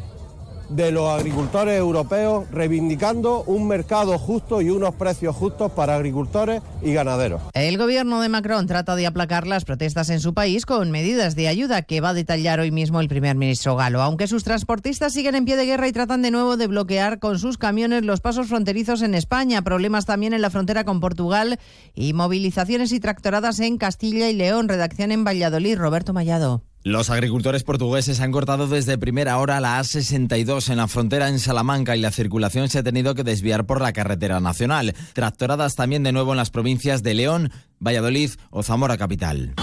de 0.75 0.91
los 0.91 1.09
agricultores 1.09 1.79
europeos 1.79 2.51
reivindicando 2.51 3.45
un 3.45 3.69
mercado 3.69 4.19
justo 4.19 4.61
y 4.61 4.71
unos 4.71 4.95
precios 4.97 5.37
justos 5.37 5.71
para 5.73 5.95
agricultores 5.95 6.63
y 6.83 6.93
ganaderos. 6.93 7.43
El 7.53 7.79
gobierno 7.79 8.21
de 8.21 8.29
Macron 8.29 8.67
trata 8.67 8.97
de 8.97 9.07
aplacar 9.07 9.47
las 9.47 9.65
protestas 9.65 10.11
en 10.11 10.21
su 10.21 10.35
país 10.35 10.67
con 10.67 10.91
medidas 10.91 11.37
de 11.37 11.47
ayuda 11.47 11.83
que 11.83 12.01
va 12.01 12.11
a 12.11 12.15
detallar 12.15 12.59
hoy 12.59 12.73
mismo 12.73 13.01
el 13.01 13.09
primer 13.09 13.37
ministro 13.37 13.77
galo. 13.77 14.03
Aunque 14.03 14.27
sus 14.27 14.43
transportistas 14.43 15.13
siguen 15.13 15.37
en 15.37 15.45
pie 15.45 15.57
de 15.57 15.67
guerra 15.67 15.87
y 15.87 15.93
tratan 15.93 16.23
de 16.23 16.33
nuevo 16.33 16.57
de 16.57 16.67
bloquear 16.67 17.21
con 17.21 17.39
sus 17.39 17.57
camiones 17.57 18.05
los 18.05 18.21
pasos 18.21 18.49
fronterizos 18.49 19.03
en 19.03 19.15
España, 19.15 19.63
problemas 19.63 20.07
también 20.07 20.35
en 20.35 20.43
la 20.43 20.51
frontera 20.51 20.85
con 20.85 21.01
Portugal 21.01 21.59
y 21.95 22.13
movilizaciones 22.15 22.93
y 22.93 23.01
tractoradas 23.01 23.61
en 23.61 23.79
Castilla 23.79 24.29
y 24.29 24.35
León. 24.35 24.69
Redacción 24.69 25.13
en 25.13 25.25
Valladolid, 25.25 25.79
Roberto 25.79 26.13
Mallado. 26.13 26.63
Los 26.85 27.09
agricultores 27.09 27.65
portugueses 27.65 28.21
han 28.21 28.31
cortado 28.31 28.69
desde 28.69 28.99
primera 28.99 29.39
hora 29.39 29.59
la 29.59 29.81
A62 29.81 30.69
en 30.69 30.77
la 30.77 30.87
frontera 30.87 31.31
en 31.31 31.39
Salamanca 31.39 31.97
y 31.97 32.01
la 32.03 32.11
circulación 32.11 32.69
se 32.69 32.81
ha 32.81 32.83
tenido 32.83 33.15
que 33.15 33.25
desviar 33.25 33.65
por 33.65 33.81
la 33.81 33.95
carretera 33.95 34.39
nacional. 34.39 34.95
Tractoradas 35.15 35.77
también 35.77 36.03
de 36.03 36.13
nuevo 36.13 36.33
en 36.33 36.37
las 36.37 36.51
provincias 36.51 37.03
de 37.03 37.15
León, 37.15 37.51
Valladolid 37.81 38.33
o 38.51 38.63
Zamora 38.63 38.99
capital. 38.99 39.55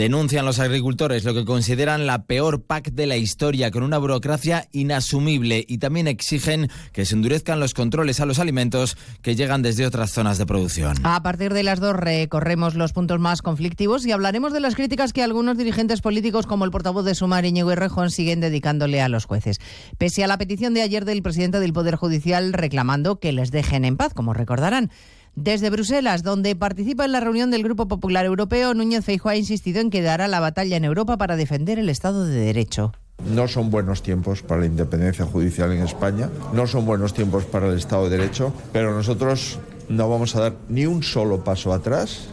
Denuncian 0.00 0.46
los 0.46 0.60
agricultores 0.60 1.24
lo 1.24 1.34
que 1.34 1.44
consideran 1.44 2.06
la 2.06 2.24
peor 2.24 2.62
PAC 2.62 2.92
de 2.92 3.06
la 3.06 3.18
historia, 3.18 3.70
con 3.70 3.82
una 3.82 3.98
burocracia 3.98 4.66
inasumible, 4.72 5.62
y 5.68 5.76
también 5.76 6.08
exigen 6.08 6.70
que 6.94 7.04
se 7.04 7.14
endurezcan 7.14 7.60
los 7.60 7.74
controles 7.74 8.18
a 8.18 8.24
los 8.24 8.38
alimentos 8.38 8.96
que 9.20 9.36
llegan 9.36 9.60
desde 9.60 9.84
otras 9.84 10.10
zonas 10.10 10.38
de 10.38 10.46
producción. 10.46 10.96
A 11.02 11.22
partir 11.22 11.52
de 11.52 11.64
las 11.64 11.80
dos 11.80 11.94
recorremos 11.94 12.76
los 12.76 12.94
puntos 12.94 13.20
más 13.20 13.42
conflictivos 13.42 14.06
y 14.06 14.12
hablaremos 14.12 14.54
de 14.54 14.60
las 14.60 14.74
críticas 14.74 15.12
que 15.12 15.22
algunos 15.22 15.58
dirigentes 15.58 16.00
políticos, 16.00 16.46
como 16.46 16.64
el 16.64 16.70
portavoz 16.70 17.04
de 17.04 17.14
Sumar, 17.14 17.44
Íñigo 17.44 17.70
Errejón, 17.70 18.10
siguen 18.10 18.40
dedicándole 18.40 19.02
a 19.02 19.10
los 19.10 19.26
jueces. 19.26 19.58
Pese 19.98 20.24
a 20.24 20.28
la 20.28 20.38
petición 20.38 20.72
de 20.72 20.80
ayer 20.80 21.04
del 21.04 21.20
presidente 21.20 21.60
del 21.60 21.74
Poder 21.74 21.96
Judicial 21.96 22.54
reclamando 22.54 23.20
que 23.20 23.32
les 23.32 23.50
dejen 23.50 23.84
en 23.84 23.98
paz, 23.98 24.14
como 24.14 24.32
recordarán. 24.32 24.90
Desde 25.36 25.70
Bruselas, 25.70 26.22
donde 26.22 26.56
participa 26.56 27.04
en 27.04 27.12
la 27.12 27.20
reunión 27.20 27.50
del 27.50 27.62
Grupo 27.62 27.88
Popular 27.88 28.26
Europeo, 28.26 28.74
Núñez 28.74 29.04
Feijóo 29.04 29.30
ha 29.30 29.36
insistido 29.36 29.80
en 29.80 29.90
que 29.90 30.02
dará 30.02 30.28
la 30.28 30.40
batalla 30.40 30.76
en 30.76 30.84
Europa 30.84 31.16
para 31.16 31.36
defender 31.36 31.78
el 31.78 31.88
Estado 31.88 32.26
de 32.26 32.40
Derecho. 32.40 32.92
No 33.34 33.48
son 33.48 33.70
buenos 33.70 34.02
tiempos 34.02 34.42
para 34.42 34.62
la 34.62 34.66
independencia 34.66 35.24
judicial 35.26 35.72
en 35.72 35.82
España, 35.82 36.30
no 36.52 36.66
son 36.66 36.86
buenos 36.86 37.14
tiempos 37.14 37.44
para 37.44 37.68
el 37.68 37.78
Estado 37.78 38.08
de 38.08 38.16
Derecho, 38.16 38.52
pero 38.72 38.94
nosotros 38.94 39.58
no 39.88 40.08
vamos 40.08 40.36
a 40.36 40.40
dar 40.40 40.56
ni 40.68 40.86
un 40.86 41.02
solo 41.02 41.44
paso 41.44 41.72
atrás 41.72 42.28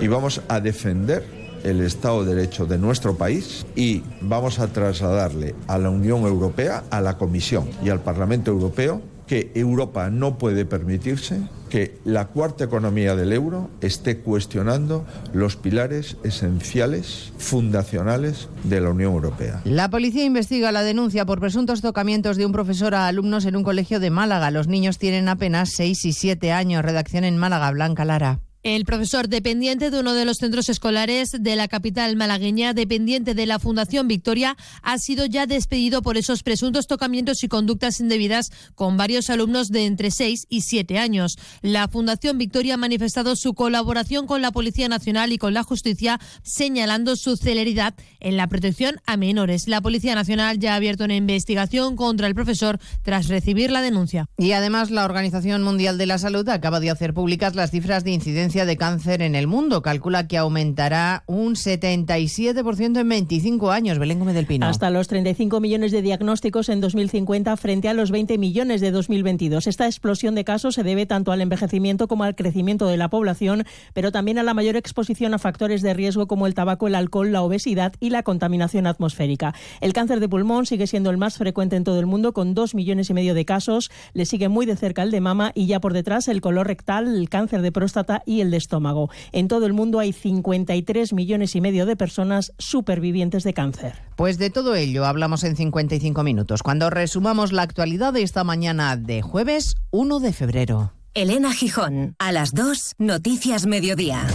y 0.00 0.08
vamos 0.08 0.42
a 0.48 0.60
defender 0.60 1.24
el 1.64 1.80
Estado 1.80 2.24
de 2.24 2.34
Derecho 2.34 2.66
de 2.66 2.78
nuestro 2.78 3.16
país 3.16 3.64
y 3.76 4.02
vamos 4.20 4.58
a 4.58 4.68
trasladarle 4.68 5.54
a 5.66 5.78
la 5.78 5.90
Unión 5.90 6.22
Europea, 6.22 6.84
a 6.90 7.00
la 7.00 7.16
Comisión 7.16 7.68
y 7.82 7.88
al 7.88 8.00
Parlamento 8.00 8.50
Europeo 8.50 9.00
que 9.32 9.50
Europa 9.54 10.10
no 10.10 10.36
puede 10.36 10.66
permitirse 10.66 11.40
que 11.70 11.98
la 12.04 12.26
cuarta 12.26 12.64
economía 12.64 13.16
del 13.16 13.32
euro 13.32 13.70
esté 13.80 14.18
cuestionando 14.18 15.06
los 15.32 15.56
pilares 15.56 16.18
esenciales, 16.22 17.32
fundacionales 17.38 18.50
de 18.64 18.82
la 18.82 18.90
Unión 18.90 19.14
Europea. 19.14 19.62
La 19.64 19.88
policía 19.88 20.26
investiga 20.26 20.70
la 20.70 20.82
denuncia 20.82 21.24
por 21.24 21.40
presuntos 21.40 21.80
tocamientos 21.80 22.36
de 22.36 22.44
un 22.44 22.52
profesor 22.52 22.94
a 22.94 23.06
alumnos 23.06 23.46
en 23.46 23.56
un 23.56 23.62
colegio 23.62 24.00
de 24.00 24.10
Málaga. 24.10 24.50
Los 24.50 24.68
niños 24.68 24.98
tienen 24.98 25.30
apenas 25.30 25.70
6 25.76 26.04
y 26.04 26.12
7 26.12 26.52
años. 26.52 26.84
Redacción 26.84 27.24
en 27.24 27.38
Málaga, 27.38 27.70
Blanca 27.70 28.04
Lara. 28.04 28.40
El 28.64 28.84
profesor 28.84 29.28
dependiente 29.28 29.90
de 29.90 29.98
uno 29.98 30.14
de 30.14 30.24
los 30.24 30.36
centros 30.36 30.68
escolares 30.68 31.32
de 31.32 31.56
la 31.56 31.66
capital 31.66 32.14
malagueña, 32.14 32.74
dependiente 32.74 33.34
de 33.34 33.44
la 33.44 33.58
Fundación 33.58 34.06
Victoria, 34.06 34.56
ha 34.82 34.98
sido 34.98 35.26
ya 35.26 35.46
despedido 35.46 36.00
por 36.00 36.16
esos 36.16 36.44
presuntos 36.44 36.86
tocamientos 36.86 37.42
y 37.42 37.48
conductas 37.48 37.98
indebidas 37.98 38.52
con 38.76 38.96
varios 38.96 39.30
alumnos 39.30 39.70
de 39.72 39.86
entre 39.86 40.12
6 40.12 40.46
y 40.48 40.60
7 40.60 40.96
años. 41.00 41.38
La 41.60 41.88
Fundación 41.88 42.38
Victoria 42.38 42.74
ha 42.74 42.76
manifestado 42.76 43.34
su 43.34 43.54
colaboración 43.54 44.28
con 44.28 44.42
la 44.42 44.52
Policía 44.52 44.88
Nacional 44.88 45.32
y 45.32 45.38
con 45.38 45.54
la 45.54 45.64
Justicia, 45.64 46.20
señalando 46.44 47.16
su 47.16 47.36
celeridad 47.36 47.94
en 48.20 48.36
la 48.36 48.46
protección 48.46 49.00
a 49.06 49.16
menores. 49.16 49.66
La 49.66 49.80
Policía 49.80 50.14
Nacional 50.14 50.60
ya 50.60 50.74
ha 50.74 50.76
abierto 50.76 51.02
una 51.02 51.16
investigación 51.16 51.96
contra 51.96 52.28
el 52.28 52.36
profesor 52.36 52.78
tras 53.02 53.26
recibir 53.26 53.72
la 53.72 53.82
denuncia. 53.82 54.26
Y 54.38 54.52
además 54.52 54.92
la 54.92 55.04
Organización 55.04 55.64
Mundial 55.64 55.98
de 55.98 56.06
la 56.06 56.18
Salud 56.18 56.48
acaba 56.48 56.78
de 56.78 56.90
hacer 56.90 57.12
públicas 57.12 57.56
las 57.56 57.72
cifras 57.72 58.04
de 58.04 58.12
incidencia 58.12 58.51
incidencia 58.52 58.66
de 58.66 58.76
cáncer 58.76 59.22
en 59.22 59.34
el 59.34 59.46
mundo. 59.46 59.80
Calcula 59.80 60.28
que 60.28 60.36
aumentará 60.36 61.24
un 61.26 61.54
77% 61.54 63.00
en 63.00 63.08
25 63.08 63.70
años. 63.70 63.98
Belén 63.98 64.18
Gómez 64.18 64.34
del 64.34 64.44
Pino. 64.44 64.66
Hasta 64.66 64.90
los 64.90 65.08
35 65.08 65.58
millones 65.58 65.90
de 65.90 66.02
diagnósticos 66.02 66.68
en 66.68 66.82
2050 66.82 67.56
frente 67.56 67.88
a 67.88 67.94
los 67.94 68.10
20 68.10 68.36
millones 68.36 68.82
de 68.82 68.90
2022. 68.90 69.66
Esta 69.66 69.86
explosión 69.86 70.34
de 70.34 70.44
casos 70.44 70.74
se 70.74 70.82
debe 70.82 71.06
tanto 71.06 71.32
al 71.32 71.40
envejecimiento 71.40 72.08
como 72.08 72.24
al 72.24 72.34
crecimiento 72.34 72.88
de 72.88 72.98
la 72.98 73.08
población, 73.08 73.64
pero 73.94 74.12
también 74.12 74.38
a 74.38 74.42
la 74.42 74.52
mayor 74.52 74.76
exposición 74.76 75.32
a 75.32 75.38
factores 75.38 75.80
de 75.80 75.94
riesgo 75.94 76.26
como 76.26 76.46
el 76.46 76.52
tabaco, 76.52 76.88
el 76.88 76.94
alcohol, 76.94 77.32
la 77.32 77.40
obesidad 77.40 77.94
y 78.00 78.10
la 78.10 78.22
contaminación 78.22 78.86
atmosférica. 78.86 79.54
El 79.80 79.94
cáncer 79.94 80.20
de 80.20 80.28
pulmón 80.28 80.66
sigue 80.66 80.86
siendo 80.86 81.08
el 81.08 81.16
más 81.16 81.38
frecuente 81.38 81.76
en 81.76 81.84
todo 81.84 81.98
el 82.00 82.06
mundo, 82.06 82.34
con 82.34 82.52
dos 82.52 82.74
millones 82.74 83.08
y 83.08 83.14
medio 83.14 83.32
de 83.32 83.46
casos. 83.46 83.90
Le 84.12 84.26
sigue 84.26 84.50
muy 84.50 84.66
de 84.66 84.76
cerca 84.76 85.02
el 85.02 85.10
de 85.10 85.22
mama 85.22 85.52
y 85.54 85.66
ya 85.66 85.80
por 85.80 85.94
detrás 85.94 86.28
el 86.28 86.42
color 86.42 86.66
rectal, 86.66 87.16
el 87.16 87.30
cáncer 87.30 87.62
de 87.62 87.72
próstata 87.72 88.22
y 88.26 88.41
el 88.42 88.50
de 88.50 88.58
estómago. 88.58 89.10
En 89.32 89.48
todo 89.48 89.64
el 89.66 89.72
mundo 89.72 89.98
hay 89.98 90.12
53 90.12 91.12
millones 91.12 91.56
y 91.56 91.60
medio 91.60 91.86
de 91.86 91.96
personas 91.96 92.52
supervivientes 92.58 93.44
de 93.44 93.54
cáncer. 93.54 93.94
Pues 94.16 94.38
de 94.38 94.50
todo 94.50 94.74
ello 94.74 95.06
hablamos 95.06 95.44
en 95.44 95.56
55 95.56 96.22
minutos, 96.22 96.62
cuando 96.62 96.90
resumamos 96.90 97.52
la 97.52 97.62
actualidad 97.62 98.12
de 98.12 98.22
esta 98.22 98.44
mañana 98.44 98.96
de 98.96 99.22
jueves 99.22 99.76
1 99.90 100.20
de 100.20 100.32
febrero. 100.32 100.92
Elena 101.14 101.52
Gijón, 101.52 102.14
a 102.18 102.32
las 102.32 102.54
2, 102.54 102.94
Noticias 102.98 103.66
Mediodía. 103.66 104.26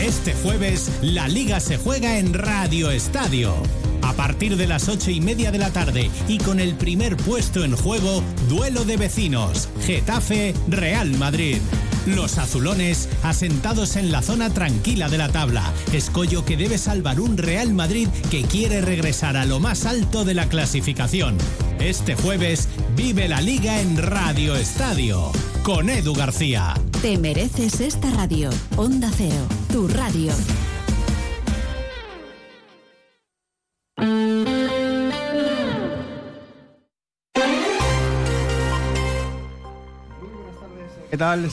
Este 0.00 0.34
jueves, 0.34 0.90
la 1.00 1.28
liga 1.28 1.60
se 1.60 1.78
juega 1.78 2.18
en 2.18 2.34
Radio 2.34 2.90
Estadio. 2.90 3.54
A 4.02 4.12
partir 4.12 4.56
de 4.56 4.66
las 4.66 4.88
ocho 4.88 5.10
y 5.10 5.20
media 5.20 5.50
de 5.50 5.58
la 5.58 5.70
tarde 5.70 6.10
y 6.28 6.38
con 6.38 6.60
el 6.60 6.74
primer 6.74 7.16
puesto 7.16 7.64
en 7.64 7.76
juego, 7.76 8.22
duelo 8.48 8.84
de 8.84 8.96
vecinos, 8.96 9.68
Getafe, 9.84 10.54
Real 10.68 11.10
Madrid. 11.18 11.58
Los 12.06 12.38
azulones, 12.38 13.08
asentados 13.22 13.96
en 13.96 14.10
la 14.10 14.22
zona 14.22 14.50
tranquila 14.50 15.08
de 15.08 15.18
la 15.18 15.28
tabla, 15.28 15.72
escollo 15.92 16.44
que 16.44 16.56
debe 16.56 16.78
salvar 16.78 17.20
un 17.20 17.36
Real 17.36 17.74
Madrid 17.74 18.08
que 18.30 18.42
quiere 18.42 18.80
regresar 18.80 19.36
a 19.36 19.44
lo 19.44 19.60
más 19.60 19.84
alto 19.84 20.24
de 20.24 20.34
la 20.34 20.48
clasificación. 20.48 21.36
Este 21.78 22.14
jueves, 22.14 22.68
vive 22.96 23.28
la 23.28 23.40
liga 23.40 23.80
en 23.80 23.98
Radio 23.98 24.56
Estadio, 24.56 25.30
con 25.62 25.90
Edu 25.90 26.14
García. 26.14 26.74
Te 27.02 27.18
mereces 27.18 27.80
esta 27.80 28.10
radio. 28.10 28.50
Onda 28.76 29.10
Cero, 29.14 29.46
tu 29.70 29.86
radio. 29.86 30.32
¿Qué 41.10 41.16
tal? 41.16 41.48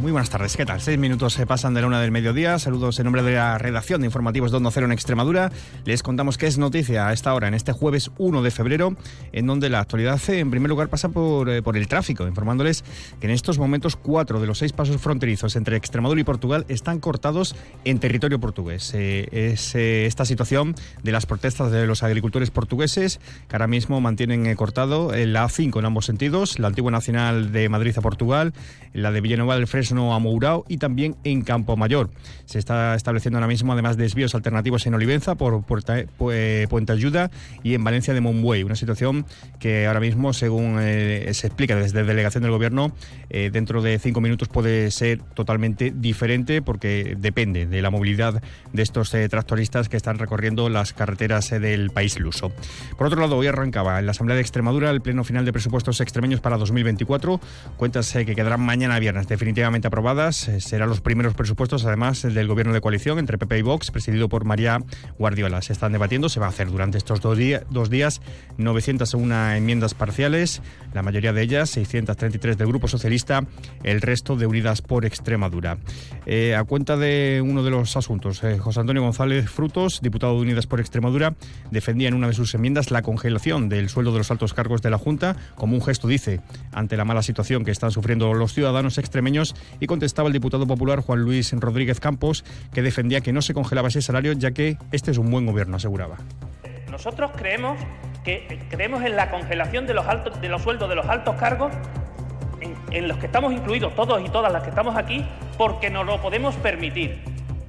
Muy 0.00 0.12
buenas 0.12 0.30
tardes. 0.30 0.56
¿Qué 0.56 0.64
tal? 0.64 0.80
Seis 0.80 0.98
minutos 0.98 1.34
se 1.34 1.46
pasan 1.46 1.74
de 1.74 1.82
la 1.82 1.86
una 1.86 2.00
del 2.00 2.10
mediodía. 2.10 2.58
Saludos 2.58 2.98
en 2.98 3.04
nombre 3.04 3.22
de 3.22 3.34
la 3.34 3.58
redacción 3.58 4.00
de 4.00 4.06
informativos 4.06 4.50
de 4.50 4.56
Onda 4.56 4.70
Cero 4.70 4.86
en 4.86 4.92
Extremadura. 4.92 5.52
Les 5.84 6.02
contamos 6.02 6.38
que 6.38 6.46
es 6.46 6.56
noticia 6.56 7.08
a 7.08 7.12
esta 7.12 7.34
hora, 7.34 7.48
en 7.48 7.52
este 7.52 7.72
jueves 7.72 8.10
1 8.16 8.40
de 8.40 8.50
febrero, 8.50 8.96
en 9.32 9.46
donde 9.46 9.68
la 9.68 9.80
actualidad, 9.80 10.18
en 10.30 10.50
primer 10.50 10.70
lugar, 10.70 10.88
pasa 10.88 11.10
por, 11.10 11.50
eh, 11.50 11.60
por 11.60 11.76
el 11.76 11.86
tráfico, 11.86 12.26
informándoles 12.26 12.82
que 13.20 13.26
en 13.26 13.32
estos 13.32 13.58
momentos 13.58 13.94
cuatro 13.94 14.40
de 14.40 14.46
los 14.46 14.56
seis 14.56 14.72
pasos 14.72 14.98
fronterizos 15.02 15.54
entre 15.54 15.76
Extremadura 15.76 16.18
y 16.18 16.24
Portugal 16.24 16.64
están 16.68 16.98
cortados 16.98 17.54
en 17.84 17.98
territorio 17.98 18.40
portugués. 18.40 18.92
Eh, 18.94 19.28
es 19.52 19.74
eh, 19.74 20.06
esta 20.06 20.24
situación 20.24 20.76
de 21.02 21.12
las 21.12 21.26
protestas 21.26 21.70
de 21.72 21.86
los 21.86 22.02
agricultores 22.02 22.50
portugueses 22.50 23.20
que 23.48 23.56
ahora 23.56 23.66
mismo 23.66 24.00
mantienen 24.00 24.46
eh, 24.46 24.56
cortado 24.56 25.12
eh, 25.12 25.26
la 25.26 25.44
A5 25.44 25.78
en 25.78 25.84
ambos 25.84 26.06
sentidos, 26.06 26.58
la 26.58 26.68
antigua 26.68 26.90
nacional 26.90 27.52
de 27.52 27.68
Madrid 27.68 27.92
a 27.98 28.00
Portugal, 28.00 28.54
la 28.94 29.12
de 29.12 29.20
Villanueva 29.20 29.56
del 29.56 29.66
Fresno 29.66 29.89
a 29.90 30.18
Mourao 30.18 30.64
y 30.68 30.78
también 30.78 31.16
en 31.24 31.42
Campo 31.42 31.76
Mayor. 31.76 32.10
Se 32.44 32.58
está 32.58 32.94
estableciendo 32.94 33.38
ahora 33.38 33.48
mismo 33.48 33.72
además 33.72 33.96
desvíos 33.96 34.34
alternativos 34.34 34.86
en 34.86 34.94
Olivenza 34.94 35.34
por 35.34 35.62
Pu- 35.62 36.68
Puente 36.68 36.92
Ayuda 36.92 37.30
y 37.62 37.74
en 37.74 37.84
Valencia 37.84 38.14
de 38.14 38.20
Monbuey. 38.20 38.62
Una 38.62 38.76
situación 38.76 39.26
que 39.58 39.86
ahora 39.86 40.00
mismo, 40.00 40.32
según 40.32 40.76
eh, 40.80 41.28
se 41.34 41.48
explica 41.48 41.76
desde 41.76 42.04
delegación 42.04 42.42
del 42.42 42.52
gobierno, 42.52 42.92
eh, 43.28 43.50
dentro 43.52 43.82
de 43.82 43.98
cinco 43.98 44.20
minutos 44.20 44.48
puede 44.48 44.90
ser 44.90 45.20
totalmente 45.34 45.92
diferente 45.94 46.62
porque 46.62 47.16
depende 47.18 47.66
de 47.66 47.82
la 47.82 47.90
movilidad 47.90 48.42
de 48.72 48.82
estos 48.82 49.12
eh, 49.14 49.28
tractoristas 49.28 49.88
que 49.88 49.96
están 49.96 50.18
recorriendo 50.18 50.68
las 50.68 50.92
carreteras 50.92 51.50
eh, 51.52 51.60
del 51.60 51.90
país 51.90 52.18
luso. 52.20 52.52
Por 52.96 53.06
otro 53.06 53.20
lado, 53.20 53.36
hoy 53.36 53.46
arrancaba 53.46 53.98
en 53.98 54.06
la 54.06 54.12
Asamblea 54.12 54.36
de 54.36 54.42
Extremadura 54.42 54.90
el 54.90 55.00
pleno 55.00 55.24
final 55.24 55.44
de 55.44 55.52
presupuestos 55.52 56.00
extremeños 56.00 56.40
para 56.40 56.56
2024. 56.56 57.40
Cuentas 57.76 58.14
eh, 58.16 58.24
que 58.24 58.34
quedarán 58.34 58.60
mañana 58.60 58.98
viernes 58.98 59.26
definitivamente 59.28 59.79
aprobadas. 59.88 60.48
Eh, 60.48 60.60
serán 60.60 60.88
los 60.88 61.00
primeros 61.00 61.34
presupuestos, 61.34 61.84
además, 61.84 62.24
el 62.24 62.34
del 62.34 62.46
gobierno 62.48 62.72
de 62.72 62.80
coalición 62.80 63.18
entre 63.18 63.38
PP 63.38 63.58
y 63.58 63.62
Vox, 63.62 63.90
presidido 63.90 64.28
por 64.28 64.44
María 64.44 64.78
Guardiola. 65.18 65.62
Se 65.62 65.72
están 65.72 65.92
debatiendo, 65.92 66.28
se 66.28 66.40
va 66.40 66.46
a 66.46 66.48
hacer 66.50 66.70
durante 66.70 66.98
estos 66.98 67.20
dos, 67.20 67.36
día- 67.36 67.62
dos 67.70 67.90
días 67.90 68.20
901 68.58 69.52
enmiendas 69.54 69.94
parciales, 69.94 70.62
la 70.94 71.02
mayoría 71.02 71.32
de 71.32 71.42
ellas 71.42 71.70
633 71.70 72.56
del 72.58 72.66
Grupo 72.68 72.88
Socialista, 72.88 73.44
el 73.82 74.00
resto 74.00 74.36
de 74.36 74.46
Unidas 74.46 74.82
por 74.82 75.04
Extremadura. 75.04 75.78
Eh, 76.26 76.54
a 76.54 76.64
cuenta 76.64 76.96
de 76.96 77.42
uno 77.44 77.62
de 77.62 77.70
los 77.70 77.96
asuntos, 77.96 78.42
eh, 78.44 78.58
José 78.58 78.80
Antonio 78.80 79.02
González 79.02 79.48
Frutos, 79.50 80.00
diputado 80.02 80.34
de 80.36 80.42
Unidas 80.42 80.66
por 80.66 80.80
Extremadura, 80.80 81.34
defendía 81.70 82.08
en 82.08 82.14
una 82.14 82.26
de 82.28 82.34
sus 82.34 82.54
enmiendas 82.54 82.90
la 82.90 83.02
congelación 83.02 83.68
del 83.68 83.88
sueldo 83.88 84.12
de 84.12 84.18
los 84.18 84.30
altos 84.30 84.54
cargos 84.54 84.82
de 84.82 84.90
la 84.90 84.98
Junta 84.98 85.36
como 85.54 85.74
un 85.74 85.82
gesto, 85.82 86.08
dice, 86.08 86.40
ante 86.72 86.96
la 86.96 87.04
mala 87.04 87.22
situación 87.22 87.64
que 87.64 87.70
están 87.70 87.90
sufriendo 87.90 88.32
los 88.34 88.52
ciudadanos 88.54 88.98
extremeños 88.98 89.54
y 89.78 89.86
contestaba 89.86 90.28
el 90.28 90.32
diputado 90.32 90.66
popular 90.66 91.00
Juan 91.00 91.20
Luis 91.20 91.52
Rodríguez 91.52 92.00
Campos, 92.00 92.44
que 92.72 92.82
defendía 92.82 93.20
que 93.20 93.32
no 93.32 93.42
se 93.42 93.54
congelaba 93.54 93.88
ese 93.88 94.02
salario 94.02 94.32
ya 94.32 94.50
que 94.50 94.76
este 94.92 95.10
es 95.10 95.18
un 95.18 95.30
buen 95.30 95.46
gobierno, 95.46 95.76
aseguraba. 95.76 96.16
Nosotros 96.90 97.30
creemos 97.36 97.78
que 98.24 98.60
creemos 98.68 99.02
en 99.02 99.16
la 99.16 99.30
congelación 99.30 99.86
de 99.86 99.94
los 99.94 100.06
altos 100.06 100.40
de 100.40 100.48
los 100.48 100.62
sueldos 100.62 100.88
de 100.88 100.94
los 100.94 101.06
altos 101.06 101.36
cargos 101.36 101.72
en, 102.60 102.74
en 102.90 103.08
los 103.08 103.16
que 103.18 103.26
estamos 103.26 103.52
incluidos 103.52 103.94
todos 103.94 104.20
y 104.24 104.28
todas 104.28 104.52
las 104.52 104.62
que 104.62 104.70
estamos 104.70 104.96
aquí 104.96 105.24
porque 105.56 105.90
nos 105.90 106.06
lo 106.06 106.20
podemos 106.20 106.56
permitir. 106.56 107.22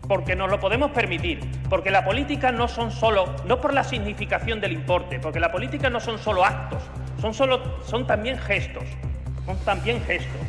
Porque 0.07 0.35
nos 0.35 0.49
lo 0.49 0.59
podemos 0.59 0.91
permitir, 0.91 1.39
porque 1.69 1.89
la 1.89 2.03
política 2.03 2.51
no 2.51 2.67
son 2.67 2.91
solo, 2.91 3.33
no 3.45 3.61
por 3.61 3.73
la 3.73 3.85
significación 3.85 4.59
del 4.59 4.73
importe, 4.73 5.19
porque 5.19 5.39
la 5.39 5.53
política 5.53 5.89
no 5.89 6.01
son 6.01 6.19
solo 6.19 6.43
actos, 6.43 6.81
son, 7.21 7.33
solo, 7.33 7.81
son 7.85 8.05
también 8.05 8.37
gestos, 8.37 8.83
son 9.45 9.57
también 9.59 10.01
gestos. 10.03 10.41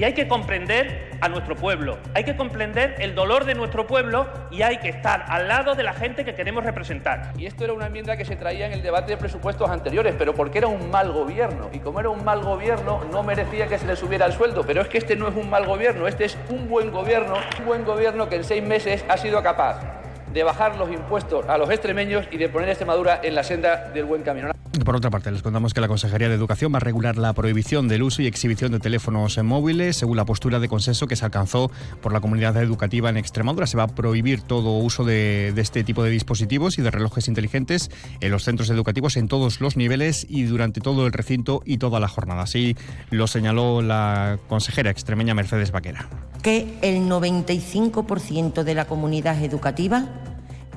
Y 0.00 0.04
hay 0.04 0.14
que 0.14 0.26
comprender 0.26 1.10
a 1.20 1.28
nuestro 1.28 1.54
pueblo, 1.54 1.98
hay 2.14 2.24
que 2.24 2.34
comprender 2.34 2.94
el 3.00 3.14
dolor 3.14 3.44
de 3.44 3.54
nuestro 3.54 3.86
pueblo 3.86 4.26
y 4.50 4.62
hay 4.62 4.78
que 4.78 4.88
estar 4.88 5.26
al 5.28 5.46
lado 5.46 5.74
de 5.74 5.82
la 5.82 5.92
gente 5.92 6.24
que 6.24 6.34
queremos 6.34 6.64
representar. 6.64 7.34
Y 7.36 7.44
esto 7.44 7.64
era 7.64 7.74
una 7.74 7.88
enmienda 7.88 8.16
que 8.16 8.24
se 8.24 8.34
traía 8.34 8.64
en 8.64 8.72
el 8.72 8.80
debate 8.80 9.10
de 9.10 9.18
presupuestos 9.18 9.68
anteriores, 9.68 10.14
pero 10.16 10.34
porque 10.34 10.56
era 10.56 10.68
un 10.68 10.90
mal 10.90 11.12
gobierno. 11.12 11.68
Y 11.74 11.80
como 11.80 12.00
era 12.00 12.08
un 12.08 12.24
mal 12.24 12.40
gobierno, 12.42 13.04
no 13.12 13.22
merecía 13.22 13.66
que 13.66 13.76
se 13.76 13.86
le 13.86 13.94
subiera 13.94 14.24
el 14.24 14.32
sueldo. 14.32 14.64
Pero 14.66 14.80
es 14.80 14.88
que 14.88 14.96
este 14.96 15.16
no 15.16 15.28
es 15.28 15.36
un 15.36 15.50
mal 15.50 15.66
gobierno, 15.66 16.08
este 16.08 16.24
es 16.24 16.38
un 16.48 16.66
buen 16.66 16.90
gobierno, 16.90 17.34
un 17.58 17.66
buen 17.66 17.84
gobierno 17.84 18.26
que 18.26 18.36
en 18.36 18.44
seis 18.44 18.62
meses 18.62 19.04
ha 19.06 19.18
sido 19.18 19.42
capaz 19.42 19.99
de 20.32 20.42
bajar 20.42 20.76
los 20.76 20.90
impuestos 20.90 21.46
a 21.48 21.58
los 21.58 21.70
extremeños 21.70 22.26
y 22.30 22.36
de 22.36 22.48
poner 22.48 22.68
a 22.68 22.72
Extremadura 22.72 23.20
en 23.22 23.34
la 23.34 23.42
senda 23.42 23.90
del 23.92 24.04
buen 24.04 24.22
camino. 24.22 24.50
Por 24.84 24.96
otra 24.96 25.10
parte, 25.10 25.30
les 25.30 25.42
contamos 25.42 25.74
que 25.74 25.80
la 25.80 25.88
Consejería 25.88 26.28
de 26.28 26.34
Educación 26.34 26.72
va 26.72 26.78
a 26.78 26.80
regular 26.80 27.18
la 27.18 27.32
prohibición 27.32 27.88
del 27.88 28.02
uso 28.02 28.22
y 28.22 28.26
exhibición 28.26 28.72
de 28.72 28.78
teléfonos 28.78 29.36
móviles, 29.42 29.96
según 29.96 30.16
la 30.16 30.24
postura 30.24 30.58
de 30.58 30.68
consenso 30.68 31.06
que 31.06 31.16
se 31.16 31.24
alcanzó 31.24 31.70
por 32.00 32.12
la 32.12 32.20
comunidad 32.20 32.56
educativa 32.56 33.10
en 33.10 33.16
Extremadura. 33.16 33.66
Se 33.66 33.76
va 33.76 33.84
a 33.84 33.88
prohibir 33.88 34.42
todo 34.42 34.78
uso 34.78 35.04
de, 35.04 35.52
de 35.54 35.60
este 35.60 35.84
tipo 35.84 36.02
de 36.02 36.10
dispositivos 36.10 36.78
y 36.78 36.82
de 36.82 36.90
relojes 36.90 37.28
inteligentes 37.28 37.90
en 38.20 38.30
los 38.30 38.44
centros 38.44 38.70
educativos 38.70 39.16
en 39.16 39.28
todos 39.28 39.60
los 39.60 39.76
niveles 39.76 40.26
y 40.28 40.44
durante 40.44 40.80
todo 40.80 41.06
el 41.06 41.12
recinto 41.12 41.62
y 41.64 41.78
toda 41.78 42.00
la 42.00 42.08
jornada. 42.08 42.42
Así 42.42 42.76
lo 43.10 43.26
señaló 43.26 43.82
la 43.82 44.38
consejera 44.48 44.90
extremeña 44.90 45.34
Mercedes 45.34 45.72
Vaquera. 45.72 46.08
que 46.42 46.78
el 46.80 47.08
95% 47.08 48.62
de 48.62 48.74
la 48.74 48.86
comunidad 48.86 49.42
educativa 49.44 50.08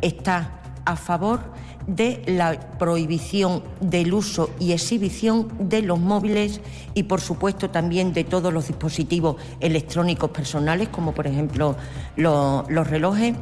está 0.04 0.60
a 0.86 0.95
favor 0.95 1.39
de 1.88 2.22
la 2.28 2.60
prohibición 2.78 3.64
del 3.82 4.14
uso 4.14 4.49
y 4.60 4.72
exhibición 4.72 5.47
de 5.60 5.82
los 5.82 5.99
móviles 5.99 6.62
y, 6.93 7.04
por 7.04 7.20
supuesto, 7.20 7.70
también 7.70 8.14
de 8.14 8.24
todos 8.24 8.54
los 8.54 8.68
dispositivos 8.68 9.36
electrónicos 9.60 10.30
personales, 10.30 10.89
como 10.89 11.14
por 11.14 11.28
ejemplo 11.28 11.76
lo- 12.16 12.66
los 12.70 12.88
relojes, 12.88 13.36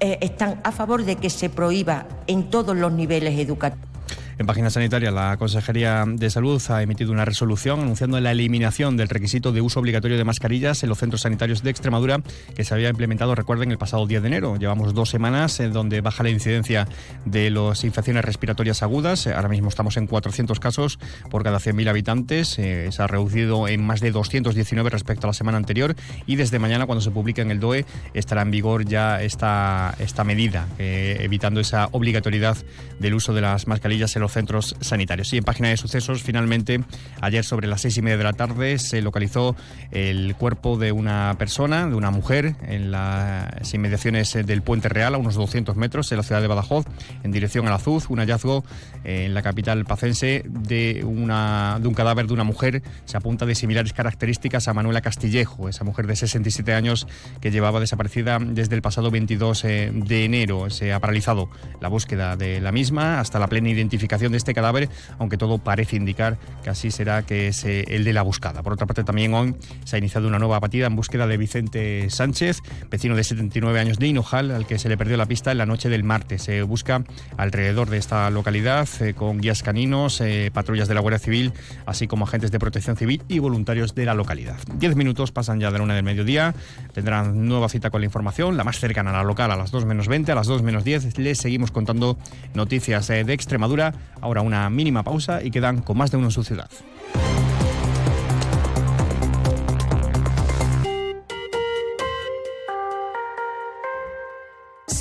eh, 0.00 0.18
están 0.20 0.60
a 0.64 0.72
favor 0.72 1.04
de 1.04 1.16
que 1.16 1.30
se 1.30 1.48
prohíba 1.50 2.06
en 2.26 2.50
todos 2.50 2.76
los 2.76 2.92
niveles 2.92 3.38
educativos. 3.38 3.91
En 4.38 4.46
página 4.46 4.70
sanitaria, 4.70 5.10
la 5.10 5.36
Consejería 5.36 6.04
de 6.06 6.30
Salud 6.30 6.60
ha 6.70 6.82
emitido 6.82 7.12
una 7.12 7.24
resolución 7.24 7.80
anunciando 7.80 8.18
la 8.18 8.32
eliminación 8.32 8.96
del 8.96 9.08
requisito 9.08 9.52
de 9.52 9.60
uso 9.60 9.78
obligatorio 9.78 10.16
de 10.16 10.24
mascarillas 10.24 10.82
en 10.82 10.88
los 10.88 10.98
centros 10.98 11.20
sanitarios 11.22 11.62
de 11.62 11.70
Extremadura 11.70 12.22
que 12.56 12.64
se 12.64 12.72
había 12.72 12.88
implementado, 12.88 13.34
recuerden, 13.34 13.70
el 13.70 13.78
pasado 13.78 14.06
10 14.06 14.22
de 14.22 14.28
enero. 14.28 14.56
Llevamos 14.56 14.94
dos 14.94 15.10
semanas 15.10 15.60
en 15.60 15.72
donde 15.72 16.00
baja 16.00 16.22
la 16.22 16.30
incidencia 16.30 16.88
de 17.26 17.50
las 17.50 17.84
infecciones 17.84 18.24
respiratorias 18.24 18.82
agudas. 18.82 19.26
Ahora 19.26 19.48
mismo 19.48 19.68
estamos 19.68 19.96
en 19.98 20.06
400 20.06 20.58
casos 20.60 20.98
por 21.30 21.44
cada 21.44 21.58
100.000 21.58 21.88
habitantes. 21.88 22.58
Eh, 22.58 22.88
se 22.90 23.02
ha 23.02 23.06
reducido 23.06 23.68
en 23.68 23.84
más 23.84 24.00
de 24.00 24.12
219 24.12 24.88
respecto 24.88 25.26
a 25.26 25.28
la 25.28 25.34
semana 25.34 25.58
anterior 25.58 25.94
y 26.26 26.36
desde 26.36 26.58
mañana, 26.58 26.86
cuando 26.86 27.02
se 27.02 27.10
publique 27.10 27.42
en 27.42 27.50
el 27.50 27.60
DOE, 27.60 27.84
estará 28.14 28.42
en 28.42 28.50
vigor 28.50 28.86
ya 28.86 29.22
esta, 29.22 29.94
esta 29.98 30.24
medida, 30.24 30.66
eh, 30.78 31.18
evitando 31.20 31.60
esa 31.60 31.88
obligatoriedad 31.92 32.56
del 32.98 33.14
uso 33.14 33.34
de 33.34 33.42
las 33.42 33.66
mascarillas 33.66 34.16
en 34.16 34.21
los 34.22 34.32
centros 34.32 34.76
sanitarios. 34.80 35.32
Y 35.32 35.38
en 35.38 35.44
página 35.44 35.68
de 35.68 35.76
sucesos, 35.76 36.22
finalmente, 36.22 36.80
ayer 37.20 37.44
sobre 37.44 37.66
las 37.66 37.82
seis 37.82 37.96
y 37.98 38.02
media 38.02 38.16
de 38.16 38.24
la 38.24 38.32
tarde 38.32 38.78
se 38.78 39.02
localizó 39.02 39.56
el 39.90 40.34
cuerpo 40.36 40.78
de 40.78 40.92
una 40.92 41.34
persona, 41.38 41.86
de 41.86 41.94
una 41.94 42.10
mujer, 42.10 42.54
en 42.62 42.90
las 42.90 43.74
inmediaciones 43.74 44.32
del 44.32 44.62
Puente 44.62 44.88
Real, 44.88 45.14
a 45.14 45.18
unos 45.18 45.34
200 45.34 45.76
metros, 45.76 46.10
en 46.12 46.18
la 46.18 46.22
ciudad 46.22 46.40
de 46.40 46.46
Badajoz, 46.46 46.86
en 47.22 47.32
dirección 47.32 47.66
a 47.66 47.70
la 47.70 47.76
Azuz. 47.76 48.08
Un 48.08 48.18
hallazgo 48.18 48.64
en 49.04 49.34
la 49.34 49.42
capital 49.42 49.84
pacense 49.84 50.44
de, 50.46 51.04
una, 51.04 51.78
de 51.80 51.88
un 51.88 51.94
cadáver 51.94 52.26
de 52.26 52.34
una 52.34 52.44
mujer. 52.44 52.82
Se 53.04 53.16
apunta 53.16 53.46
de 53.46 53.54
similares 53.54 53.92
características 53.92 54.68
a 54.68 54.74
Manuela 54.74 55.00
Castillejo, 55.00 55.68
esa 55.68 55.84
mujer 55.84 56.06
de 56.06 56.16
67 56.16 56.72
años 56.72 57.06
que 57.40 57.50
llevaba 57.50 57.80
desaparecida 57.80 58.38
desde 58.40 58.76
el 58.76 58.82
pasado 58.82 59.10
22 59.10 59.64
eh, 59.64 59.90
de 59.92 60.24
enero. 60.24 60.70
Se 60.70 60.92
ha 60.92 61.00
paralizado 61.00 61.48
la 61.80 61.88
búsqueda 61.88 62.36
de 62.36 62.60
la 62.60 62.72
misma 62.72 63.20
hasta 63.20 63.38
la 63.38 63.48
plena 63.48 63.68
identificación 63.68 64.11
de 64.18 64.36
este 64.36 64.52
cadáver, 64.52 64.90
aunque 65.18 65.38
todo 65.38 65.58
parece 65.58 65.96
indicar 65.96 66.38
que 66.62 66.70
así 66.70 66.90
será 66.90 67.22
que 67.22 67.48
es 67.48 67.64
eh, 67.64 67.84
el 67.88 68.04
de 68.04 68.12
la 68.12 68.22
buscada. 68.22 68.62
Por 68.62 68.74
otra 68.74 68.86
parte, 68.86 69.04
también 69.04 69.32
hoy 69.32 69.56
se 69.84 69.96
ha 69.96 69.98
iniciado 69.98 70.28
una 70.28 70.38
nueva 70.38 70.60
batida 70.60 70.86
en 70.86 70.96
búsqueda 70.96 71.26
de 71.26 71.36
Vicente 71.38 72.10
Sánchez, 72.10 72.58
vecino 72.90 73.16
de 73.16 73.24
79 73.24 73.80
años 73.80 73.98
de 73.98 74.08
Hinojal, 74.08 74.50
al 74.50 74.66
que 74.66 74.78
se 74.78 74.88
le 74.88 74.98
perdió 74.98 75.16
la 75.16 75.26
pista 75.26 75.50
en 75.50 75.58
la 75.58 75.66
noche 75.66 75.88
del 75.88 76.04
martes. 76.04 76.42
Se 76.42 76.62
busca 76.62 77.04
alrededor 77.38 77.88
de 77.88 77.96
esta 77.96 78.28
localidad 78.30 78.86
eh, 79.00 79.14
con 79.14 79.40
guías 79.40 79.62
caninos, 79.62 80.20
eh, 80.20 80.50
patrullas 80.52 80.88
de 80.88 80.94
la 80.94 81.00
Guardia 81.00 81.18
Civil, 81.18 81.52
así 81.86 82.06
como 82.06 82.24
agentes 82.24 82.50
de 82.50 82.58
protección 82.58 82.96
civil 82.96 83.22
y 83.28 83.38
voluntarios 83.38 83.94
de 83.94 84.04
la 84.04 84.14
localidad. 84.14 84.56
Diez 84.74 84.94
minutos 84.94 85.32
pasan 85.32 85.58
ya 85.58 85.70
de 85.70 85.78
la 85.78 85.84
una 85.84 85.94
del 85.94 86.04
mediodía. 86.04 86.54
Tendrán 86.92 87.48
nueva 87.48 87.68
cita 87.70 87.90
con 87.90 88.02
la 88.02 88.04
información, 88.04 88.58
la 88.58 88.64
más 88.64 88.78
cercana 88.78 89.10
a 89.10 89.14
la 89.14 89.24
local 89.24 89.50
a 89.50 89.56
las 89.56 89.70
2 89.70 89.86
menos 89.86 90.06
20, 90.06 90.32
a 90.32 90.34
las 90.34 90.46
2 90.46 90.62
menos 90.62 90.84
10. 90.84 91.18
Les 91.18 91.38
seguimos 91.38 91.70
contando 91.70 92.18
noticias 92.54 93.08
de 93.08 93.32
Extremadura. 93.32 93.94
Ahora 94.20 94.42
una 94.42 94.68
mínima 94.70 95.02
pausa 95.02 95.42
y 95.42 95.50
quedan 95.50 95.82
con 95.82 95.98
más 95.98 96.10
de 96.10 96.16
uno 96.16 96.26
en 96.26 96.32
su 96.32 96.44
ciudad. 96.44 96.70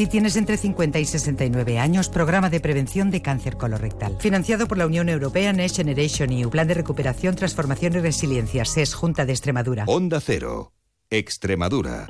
Si 0.02 0.08
tienes 0.08 0.36
entre 0.36 0.58
50 0.58 0.98
y 0.98 1.06
69 1.06 1.78
años, 1.78 2.10
programa 2.10 2.50
de 2.50 2.60
prevención 2.60 3.12
de 3.12 3.22
cáncer 3.22 3.58
colorectal. 3.58 4.18
Financiado 4.20 4.68
por 4.68 4.80
la 4.80 4.88
Unión 4.88 5.10
Europea 5.10 5.54
Next 5.54 5.78
Generation 5.78 6.32
EU, 6.32 6.50
Plan 6.50 6.68
de 6.68 6.74
Recuperación, 6.74 7.36
Transformación 7.36 7.94
y 7.94 8.00
Resiliencia, 8.00 8.66
SES, 8.66 8.96
Junta 8.96 9.26
de 9.26 9.34
Extremadura. 9.34 9.84
Onda 9.88 10.20
Cero, 10.20 10.74
Extremadura. 11.12 12.08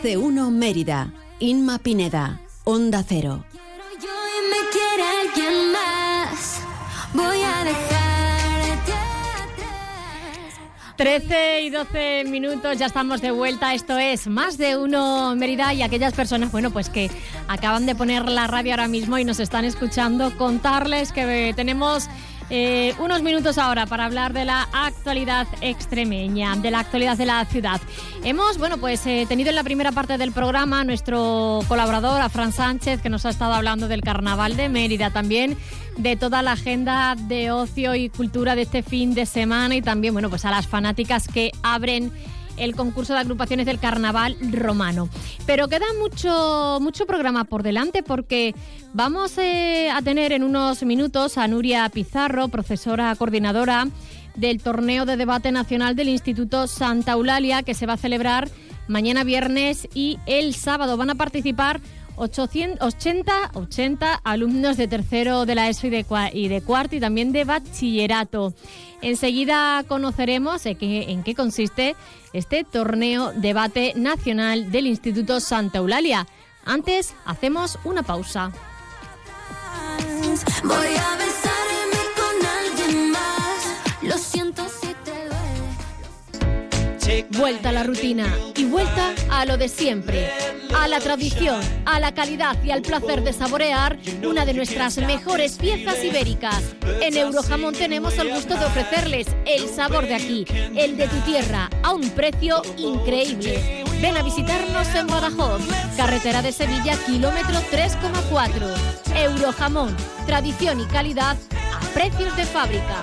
Más 0.00 0.04
de 0.04 0.16
uno 0.16 0.50
Mérida. 0.50 1.12
Inma 1.40 1.78
Pineda. 1.78 2.40
Onda 2.64 3.04
Cero. 3.06 3.44
Voy 7.12 7.42
a 7.42 7.64
dejarte. 7.64 8.00
13 10.96 11.60
y 11.62 11.70
12 11.70 12.24
minutos, 12.28 12.78
ya 12.78 12.86
estamos 12.86 13.20
de 13.20 13.30
vuelta. 13.30 13.74
Esto 13.74 13.98
es 13.98 14.26
Más 14.26 14.56
de 14.56 14.78
Uno 14.78 15.34
Mérida 15.36 15.74
y 15.74 15.82
aquellas 15.82 16.14
personas, 16.14 16.50
bueno, 16.50 16.70
pues 16.70 16.88
que 16.88 17.10
acaban 17.48 17.84
de 17.84 17.94
poner 17.94 18.26
la 18.26 18.46
radio 18.46 18.72
ahora 18.72 18.88
mismo 18.88 19.18
y 19.18 19.24
nos 19.24 19.38
están 19.38 19.66
escuchando, 19.66 20.34
contarles 20.38 21.12
que 21.12 21.48
eh, 21.50 21.54
tenemos 21.54 22.08
eh, 22.50 22.94
unos 22.98 23.22
minutos 23.22 23.58
ahora 23.58 23.86
para 23.86 24.04
hablar 24.04 24.32
de 24.32 24.44
la 24.44 24.68
actualidad 24.72 25.46
extremeña, 25.60 26.56
de 26.56 26.70
la 26.70 26.80
actualidad 26.80 27.16
de 27.16 27.26
la 27.26 27.44
ciudad. 27.44 27.80
Hemos, 28.24 28.58
bueno, 28.58 28.78
pues 28.78 29.06
eh, 29.06 29.24
tenido 29.28 29.50
en 29.50 29.56
la 29.56 29.64
primera 29.64 29.92
parte 29.92 30.18
del 30.18 30.32
programa 30.32 30.84
nuestro 30.84 31.60
colaborador, 31.68 32.20
a 32.20 32.28
Fran 32.28 32.52
Sánchez, 32.52 33.00
que 33.00 33.08
nos 33.08 33.24
ha 33.24 33.30
estado 33.30 33.54
hablando 33.54 33.88
del 33.88 34.02
Carnaval 34.02 34.56
de 34.56 34.68
Mérida, 34.68 35.10
también 35.10 35.56
de 35.96 36.16
toda 36.16 36.42
la 36.42 36.52
agenda 36.52 37.14
de 37.16 37.50
ocio 37.52 37.94
y 37.94 38.08
cultura 38.08 38.54
de 38.54 38.62
este 38.62 38.82
fin 38.82 39.14
de 39.14 39.26
semana 39.26 39.76
y 39.76 39.82
también, 39.82 40.12
bueno, 40.12 40.28
pues 40.28 40.44
a 40.44 40.50
las 40.50 40.66
fanáticas 40.66 41.28
que 41.28 41.52
abren 41.62 42.12
el 42.60 42.76
concurso 42.76 43.14
de 43.14 43.20
agrupaciones 43.20 43.66
del 43.66 43.80
carnaval 43.80 44.36
romano. 44.52 45.08
Pero 45.46 45.68
queda 45.68 45.86
mucho, 45.98 46.78
mucho 46.80 47.06
programa 47.06 47.44
por 47.44 47.62
delante 47.62 48.02
porque 48.02 48.54
vamos 48.92 49.36
eh, 49.38 49.90
a 49.90 50.00
tener 50.02 50.32
en 50.32 50.44
unos 50.44 50.82
minutos 50.84 51.38
a 51.38 51.48
Nuria 51.48 51.88
Pizarro, 51.88 52.48
profesora 52.48 53.14
coordinadora 53.16 53.88
del 54.36 54.62
torneo 54.62 55.06
de 55.06 55.16
debate 55.16 55.50
nacional 55.50 55.96
del 55.96 56.08
Instituto 56.08 56.66
Santa 56.66 57.12
Eulalia 57.12 57.62
que 57.62 57.74
se 57.74 57.86
va 57.86 57.94
a 57.94 57.98
celebrar 57.98 58.48
mañana 58.88 59.24
viernes 59.24 59.88
y 59.94 60.18
el 60.26 60.54
sábado. 60.54 60.96
Van 60.96 61.10
a 61.10 61.14
participar 61.14 61.80
880, 62.16 63.50
80 63.54 64.14
alumnos 64.24 64.76
de 64.76 64.88
tercero 64.88 65.46
de 65.46 65.54
la 65.54 65.68
ESO 65.68 65.86
y 65.86 66.48
de, 66.48 66.62
cuarto 66.62 66.96
y 66.96 67.00
también 67.00 67.32
de 67.32 67.44
bachillerato. 67.44 68.54
Enseguida 69.02 69.84
conoceremos 69.88 70.66
en 70.66 70.76
qué, 70.76 71.10
en 71.10 71.22
qué 71.22 71.34
consiste 71.34 71.96
este 72.32 72.64
torneo 72.64 73.32
debate 73.32 73.92
nacional 73.96 74.70
del 74.70 74.86
Instituto 74.86 75.40
Santa 75.40 75.78
Eulalia. 75.78 76.26
Antes 76.64 77.14
hacemos 77.24 77.78
una 77.84 78.02
pausa. 78.02 78.52
Voy 80.64 80.76
a 80.76 81.16
besarme 81.16 81.49
Vuelta 87.30 87.70
a 87.70 87.72
la 87.72 87.82
rutina 87.82 88.32
y 88.56 88.64
vuelta 88.66 89.12
a 89.30 89.44
lo 89.44 89.56
de 89.56 89.68
siempre, 89.68 90.30
a 90.76 90.86
la 90.86 91.00
tradición, 91.00 91.60
a 91.84 91.98
la 91.98 92.14
calidad 92.14 92.62
y 92.62 92.70
al 92.70 92.82
placer 92.82 93.24
de 93.24 93.32
saborear 93.32 93.98
una 94.22 94.46
de 94.46 94.54
nuestras 94.54 94.96
mejores 94.98 95.56
piezas 95.56 96.04
ibéricas. 96.04 96.62
En 97.00 97.16
Eurojamón 97.16 97.74
tenemos 97.74 98.16
el 98.18 98.32
gusto 98.32 98.56
de 98.56 98.64
ofrecerles 98.64 99.26
el 99.44 99.68
sabor 99.68 100.06
de 100.06 100.14
aquí, 100.14 100.44
el 100.76 100.96
de 100.96 101.08
tu 101.08 101.16
tierra, 101.22 101.68
a 101.82 101.92
un 101.92 102.08
precio 102.10 102.62
increíble. 102.76 103.84
Ven 104.00 104.16
a 104.16 104.22
visitarnos 104.22 104.94
en 104.94 105.08
Badajoz, 105.08 105.62
carretera 105.96 106.42
de 106.42 106.52
Sevilla, 106.52 106.96
kilómetro 107.06 107.60
3,4. 107.72 109.16
Eurojamón, 109.16 109.96
tradición 110.26 110.80
y 110.80 110.84
calidad 110.84 111.36
a 111.74 111.80
precios 111.92 112.36
de 112.36 112.44
fábrica. 112.44 113.02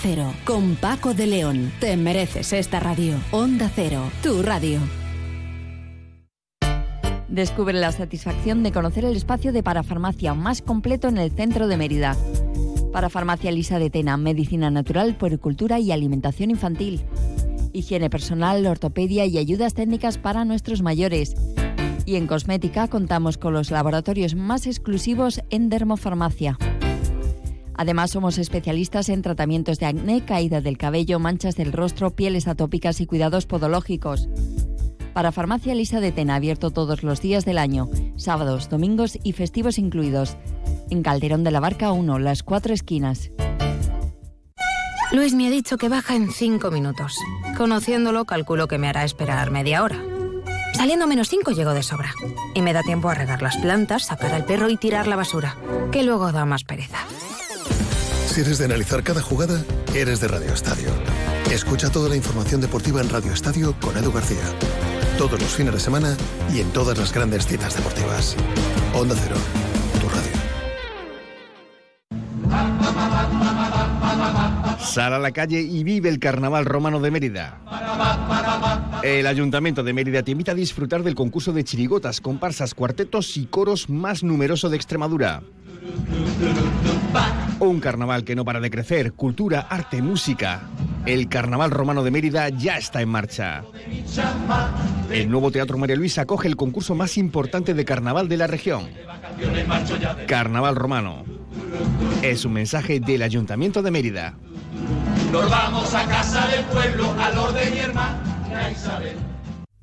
Cero. 0.01 0.33
Con 0.45 0.75
Paco 0.77 1.13
de 1.13 1.27
León. 1.27 1.71
Te 1.79 1.95
mereces 1.95 2.53
esta 2.53 2.79
radio. 2.79 3.13
Onda 3.29 3.69
Cero, 3.73 4.01
tu 4.23 4.41
radio. 4.41 4.79
Descubre 7.27 7.73
la 7.73 7.91
satisfacción 7.91 8.63
de 8.63 8.71
conocer 8.71 9.05
el 9.05 9.15
espacio 9.15 9.53
de 9.53 9.61
parafarmacia 9.61 10.33
más 10.33 10.63
completo 10.63 11.07
en 11.07 11.19
el 11.19 11.29
centro 11.29 11.67
de 11.67 11.77
Mérida. 11.77 12.17
Parafarmacia 12.91 13.51
Lisa 13.51 13.77
de 13.77 13.91
Tena, 13.91 14.17
medicina 14.17 14.71
natural, 14.71 15.15
puericultura 15.15 15.79
y 15.79 15.91
alimentación 15.91 16.49
infantil. 16.49 17.05
Higiene 17.71 18.09
personal, 18.09 18.65
ortopedia 18.65 19.27
y 19.27 19.37
ayudas 19.37 19.75
técnicas 19.75 20.17
para 20.17 20.45
nuestros 20.45 20.81
mayores. 20.81 21.35
Y 22.05 22.15
en 22.15 22.25
cosmética 22.25 22.87
contamos 22.87 23.37
con 23.37 23.53
los 23.53 23.69
laboratorios 23.69 24.33
más 24.33 24.65
exclusivos 24.65 25.41
en 25.51 25.69
dermofarmacia. 25.69 26.57
Además, 27.81 28.11
somos 28.11 28.37
especialistas 28.37 29.09
en 29.09 29.23
tratamientos 29.23 29.79
de 29.79 29.87
acné, 29.87 30.23
caída 30.23 30.61
del 30.61 30.77
cabello, 30.77 31.17
manchas 31.17 31.55
del 31.55 31.73
rostro, 31.73 32.11
pieles 32.11 32.47
atópicas 32.47 33.01
y 33.01 33.07
cuidados 33.07 33.47
podológicos. 33.47 34.29
Para 35.13 35.31
Farmacia 35.31 35.73
Lisa 35.73 35.99
de 35.99 36.11
Tena, 36.11 36.35
abierto 36.35 36.69
todos 36.69 37.01
los 37.01 37.21
días 37.21 37.43
del 37.43 37.57
año, 37.57 37.89
sábados, 38.17 38.69
domingos 38.69 39.17
y 39.23 39.31
festivos 39.31 39.79
incluidos. 39.79 40.37
En 40.91 41.01
Calderón 41.01 41.43
de 41.43 41.49
la 41.49 41.59
Barca 41.59 41.91
1, 41.91 42.19
las 42.19 42.43
cuatro 42.43 42.71
esquinas. 42.71 43.31
Luis 45.11 45.33
me 45.33 45.47
ha 45.47 45.49
dicho 45.49 45.77
que 45.77 45.89
baja 45.89 46.15
en 46.15 46.29
cinco 46.29 46.69
minutos. 46.69 47.15
Conociéndolo, 47.57 48.25
calculo 48.25 48.67
que 48.67 48.77
me 48.77 48.89
hará 48.89 49.05
esperar 49.05 49.49
media 49.49 49.81
hora. 49.81 49.99
Saliendo 50.73 51.07
menos 51.07 51.29
cinco 51.29 51.49
llego 51.49 51.73
de 51.73 51.81
sobra. 51.81 52.13
Y 52.53 52.61
me 52.61 52.73
da 52.73 52.83
tiempo 52.83 53.09
a 53.09 53.15
regar 53.15 53.41
las 53.41 53.57
plantas, 53.57 54.05
sacar 54.05 54.35
al 54.35 54.45
perro 54.45 54.69
y 54.69 54.77
tirar 54.77 55.07
la 55.07 55.15
basura, 55.15 55.57
que 55.91 56.03
luego 56.03 56.31
da 56.31 56.45
más 56.45 56.63
pereza. 56.63 56.99
Si 58.31 58.39
eres 58.39 58.59
de 58.59 58.65
analizar 58.65 59.03
cada 59.03 59.21
jugada, 59.21 59.61
eres 59.93 60.21
de 60.21 60.29
Radio 60.29 60.53
Estadio. 60.53 60.87
Escucha 61.51 61.91
toda 61.91 62.07
la 62.07 62.15
información 62.15 62.61
deportiva 62.61 63.01
en 63.01 63.09
Radio 63.09 63.33
Estadio 63.33 63.75
con 63.81 63.97
Edu 63.97 64.09
García. 64.09 64.39
Todos 65.17 65.33
los 65.33 65.49
fines 65.49 65.73
de 65.73 65.81
semana 65.81 66.15
y 66.55 66.61
en 66.61 66.71
todas 66.71 66.97
las 66.97 67.11
grandes 67.11 67.45
citas 67.45 67.75
deportivas. 67.75 68.37
Onda 68.93 69.15
Cero, 69.21 69.35
tu 69.99 70.07
radio. 70.07 70.31
Sal 74.79 75.13
a 75.13 75.19
la 75.19 75.31
calle 75.31 75.59
y 75.59 75.83
vive 75.83 76.07
el 76.07 76.19
Carnaval 76.19 76.63
Romano 76.63 77.01
de 77.01 77.11
Mérida. 77.11 77.59
El 79.03 79.27
Ayuntamiento 79.27 79.83
de 79.83 79.91
Mérida 79.91 80.23
te 80.23 80.31
invita 80.31 80.53
a 80.53 80.55
disfrutar 80.55 81.03
del 81.03 81.15
concurso 81.15 81.51
de 81.51 81.65
chirigotas, 81.65 82.21
comparsas, 82.21 82.75
cuartetos 82.75 83.35
y 83.35 83.47
coros 83.47 83.89
más 83.89 84.23
numeroso 84.23 84.69
de 84.69 84.77
Extremadura. 84.77 85.43
Un 87.59 87.79
carnaval 87.79 88.23
que 88.23 88.35
no 88.35 88.45
para 88.45 88.59
de 88.59 88.69
crecer, 88.69 89.13
cultura, 89.13 89.67
arte, 89.69 90.01
música. 90.01 90.61
El 91.05 91.29
Carnaval 91.29 91.71
Romano 91.71 92.03
de 92.03 92.11
Mérida 92.11 92.49
ya 92.49 92.77
está 92.77 93.01
en 93.01 93.09
marcha. 93.09 93.63
El 95.11 95.29
nuevo 95.29 95.51
Teatro 95.51 95.77
María 95.77 95.95
Luisa 95.95 96.21
acoge 96.21 96.47
el 96.47 96.55
concurso 96.55 96.95
más 96.95 97.17
importante 97.17 97.73
de 97.73 97.85
carnaval 97.85 98.29
de 98.29 98.37
la 98.37 98.47
región. 98.47 98.89
Carnaval 100.27 100.75
Romano. 100.75 101.23
Es 102.21 102.45
un 102.45 102.53
mensaje 102.53 102.99
del 102.99 103.23
Ayuntamiento 103.23 103.81
de 103.81 103.91
Mérida. 103.91 104.35
Nos 105.31 105.49
vamos 105.49 105.93
a 105.93 106.05
casa 106.07 106.47
del 106.47 106.65
pueblo, 106.65 107.11
al 107.19 107.37
orden 107.37 107.73
y 107.73 107.79
hermana 107.79 108.71
Isabel. 108.71 109.15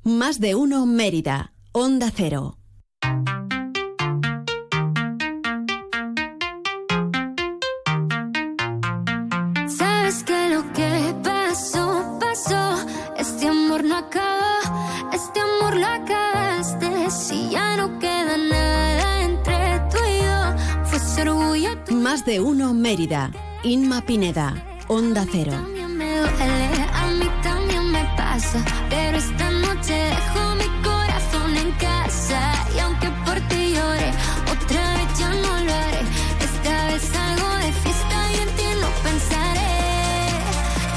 Más 0.03 0.39
de 0.39 0.55
uno 0.55 0.85
Mérida. 0.85 1.53
Onda 1.71 2.11
Cero. 2.15 2.58
Más 22.09 22.25
de 22.25 22.39
uno 22.39 22.73
Mérida. 22.73 23.29
Inma 23.61 24.01
Pineda. 24.01 24.55
Onda 24.87 25.27
Cero. 25.31 25.51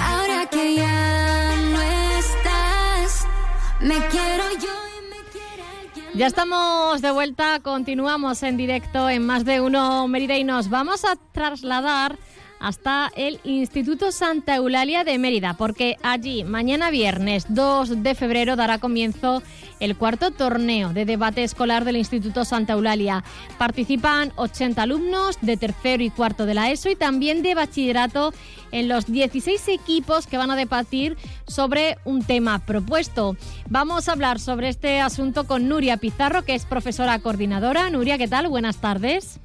Ahora 0.01 0.47
que 0.47 0.77
ya 0.77 1.57
no 1.73 1.83
estás, 1.83 3.27
me 3.81 3.99
quiero 4.09 4.45
yo. 4.63 4.92
Ya 6.15 6.27
estamos 6.27 7.01
de 7.01 7.11
vuelta, 7.11 7.61
continuamos 7.61 8.43
en 8.43 8.59
directo 8.59 9.09
en 9.09 9.25
más 9.25 9.47
de 9.47 9.63
uno 9.63 10.07
Mérida 10.09 10.37
y 10.37 10.45
nos 10.45 10.69
vamos 10.69 11.07
a 11.07 11.17
trasladar 11.33 12.19
hasta 12.63 13.11
el 13.17 13.41
Instituto 13.43 14.13
Santa 14.13 14.55
Eulalia 14.55 15.03
de 15.03 15.19
Mérida, 15.19 15.55
porque 15.55 15.97
allí 16.03 16.45
mañana 16.45 16.91
viernes 16.91 17.47
2 17.49 18.05
de 18.05 18.15
febrero 18.15 18.55
dará 18.55 18.79
comienzo 18.79 19.43
el 19.81 19.97
cuarto 19.97 20.31
torneo 20.31 20.93
de 20.93 21.05
debate 21.05 21.43
escolar 21.43 21.85
del 21.85 21.97
Instituto 21.97 22.45
Santa 22.45 22.75
Eulalia. 22.75 23.25
Participan 23.59 24.33
80 24.37 24.81
alumnos 24.81 25.39
de 25.41 25.57
tercero 25.57 26.05
y 26.05 26.11
cuarto 26.11 26.47
de 26.47 26.55
la 26.55 26.71
ESO 26.71 26.89
y 26.89 26.95
también 26.95 27.43
de 27.43 27.57
bachillerato 27.57 28.33
en 28.71 28.87
los 28.89 29.07
16 29.07 29.67
equipos 29.67 30.29
que 30.29 30.39
van 30.39 30.53
a 30.53 30.57
debatir 30.57 31.17
sobre 31.49 31.99
un 32.05 32.23
tema 32.23 32.61
propuesto. 32.61 33.37
Vamos 33.69 34.09
a 34.09 34.13
hablar 34.13 34.39
sobre 34.39 34.69
este 34.69 35.01
asunto 35.01 35.49
con 35.49 35.69
Nuria 35.69 35.97
Pizarro, 35.97 36.45
que 36.45 36.55
es 36.55 36.65
profesora 36.65 37.19
coordinadora. 37.19 37.91
Nuria, 37.91 38.19
¿qué 38.19 38.29
tal? 38.29 38.47
Buenas 38.47 38.81
tardes. 38.81 39.41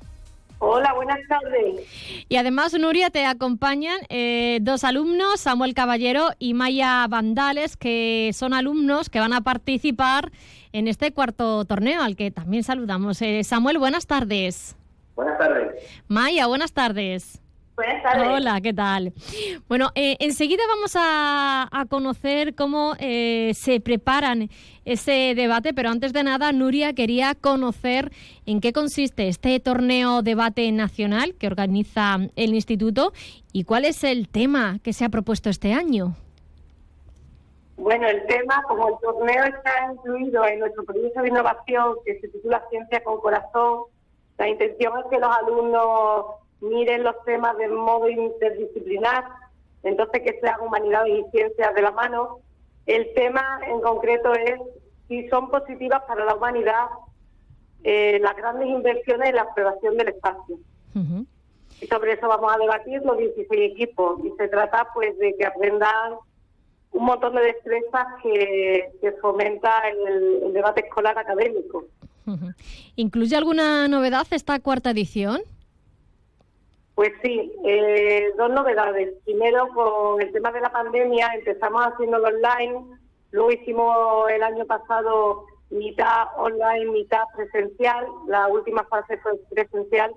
Hola, 0.59 0.93
buenas 0.93 1.19
tardes. 1.27 2.25
Y 2.27 2.35
además, 2.35 2.73
Nuria, 2.73 3.09
te 3.11 3.25
acompañan 3.25 3.99
eh, 4.09 4.57
dos 4.61 4.83
alumnos, 4.83 5.39
Samuel 5.39 5.75
Caballero 5.75 6.29
y 6.39 6.55
Maya 6.55 7.05
Vandales, 7.07 7.77
que 7.77 8.31
son 8.33 8.53
alumnos 8.53 9.09
que 9.09 9.19
van 9.19 9.33
a 9.33 9.41
participar 9.41 10.31
en 10.73 10.87
este 10.87 11.11
cuarto 11.11 11.63
torneo, 11.65 12.01
al 12.01 12.15
que 12.15 12.31
también 12.31 12.63
saludamos. 12.63 13.21
Eh, 13.21 13.43
Samuel, 13.43 13.77
buenas 13.77 14.07
tardes. 14.07 14.75
Buenas 15.15 15.37
tardes. 15.37 15.83
Maya, 16.07 16.47
buenas 16.47 16.73
tardes. 16.73 17.39
Buenas 17.77 18.01
tardes. 18.01 18.27
Hola, 18.27 18.59
¿qué 18.59 18.73
tal? 18.73 19.13
Bueno, 19.67 19.91
eh, 19.93 20.17
enseguida 20.19 20.63
vamos 20.67 20.95
a, 20.95 21.69
a 21.71 21.85
conocer 21.85 22.55
cómo 22.55 22.95
eh, 22.97 23.51
se 23.53 23.79
preparan 23.79 24.49
ese 24.83 25.33
debate, 25.35 25.75
pero 25.75 25.89
antes 25.89 26.11
de 26.11 26.23
nada, 26.23 26.51
Nuria 26.53 26.93
quería 26.93 27.35
conocer 27.35 28.11
en 28.47 28.61
qué 28.61 28.73
consiste 28.73 29.27
este 29.27 29.59
torneo 29.59 30.23
debate 30.23 30.71
nacional 30.71 31.35
que 31.35 31.45
organiza 31.45 32.17
el 32.35 32.55
Instituto 32.55 33.13
y 33.53 33.63
cuál 33.63 33.85
es 33.85 34.03
el 34.03 34.27
tema 34.27 34.79
que 34.83 34.91
se 34.91 35.05
ha 35.05 35.09
propuesto 35.09 35.51
este 35.51 35.73
año. 35.73 36.15
Bueno, 37.75 38.07
el 38.07 38.25
tema, 38.25 38.63
como 38.67 38.87
el 38.87 38.95
torneo 39.03 39.43
está 39.43 39.93
incluido 39.93 40.47
en 40.47 40.61
nuestro 40.61 40.83
proyecto 40.83 41.21
de 41.21 41.27
innovación 41.27 41.97
que 42.03 42.19
se 42.21 42.27
titula 42.29 42.63
Ciencia 42.71 43.03
con 43.03 43.21
Corazón, 43.21 43.83
la 44.39 44.49
intención 44.49 44.93
es 44.97 45.05
que 45.11 45.19
los 45.19 45.37
alumnos 45.37 46.25
miren 46.61 47.03
los 47.03 47.15
temas 47.23 47.57
de 47.57 47.67
modo 47.67 48.09
interdisciplinar, 48.09 49.25
entonces 49.83 50.21
que 50.23 50.39
sean 50.39 50.61
humanidades 50.61 51.19
y 51.19 51.31
ciencias 51.31 51.73
de 51.73 51.81
la 51.81 51.91
mano. 51.91 52.39
El 52.85 53.13
tema 53.13 53.59
en 53.67 53.81
concreto 53.81 54.33
es 54.33 54.59
si 55.07 55.27
son 55.29 55.49
positivas 55.49 56.01
para 56.07 56.25
la 56.25 56.35
humanidad 56.35 56.87
eh, 57.83 58.19
las 58.21 58.35
grandes 58.35 58.67
inversiones 58.67 59.29
en 59.29 59.35
la 59.35 59.43
exploración 59.43 59.97
del 59.97 60.09
espacio. 60.09 60.57
Y 61.79 61.85
sobre 61.85 62.13
eso 62.13 62.27
vamos 62.27 62.51
a 62.53 62.57
debatir 62.57 63.01
los 63.03 63.17
16 63.17 63.71
equipos. 63.71 64.19
Y 64.25 64.31
se 64.35 64.47
trata 64.47 64.87
pues 64.93 65.17
de 65.19 65.35
que 65.37 65.45
aprendan 65.45 66.15
un 66.91 67.05
montón 67.05 67.35
de 67.35 67.41
destrezas 67.41 68.07
que, 68.23 68.91
que 68.99 69.11
fomenta 69.13 69.87
el, 69.89 70.43
el 70.45 70.53
debate 70.53 70.85
escolar 70.85 71.17
académico. 71.17 71.85
Ujú. 72.25 72.51
¿Incluye 72.95 73.35
alguna 73.35 73.87
novedad 73.87 74.25
esta 74.31 74.59
cuarta 74.59 74.89
edición? 74.89 75.41
Pues 76.97 77.13
sí, 77.21 77.53
eh, 77.63 78.31
dos 78.39 78.49
novedades. 78.49 79.13
Primero, 79.23 79.67
con 79.67 80.19
el 80.19 80.31
tema 80.31 80.51
de 80.51 80.61
la 80.61 80.71
pandemia, 80.71 81.29
empezamos 81.35 81.85
haciéndolo 81.85 82.27
online, 82.29 82.97
luego 83.29 83.51
hicimos 83.51 84.31
el 84.31 84.41
año 84.41 84.65
pasado 84.65 85.45
mitad 85.69 86.25
online, 86.37 86.85
mitad 86.91 87.21
presencial, 87.35 88.07
la 88.25 88.47
última 88.47 88.83
fase 88.85 89.19
fue 89.19 89.33
presencial, 89.51 90.11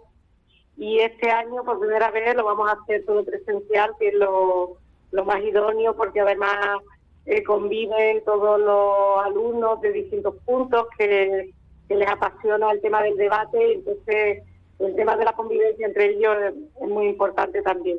y 0.78 1.00
este 1.00 1.30
año 1.30 1.64
por 1.64 1.80
primera 1.80 2.10
vez 2.12 2.34
lo 2.34 2.46
vamos 2.46 2.70
a 2.70 2.80
hacer 2.80 3.04
todo 3.04 3.26
presencial, 3.26 3.90
que 3.98 4.08
es 4.08 4.14
lo, 4.14 4.78
más 5.26 5.42
idóneo, 5.42 5.94
porque 5.94 6.20
además 6.20 6.78
eh, 7.26 7.42
conviven 7.42 8.24
todos 8.24 8.58
los 8.58 9.26
alumnos 9.26 9.82
de 9.82 9.92
distintos 9.92 10.34
puntos 10.46 10.86
que 10.96 11.52
les 11.90 12.08
apasiona 12.08 12.70
el 12.70 12.80
tema 12.80 13.02
del 13.02 13.18
debate, 13.18 13.74
entonces 13.74 14.44
el 14.80 14.94
tema 14.96 15.16
de 15.16 15.24
la 15.24 15.32
convivencia 15.32 15.86
entre 15.86 16.10
ellos 16.10 16.36
es, 16.80 16.88
muy 16.88 17.06
importante 17.08 17.62
también. 17.62 17.98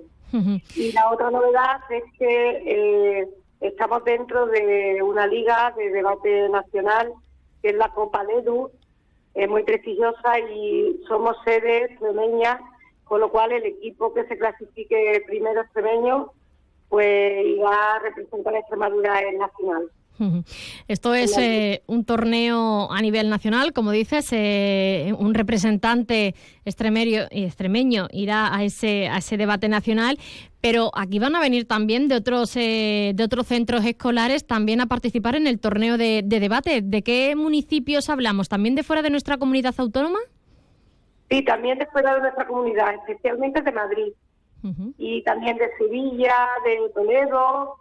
Y 0.75 0.93
la 0.93 1.11
otra 1.11 1.29
novedad 1.29 1.81
es 1.89 2.03
que 2.17 2.63
eh, 2.65 3.27
estamos 3.59 4.03
dentro 4.05 4.45
de 4.47 5.01
una 5.03 5.27
liga 5.27 5.73
de 5.77 5.89
debate 5.91 6.47
nacional, 6.49 7.11
que 7.61 7.69
es 7.69 7.75
la 7.75 7.89
Copa 7.89 8.23
Ledu, 8.23 8.71
es 9.33 9.49
muy 9.49 9.63
prestigiosa 9.63 10.39
y 10.39 11.01
somos 11.07 11.37
sede 11.43 11.85
extremeña, 11.85 12.59
con 13.03 13.19
lo 13.19 13.29
cual 13.29 13.51
el 13.51 13.65
equipo 13.65 14.13
que 14.13 14.25
se 14.25 14.37
clasifique 14.37 15.23
primero 15.27 15.61
extremeño, 15.61 16.31
pues 16.89 17.45
irá 17.45 17.95
a 17.95 17.99
representar 17.99 18.55
a 18.55 18.59
Extremadura 18.59 19.21
en 19.21 19.39
la 19.39 19.49
final. 19.49 19.89
Esto 20.87 21.13
es 21.13 21.37
eh, 21.37 21.83
un 21.87 22.05
torneo 22.05 22.91
a 22.91 23.01
nivel 23.01 23.29
nacional, 23.29 23.73
como 23.73 23.91
dices, 23.91 24.29
eh, 24.31 25.13
un 25.17 25.33
representante 25.33 26.35
extremeño 26.65 28.07
irá 28.11 28.55
a 28.55 28.63
ese, 28.63 29.07
a 29.07 29.17
ese 29.17 29.37
debate 29.37 29.69
nacional, 29.69 30.17
pero 30.61 30.91
aquí 30.93 31.19
van 31.19 31.35
a 31.35 31.39
venir 31.39 31.67
también 31.67 32.07
de 32.07 32.15
otros, 32.15 32.55
eh, 32.55 33.13
de 33.15 33.23
otros 33.23 33.47
centros 33.47 33.83
escolares 33.85 34.45
también 34.45 34.79
a 34.81 34.85
participar 34.85 35.35
en 35.35 35.47
el 35.47 35.59
torneo 35.59 35.97
de, 35.97 36.21
debate. 36.23 36.81
¿De 36.81 37.01
qué 37.01 37.35
municipios 37.35 38.09
hablamos? 38.09 38.47
¿También 38.47 38.75
de 38.75 38.83
fuera 38.83 39.01
de 39.01 39.09
nuestra 39.09 39.37
comunidad 39.37 39.73
autónoma? 39.77 40.19
Sí, 41.29 41.43
también 41.43 41.79
de 41.79 41.87
fuera 41.87 42.15
de 42.15 42.21
nuestra 42.21 42.45
comunidad, 42.45 42.93
especialmente 42.95 43.61
de 43.61 43.71
Madrid. 43.71 44.13
Y 44.99 45.23
también 45.23 45.57
de 45.57 45.69
Sevilla, 45.79 46.35
de 46.63 46.87
Toledo, 46.93 47.77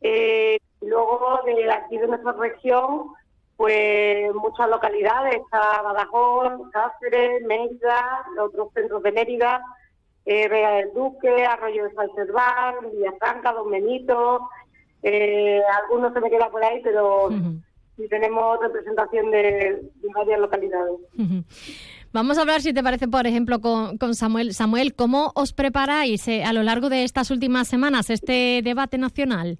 eh, 0.00 0.58
luego 0.82 1.40
de 1.44 1.70
aquí 1.70 1.98
de 1.98 2.06
nuestra 2.06 2.32
región, 2.32 3.12
pues 3.56 4.34
muchas 4.34 4.68
localidades, 4.68 5.36
está 5.36 5.82
Badajoz, 5.82 6.70
Cáceres, 6.72 7.42
Mérida, 7.46 8.24
los 8.36 8.48
otros 8.48 8.72
centros 8.74 9.02
de 9.02 9.12
Mérida, 9.12 9.62
eh, 10.24 10.48
Vega 10.48 10.72
del 10.72 10.92
Duque, 10.94 11.44
Arroyo 11.44 11.84
de 11.84 11.94
San 11.94 12.08
Serván, 12.14 12.74
Villafranca, 12.92 13.52
Don 13.52 13.70
Benito, 13.70 14.48
eh, 15.02 15.60
algunos 15.82 16.12
se 16.12 16.20
me 16.20 16.30
quedan 16.30 16.50
por 16.50 16.64
ahí, 16.64 16.80
pero 16.82 17.28
sí 17.96 18.08
tenemos 18.08 18.58
representación 18.60 19.30
de, 19.30 19.82
varias 20.14 20.40
localidades. 20.40 20.94
Vamos 22.12 22.36
a 22.36 22.42
hablar, 22.42 22.60
si 22.60 22.74
te 22.74 22.82
parece, 22.82 23.08
por 23.08 23.26
ejemplo, 23.26 23.60
con, 23.60 23.96
con 23.96 24.14
Samuel. 24.14 24.52
Samuel, 24.52 24.94
¿cómo 24.94 25.32
os 25.34 25.52
preparáis 25.52 26.28
eh, 26.28 26.44
a 26.44 26.52
lo 26.52 26.62
largo 26.62 26.90
de 26.90 27.04
estas 27.04 27.30
últimas 27.30 27.68
semanas 27.68 28.10
este 28.10 28.60
debate 28.62 28.98
nacional? 28.98 29.58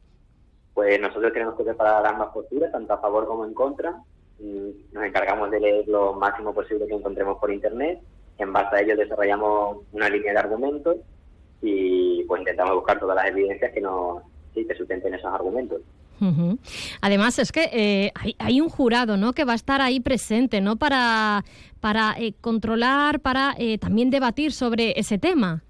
Pues 0.75 1.01
nosotros 1.01 1.33
tenemos 1.33 1.57
que 1.57 1.65
preparar 1.65 2.07
ambas 2.07 2.29
posturas, 2.29 2.73
tanto 2.73 2.93
a 2.93 2.99
favor 2.99 3.27
como 3.27 3.45
en 3.45 3.55
contra. 3.55 3.97
Nos 4.39 5.05
encargamos 5.05 5.51
de 5.51 5.61
leer 5.61 5.89
lo 5.89 6.15
máximo 6.15 6.53
posible 6.55 6.87
que 6.87 6.95
encontremos 6.95 7.39
por 7.39 7.53
Internet 7.53 8.01
en 8.39 8.53
base 8.53 8.77
a 8.77 8.81
ello 8.81 8.97
desarrollamos 8.97 9.79
una 9.93 10.09
línea 10.09 10.33
de 10.33 10.39
argumentos 10.39 10.97
y 11.61 12.25
pues 12.25 12.41
intentamos 12.41 12.75
buscar 12.75 12.99
todas 12.99 13.17
las 13.17 13.27
evidencias 13.27 13.73
que 13.73 13.81
nos 13.81 14.23
sí, 14.55 14.67
que 14.67 14.75
sustenten 14.75 15.15
esos 15.15 15.33
argumentos. 15.33 15.81
Además 17.01 17.41
es 17.41 17.51
que 17.51 17.69
eh, 17.73 18.13
hay, 18.39 18.61
un 18.61 18.69
jurado, 18.69 19.17
¿no? 19.17 19.33
Que 19.33 19.45
va 19.45 19.53
a 19.53 19.57
estar 19.57 19.81
ahí 19.81 19.99
presente, 19.99 20.61
¿no? 20.61 20.77
Para 20.77 21.45
para 21.81 22.15
eh, 22.17 22.35
controlar, 22.41 23.19
para 23.19 23.57
eh, 23.59 23.77
también 23.79 24.11
debatir 24.11 24.53
sobre 24.53 24.93
ese 24.97 25.19
tema. 25.19 25.65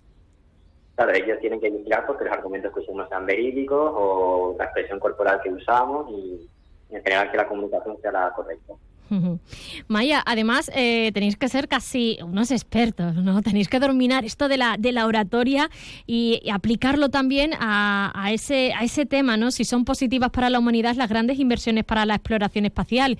Claro, 1.02 1.18
ellos 1.18 1.40
tienen 1.40 1.60
que 1.60 1.68
vigilar 1.68 2.06
porque 2.06 2.24
los 2.24 2.32
argumentos 2.32 2.72
que 2.72 2.80
usamos 2.80 3.08
sean 3.08 3.26
verídicos 3.26 3.92
o 3.92 4.54
la 4.56 4.64
expresión 4.66 5.00
corporal 5.00 5.40
que 5.42 5.52
usamos 5.52 6.08
y 6.10 6.48
en 6.90 7.02
general 7.02 7.30
que 7.30 7.36
la 7.36 7.48
comunicación 7.48 7.96
sea 8.00 8.12
la 8.12 8.32
correcta. 8.32 8.74
Maya, 9.88 10.22
además 10.24 10.70
eh, 10.76 11.10
tenéis 11.12 11.36
que 11.36 11.48
ser 11.48 11.66
casi 11.66 12.18
unos 12.22 12.52
expertos, 12.52 13.16
¿no? 13.16 13.42
Tenéis 13.42 13.68
que 13.68 13.80
dominar 13.80 14.24
esto 14.24 14.46
de 14.46 14.58
la, 14.58 14.76
de 14.78 14.92
la 14.92 15.06
oratoria 15.06 15.70
y, 16.06 16.40
aplicarlo 16.52 17.08
también 17.08 17.52
a, 17.58 18.28
ese, 18.30 18.72
a 18.74 18.84
ese 18.84 19.04
tema, 19.04 19.36
¿no? 19.36 19.50
Si 19.50 19.64
son 19.64 19.84
positivas 19.84 20.30
para 20.30 20.50
la 20.50 20.60
humanidad 20.60 20.94
las 20.94 21.08
grandes 21.08 21.40
inversiones 21.40 21.84
para 21.84 22.06
la 22.06 22.14
exploración 22.14 22.64
espacial. 22.64 23.18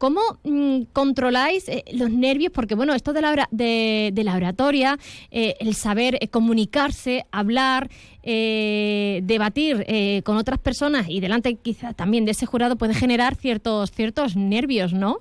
¿Cómo 0.00 0.20
mm, 0.42 0.84
controláis 0.92 1.68
eh, 1.68 1.84
los 1.92 2.10
nervios? 2.10 2.50
Porque, 2.52 2.74
bueno, 2.74 2.94
esto 2.94 3.12
de 3.12 3.20
la, 3.20 3.46
de, 3.52 4.22
la 4.24 4.34
oratoria, 4.34 4.96
eh, 5.30 5.54
el 5.60 5.74
saber 5.74 6.18
comunicarse, 6.30 7.26
hablar, 7.30 7.88
debatir 8.22 9.86
con 10.24 10.36
otras 10.36 10.58
personas 10.58 11.08
y 11.08 11.20
delante 11.20 11.54
quizá 11.54 11.94
también 11.94 12.26
de 12.26 12.32
ese 12.32 12.44
jurado 12.44 12.76
puede 12.76 12.92
generar 12.92 13.34
ciertos, 13.34 13.90
ciertos 13.92 14.36
nervios, 14.36 14.92
¿no? 14.92 15.20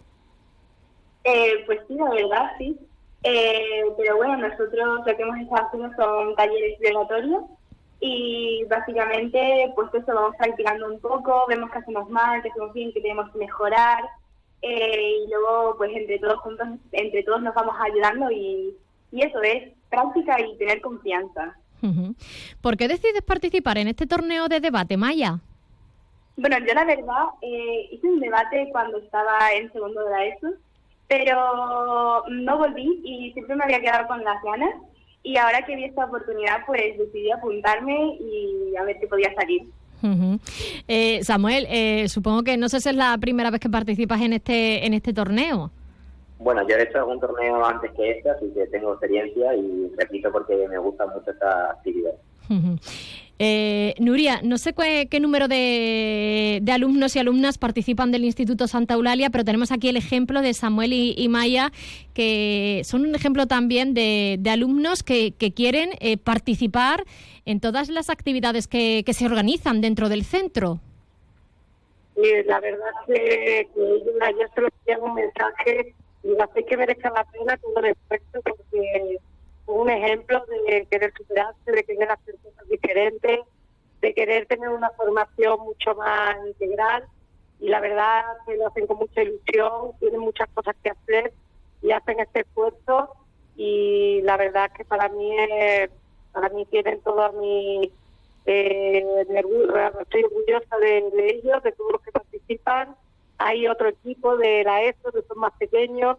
Eh, 1.23 1.63
pues 1.65 1.79
sí, 1.87 1.95
la 1.95 2.09
verdad, 2.09 2.51
sí. 2.57 2.77
Eh, 3.23 3.83
pero 3.97 4.15
bueno, 4.17 4.37
nosotros 4.37 4.99
lo 5.05 5.17
que 5.17 5.21
hemos 5.21 5.37
estado 5.39 5.67
haciendo 5.67 5.95
son 5.95 6.35
talleres 6.35 6.79
exploratorios 6.79 7.43
y 7.99 8.63
básicamente 8.69 9.71
pues 9.75 9.93
eso 9.93 10.13
vamos 10.13 10.35
practicando 10.37 10.87
un 10.87 11.01
poco, 11.01 11.45
vemos 11.49 11.69
que 11.69 11.79
hacemos 11.79 12.09
mal, 12.09 12.41
que 12.41 12.49
hacemos 12.49 12.73
bien, 12.73 12.93
que 12.93 13.01
tenemos 13.01 13.29
que 13.31 13.39
mejorar 13.39 14.05
eh, 14.61 15.13
y 15.25 15.29
luego 15.29 15.75
pues 15.77 15.91
entre 15.95 16.19
todos 16.19 16.39
juntos, 16.39 16.67
entre 16.91 17.23
todos 17.23 17.41
nos 17.41 17.53
vamos 17.55 17.75
ayudando 17.79 18.31
y, 18.31 18.75
y 19.11 19.21
eso 19.21 19.41
es 19.41 19.71
práctica 19.89 20.39
y 20.39 20.57
tener 20.57 20.81
confianza. 20.81 21.55
¿Por 22.61 22.75
qué 22.75 22.89
decides 22.89 23.21
participar 23.21 23.77
en 23.77 23.87
este 23.87 24.05
torneo 24.05 24.49
de 24.49 24.59
debate, 24.59 24.97
Maya? 24.97 25.39
Bueno, 26.35 26.57
yo 26.59 26.73
la 26.73 26.83
verdad 26.83 27.25
hice 27.41 28.05
un 28.05 28.19
debate 28.19 28.67
cuando 28.71 28.97
estaba 28.97 29.51
en 29.53 29.71
segundo 29.71 30.03
de 30.03 30.11
la 30.11 30.25
ESO 30.25 30.47
pero 31.09 32.23
no 32.29 32.57
volví 32.59 33.01
y 33.03 33.33
siempre 33.33 33.55
me 33.55 33.63
había 33.63 33.81
quedado 33.81 34.07
con 34.07 34.23
las 34.23 34.41
ganas 34.43 34.69
y 35.23 35.35
ahora 35.37 35.65
que 35.65 35.75
vi 35.75 35.85
esta 35.85 36.05
oportunidad 36.05 36.63
pues 36.67 36.97
decidí 36.97 37.31
apuntarme 37.31 38.15
y 38.19 38.75
a 38.77 38.83
ver 38.83 38.99
qué 38.99 39.07
podía 39.07 39.33
salir. 39.33 39.63
Eh, 40.87 41.23
Samuel, 41.23 41.67
eh, 41.69 42.07
supongo 42.07 42.43
que 42.43 42.57
no 42.57 42.69
sé 42.69 42.79
si 42.79 42.89
es 42.89 42.95
la 42.95 43.17
primera 43.17 43.51
vez 43.51 43.59
que 43.59 43.69
participas 43.69 44.21
en 44.21 44.33
este 44.33 44.85
en 44.85 44.93
este 44.93 45.13
torneo. 45.13 45.71
Bueno, 46.39 46.65
yo 46.67 46.75
he 46.77 46.83
hecho 46.83 46.99
algún 46.99 47.19
torneo 47.19 47.63
antes 47.65 47.91
que 47.91 48.11
este, 48.11 48.29
así 48.29 48.45
que 48.53 48.65
tengo 48.67 48.93
experiencia 48.93 49.53
y 49.55 49.91
repito 49.97 50.31
porque 50.31 50.67
me 50.69 50.77
gusta 50.77 51.05
mucho 51.07 51.31
esta 51.31 51.71
actividad. 51.71 52.13
Eh, 53.41 53.95
Nuria, 53.99 54.41
no 54.43 54.57
sé 54.57 54.73
qué, 54.73 55.19
número 55.21 55.47
de, 55.47 56.61
alumnos 56.69 57.15
y 57.15 57.19
alumnas 57.19 57.57
participan 57.57 58.11
del 58.11 58.25
Instituto 58.25 58.67
Santa 58.67 58.95
Eulalia, 58.95 59.29
pero 59.29 59.45
tenemos 59.45 59.71
aquí 59.71 59.87
el 59.87 59.95
ejemplo 59.95 60.41
de 60.41 60.53
Samuel 60.53 60.91
y, 60.91 61.27
Maya, 61.29 61.71
que 62.13 62.81
son 62.83 63.05
un 63.05 63.15
ejemplo 63.15 63.47
también 63.47 63.93
de, 63.93 64.41
alumnos 64.51 65.03
que, 65.03 65.33
quieren 65.55 65.91
eh, 66.01 66.17
participar 66.17 67.05
en 67.45 67.61
todas 67.61 67.87
las 67.87 68.09
actividades 68.09 68.67
que, 68.67 69.05
se 69.09 69.25
organizan 69.25 69.79
dentro 69.79 70.09
del 70.09 70.25
centro. 70.25 70.81
Sí, 72.15 72.29
la 72.45 72.59
verdad 72.59 72.91
que, 73.07 73.69
que 73.73 73.79
yo 73.79 74.45
se 74.53 74.61
lo 74.61 74.69
un 75.01 75.13
mensaje 75.13 75.95
y 76.23 76.29
sé 76.53 76.65
que 76.65 76.75
merezca 76.75 77.09
la 77.11 77.23
pena 77.23 77.55
todo 77.55 77.79
el 77.79 77.91
esfuerzo 77.91 78.41
porque 78.43 79.17
un 79.69 79.89
ejemplo 79.89 80.43
de 80.67 80.85
querer 80.89 81.13
superarse, 81.15 81.71
de 81.71 81.83
querer 81.83 82.11
hacer 82.11 82.35
cosas 82.43 82.67
diferentes, 82.67 83.39
de 84.01 84.13
querer 84.13 84.45
tener 84.47 84.69
una 84.69 84.89
formación 84.91 85.59
mucho 85.61 85.95
más 85.95 86.37
integral 86.47 87.05
y 87.59 87.69
la 87.69 87.79
verdad 87.79 88.23
que 88.45 88.55
lo 88.57 88.67
hacen 88.67 88.87
con 88.87 88.97
mucha 88.97 89.21
ilusión, 89.21 89.91
tienen 89.99 90.21
muchas 90.21 90.49
cosas 90.53 90.75
que 90.81 90.89
hacer 90.89 91.33
y 91.81 91.91
hacen 91.91 92.19
este 92.19 92.41
esfuerzo 92.41 93.13
y 93.55 94.21
la 94.23 94.37
verdad 94.37 94.71
que 94.71 94.85
para 94.85 95.09
mí 95.09 95.37
es, 95.37 95.89
para 96.31 96.49
mí 96.49 96.65
tienen 96.65 97.01
toda 97.01 97.31
mi 97.33 97.91
eh, 98.45 99.05
estoy 99.99 100.23
orgullosa 100.23 100.77
de, 100.77 101.11
de, 101.11 101.29
ellos, 101.29 101.61
de 101.61 101.71
todos 101.73 101.91
los 101.91 102.01
que 102.01 102.11
participan. 102.11 102.95
Hay 103.37 103.67
otro 103.67 103.89
equipo 103.89 104.37
de 104.37 104.63
la 104.63 104.83
ESO 104.83 105.11
que 105.11 105.21
son 105.21 105.39
más 105.39 105.53
pequeños 105.59 106.17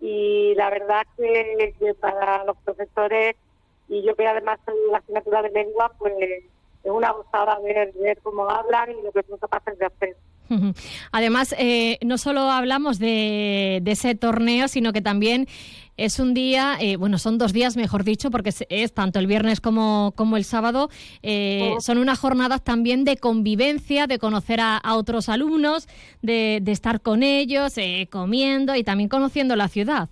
y 0.00 0.54
la 0.54 0.70
verdad 0.70 1.06
que, 1.16 1.94
para 2.00 2.44
los 2.44 2.56
profesores 2.58 3.36
y 3.88 4.02
yo 4.02 4.14
que 4.14 4.26
además 4.26 4.58
soy 4.64 4.74
la 4.90 4.98
asignatura 4.98 5.42
de 5.42 5.50
lengua, 5.50 5.92
pues 5.98 6.14
es 6.20 6.90
una 6.90 7.10
gozada 7.12 7.58
ver, 7.60 7.92
ver 7.94 8.18
cómo 8.22 8.48
hablan 8.48 8.90
y 8.92 9.02
lo 9.02 9.12
que 9.12 9.22
son 9.24 9.38
capaces 9.38 9.78
de 9.78 9.86
hacer. 9.86 10.16
Además, 11.12 11.54
eh, 11.58 11.98
no 12.02 12.18
solo 12.18 12.42
hablamos 12.50 12.98
de, 12.98 13.82
ese 13.86 14.14
torneo, 14.14 14.68
sino 14.68 14.92
que 14.92 15.00
también 15.00 15.46
es 16.00 16.18
un 16.18 16.32
día, 16.32 16.76
eh, 16.80 16.96
bueno, 16.96 17.18
son 17.18 17.36
dos 17.36 17.52
días, 17.52 17.76
mejor 17.76 18.04
dicho, 18.04 18.30
porque 18.30 18.52
es, 18.68 18.94
tanto 18.94 19.18
el 19.18 19.26
viernes 19.26 19.60
como, 19.60 20.14
como 20.16 20.38
el 20.38 20.44
sábado, 20.44 20.88
eh, 21.22 21.74
son 21.80 21.98
unas 21.98 22.18
jornadas 22.18 22.64
también 22.64 23.04
de 23.04 23.18
convivencia, 23.18 24.06
de 24.06 24.18
conocer 24.18 24.60
a, 24.62 24.80
otros 24.94 25.28
alumnos, 25.28 25.88
de, 26.22 26.62
estar 26.66 27.02
con 27.02 27.22
ellos, 27.22 27.74
comiendo 28.10 28.74
y 28.74 28.82
también 28.82 29.08
conociendo 29.10 29.56
la 29.56 29.68
ciudad. 29.68 30.08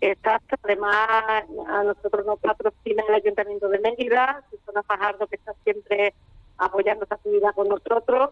Exacto, 0.00 0.56
además 0.64 1.44
a 1.68 1.84
nosotros 1.84 2.24
nos 2.24 2.40
patrocina 2.40 3.04
el 3.08 3.14
Ayuntamiento 3.14 3.68
de 3.68 3.78
Mérida, 3.78 4.42
Susana 4.50 4.82
Fajardo 4.82 5.26
que 5.26 5.36
está 5.36 5.54
siempre 5.64 6.14
apoyando 6.56 7.04
esta 7.04 7.16
actividad 7.16 7.54
con 7.54 7.68
nosotros 7.68 8.30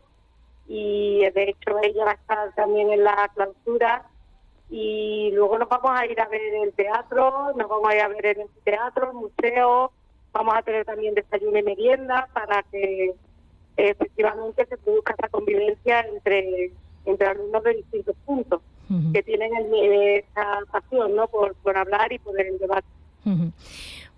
y 0.66 1.20
de 1.34 1.51
hecho 1.51 1.78
ella 1.82 2.05
va 2.07 2.11
a 2.12 2.14
estar 2.14 2.55
también 2.55 2.91
en 2.91 3.05
la 3.05 3.30
clausura 3.34 4.05
y 4.71 5.31
luego 5.33 5.59
nos 5.59 5.68
vamos 5.68 5.91
a 5.95 6.07
ir 6.07 6.21
a 6.21 6.29
ver 6.29 6.55
el 6.62 6.73
teatro, 6.73 7.53
nos 7.57 7.68
vamos 7.68 7.91
a 7.91 7.95
ir 7.97 8.01
a 8.03 8.09
ver 8.09 8.27
el 8.27 8.49
teatro, 8.64 9.11
el 9.11 9.14
museo, 9.14 9.93
Vamos 10.33 10.55
a 10.57 10.62
tener 10.62 10.85
también 10.85 11.14
desayuno 11.14 11.59
y 11.59 11.62
merienda 11.62 12.29
para 12.33 12.62
que 12.71 13.14
efectivamente 13.77 14.64
se 14.66 14.77
produzca 14.77 15.14
esa 15.18 15.29
convivencia 15.29 16.03
entre, 16.03 16.73
entre 17.05 17.27
alumnos 17.27 17.64
de 17.64 17.75
distintos 17.75 18.16
puntos 18.25 18.61
que 19.12 19.23
tienen 19.23 19.55
el, 19.55 19.73
esa 20.18 20.59
pasión 20.71 21.14
¿no? 21.14 21.29
por, 21.29 21.55
por 21.57 21.77
hablar 21.77 22.12
y 22.12 22.18
poder 22.18 22.47
el 22.47 22.59
debate. 22.59 22.89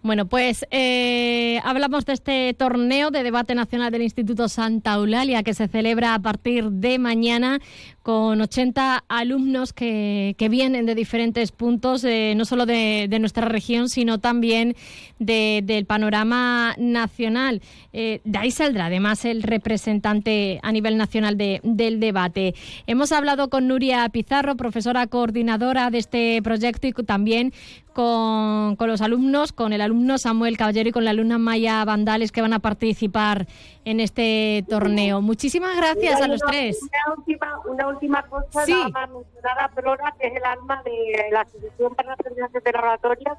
Bueno, 0.02 0.26
pues 0.26 0.66
eh, 0.70 1.60
hablamos 1.62 2.06
de 2.06 2.14
este 2.14 2.54
torneo 2.54 3.10
de 3.10 3.22
debate 3.22 3.54
nacional 3.54 3.92
del 3.92 4.02
Instituto 4.02 4.48
Santa 4.48 4.94
Eulalia 4.94 5.42
que 5.42 5.54
se 5.54 5.68
celebra 5.68 6.14
a 6.14 6.18
partir 6.18 6.70
de 6.70 6.98
mañana 6.98 7.60
con 8.02 8.40
80 8.40 9.04
alumnos 9.08 9.72
que, 9.72 10.34
vienen 10.50 10.86
de 10.86 10.94
diferentes 10.94 11.52
puntos, 11.52 12.04
eh, 12.04 12.34
no 12.36 12.44
solo 12.44 12.66
de, 12.66 13.08
nuestra 13.20 13.46
región, 13.48 13.88
sino 13.88 14.18
también 14.18 14.74
del 15.18 15.86
panorama 15.86 16.74
nacional. 16.78 17.62
Eh, 17.92 18.20
de 18.24 18.38
ahí 18.38 18.50
saldrá 18.50 18.86
además 18.86 19.24
el 19.24 19.42
representante 19.42 20.58
a 20.62 20.72
nivel 20.72 20.96
nacional 20.96 21.36
del 21.36 22.00
debate. 22.00 22.54
Hemos 22.86 23.12
hablado 23.12 23.48
con 23.48 23.68
Nuria 23.68 24.08
Pizarro, 24.08 24.56
profesora 24.56 25.06
coordinadora 25.06 25.90
de 25.90 25.98
este 25.98 26.42
proyecto 26.42 26.88
y 26.88 26.92
también 26.92 27.52
con, 27.92 28.76
con, 28.76 28.88
los 28.88 29.00
alumnos, 29.00 29.52
con 29.52 29.72
el 29.72 29.80
alumno 29.80 30.18
Samuel 30.18 30.56
Caballero 30.56 30.88
y 30.88 30.92
con 30.92 31.04
la 31.04 31.10
alumna 31.10 31.38
Maya 31.38 31.84
Vandales 31.84 32.32
que 32.32 32.40
van 32.40 32.52
a 32.52 32.58
participar 32.58 33.46
en 33.84 34.00
este 34.00 34.64
torneo. 34.68 35.20
Muchísimas 35.20 35.76
gracias 35.76 36.20
a 36.20 36.28
los 36.28 36.40
tres. 36.40 36.78
Una 36.82 37.14
última, 37.16 37.58
una 37.66 37.88
última 37.88 38.22
cosa, 38.26 38.64
sí. 38.64 38.72
nada 38.72 39.06
mencionar 39.06 39.58
a 39.58 39.68
Flora, 39.70 40.14
que 40.18 40.28
es 40.28 40.36
el 40.36 40.44
alma 40.44 40.82
de 40.84 41.30
la 41.32 41.40
Asociación 41.40 41.94
para 41.94 42.10
las 42.10 42.52
de 42.52 42.72
Laboratorias, 42.72 43.38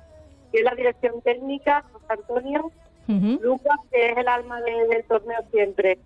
que 0.51 0.59
es 0.59 0.63
la 0.63 0.75
dirección 0.75 1.21
técnica, 1.21 1.83
José 1.91 2.05
Antonio, 2.09 2.71
Lucas, 3.41 3.79
que 3.91 4.11
es 4.11 4.17
el 4.17 4.27
alma 4.27 4.61
del 4.61 5.03
torneo 5.05 5.39
siempre. 5.51 5.99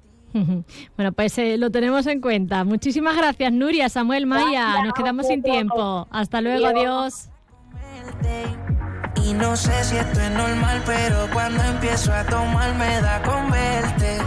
Bueno, 0.95 1.11
pues 1.13 1.37
eh, 1.39 1.57
lo 1.57 1.71
tenemos 1.71 2.05
en 2.05 2.21
cuenta. 2.21 2.63
Muchísimas 2.63 3.17
gracias, 3.17 3.51
Nuria, 3.51 3.89
Samuel, 3.89 4.27
Maya. 4.27 4.83
Nos 4.83 4.93
quedamos 4.93 5.27
sin 5.27 5.41
tiempo. 5.41 6.07
Hasta 6.11 6.41
luego, 6.41 6.67
adiós. 6.67 7.29
Y 9.23 9.33
no 9.33 9.55
sé 9.55 9.83
si 9.83 9.97
esto 9.97 10.21
es 10.21 10.31
normal, 10.31 10.81
pero 10.85 11.27
cuando 11.33 11.63
empiezo 11.63 12.13
a 12.13 12.23
tomar 12.23 12.73
me 12.75 13.01
da 13.01 13.21
con 13.23 13.49
verte 13.51 14.17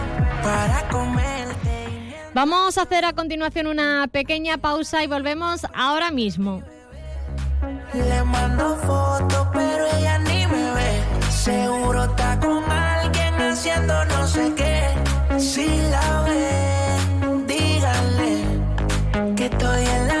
para 0.43 0.87
comerte. 0.89 2.15
Vamos 2.33 2.77
a 2.77 2.83
hacer 2.83 3.05
a 3.05 3.13
continuación 3.13 3.67
una 3.67 4.07
pequeña 4.11 4.57
pausa 4.57 5.03
y 5.03 5.07
volvemos 5.07 5.65
ahora 5.73 6.11
mismo. 6.11 6.61
Le 7.93 8.23
mando 8.23 8.77
fotos, 8.77 9.47
pero 9.53 9.85
ella 9.97 10.17
ni 10.19 10.47
me 10.47 10.71
ve. 10.73 11.03
Seguro 11.29 12.05
está 12.05 12.39
con 12.39 12.63
alguien 12.71 13.33
haciendo 13.41 14.05
no 14.05 14.27
sé 14.27 14.53
qué. 14.55 14.87
Si 15.39 15.67
la 15.89 16.21
ve, 16.21 17.45
díganle 17.47 18.45
que 19.35 19.45
estoy 19.45 19.85
en 19.85 20.07
la 20.07 20.20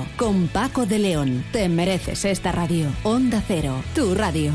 con 0.17 0.47
Paco 0.47 0.85
de 0.85 0.99
León. 0.99 1.43
Te 1.51 1.69
mereces 1.69 2.25
esta 2.25 2.51
radio. 2.51 2.87
Onda 3.03 3.43
Cero, 3.45 3.83
tu 3.95 4.13
radio. 4.15 4.51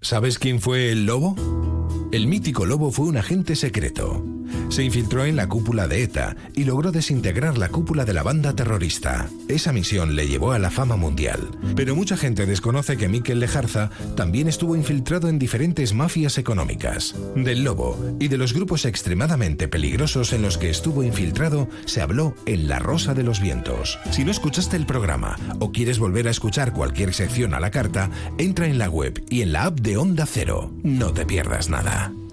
¿Sabes 0.00 0.38
quién 0.38 0.60
fue 0.60 0.92
el 0.92 1.06
lobo? 1.06 1.75
El 2.12 2.26
mítico 2.28 2.66
lobo 2.66 2.90
fue 2.90 3.06
un 3.06 3.16
agente 3.16 3.56
secreto 3.56 4.22
se 4.68 4.82
infiltró 4.82 5.24
en 5.24 5.36
la 5.36 5.48
cúpula 5.48 5.88
de 5.88 6.02
ETA 6.02 6.36
y 6.54 6.64
logró 6.64 6.92
desintegrar 6.92 7.56
la 7.58 7.68
cúpula 7.68 8.04
de 8.04 8.12
la 8.12 8.22
banda 8.22 8.54
terrorista. 8.54 9.28
Esa 9.48 9.72
misión 9.72 10.16
le 10.16 10.28
llevó 10.28 10.52
a 10.52 10.58
la 10.58 10.70
fama 10.70 10.96
mundial. 10.96 11.50
Pero 11.74 11.94
mucha 11.94 12.16
gente 12.16 12.46
desconoce 12.46 12.96
que 12.96 13.08
Miquel 13.08 13.40
Lejarza 13.40 13.90
también 14.16 14.48
estuvo 14.48 14.76
infiltrado 14.76 15.28
en 15.28 15.38
diferentes 15.38 15.94
mafias 15.94 16.38
económicas. 16.38 17.14
Del 17.34 17.64
lobo 17.64 17.98
y 18.18 18.28
de 18.28 18.38
los 18.38 18.52
grupos 18.52 18.84
extremadamente 18.84 19.68
peligrosos 19.68 20.32
en 20.32 20.42
los 20.42 20.58
que 20.58 20.70
estuvo 20.70 21.02
infiltrado 21.02 21.68
se 21.84 22.00
habló 22.00 22.34
en 22.46 22.68
La 22.68 22.78
Rosa 22.78 23.14
de 23.14 23.22
los 23.22 23.40
Vientos. 23.40 23.98
Si 24.10 24.24
no 24.24 24.30
escuchaste 24.30 24.76
el 24.76 24.86
programa 24.86 25.36
o 25.60 25.72
quieres 25.72 25.98
volver 25.98 26.28
a 26.28 26.30
escuchar 26.30 26.72
cualquier 26.72 27.14
sección 27.14 27.54
a 27.54 27.60
la 27.60 27.70
carta, 27.70 28.10
entra 28.38 28.66
en 28.66 28.78
la 28.78 28.90
web 28.90 29.22
y 29.30 29.42
en 29.42 29.52
la 29.52 29.64
app 29.64 29.80
de 29.80 29.96
Onda 29.96 30.26
Cero. 30.26 30.72
No 30.82 31.12
te 31.12 31.24
pierdas 31.24 31.68
nada. 31.68 31.95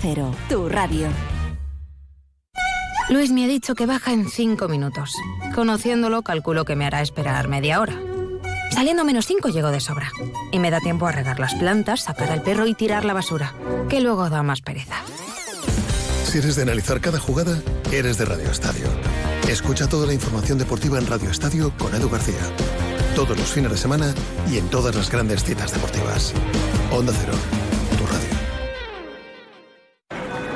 Cero, 0.00 0.34
tu 0.48 0.68
radio. 0.68 1.08
Luis 3.10 3.30
me 3.30 3.44
ha 3.44 3.48
dicho 3.48 3.74
que 3.74 3.86
baja 3.86 4.12
en 4.12 4.28
cinco 4.28 4.68
minutos. 4.68 5.14
Conociéndolo, 5.54 6.22
calculo 6.22 6.64
que 6.64 6.74
me 6.74 6.86
hará 6.86 7.02
esperar 7.02 7.48
media 7.48 7.80
hora. 7.80 8.00
Saliendo 8.70 9.04
menos 9.04 9.26
cinco 9.26 9.50
llego 9.50 9.70
de 9.70 9.80
sobra. 9.80 10.10
Y 10.52 10.58
me 10.58 10.70
da 10.70 10.80
tiempo 10.80 11.06
a 11.06 11.12
regar 11.12 11.38
las 11.38 11.54
plantas, 11.54 12.04
sacar 12.04 12.30
al 12.30 12.42
perro 12.42 12.66
y 12.66 12.74
tirar 12.74 13.04
la 13.04 13.12
basura, 13.12 13.52
que 13.88 14.00
luego 14.00 14.30
da 14.30 14.42
más 14.42 14.62
pereza. 14.62 14.96
Si 16.24 16.38
eres 16.38 16.56
de 16.56 16.62
analizar 16.62 17.00
cada 17.00 17.20
jugada, 17.20 17.60
eres 17.92 18.18
de 18.18 18.24
Radio 18.24 18.50
Estadio. 18.50 18.86
Escucha 19.48 19.86
toda 19.86 20.06
la 20.06 20.14
información 20.14 20.58
deportiva 20.58 20.98
en 20.98 21.06
Radio 21.06 21.30
Estadio 21.30 21.72
con 21.76 21.94
Edu 21.94 22.08
García. 22.08 22.40
Todos 23.14 23.38
los 23.38 23.48
fines 23.48 23.70
de 23.70 23.76
semana 23.76 24.14
y 24.50 24.58
en 24.58 24.68
todas 24.70 24.94
las 24.96 25.10
grandes 25.10 25.44
citas 25.44 25.72
deportivas. 25.72 26.32
Onda 26.90 27.12
Cero 27.20 27.73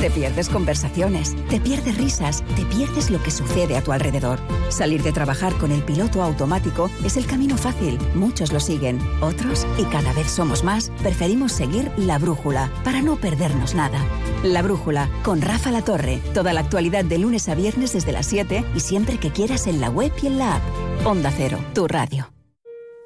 Te 0.00 0.10
pierdes 0.10 0.48
conversaciones, 0.48 1.34
te 1.48 1.60
pierdes 1.60 1.98
risas, 1.98 2.44
te 2.54 2.64
pierdes 2.66 3.10
lo 3.10 3.20
que 3.20 3.32
sucede 3.32 3.76
a 3.76 3.82
tu 3.82 3.90
alrededor. 3.90 4.38
Salir 4.68 5.02
de 5.02 5.10
trabajar 5.10 5.52
con 5.54 5.72
el 5.72 5.82
piloto 5.82 6.22
automático 6.22 6.88
es 7.04 7.16
el 7.16 7.26
camino 7.26 7.56
fácil. 7.56 7.98
Muchos 8.14 8.52
lo 8.52 8.60
siguen, 8.60 9.00
otros, 9.20 9.66
y 9.76 9.82
cada 9.84 10.12
vez 10.12 10.30
somos 10.30 10.62
más, 10.62 10.92
preferimos 11.02 11.50
seguir 11.50 11.90
la 11.96 12.18
brújula 12.18 12.70
para 12.84 13.02
no 13.02 13.16
perdernos 13.16 13.74
nada. 13.74 13.98
La 14.44 14.62
brújula, 14.62 15.10
con 15.24 15.42
Rafa 15.42 15.72
La 15.72 15.82
Torre. 15.82 16.20
Toda 16.32 16.52
la 16.52 16.60
actualidad 16.60 17.04
de 17.04 17.18
lunes 17.18 17.48
a 17.48 17.56
viernes 17.56 17.92
desde 17.92 18.12
las 18.12 18.26
7 18.26 18.64
y 18.76 18.80
siempre 18.80 19.18
que 19.18 19.32
quieras 19.32 19.66
en 19.66 19.80
la 19.80 19.90
web 19.90 20.12
y 20.22 20.28
en 20.28 20.38
la 20.38 20.56
app. 20.56 20.62
Onda 21.06 21.32
Cero, 21.36 21.58
tu 21.74 21.88
radio. 21.88 22.32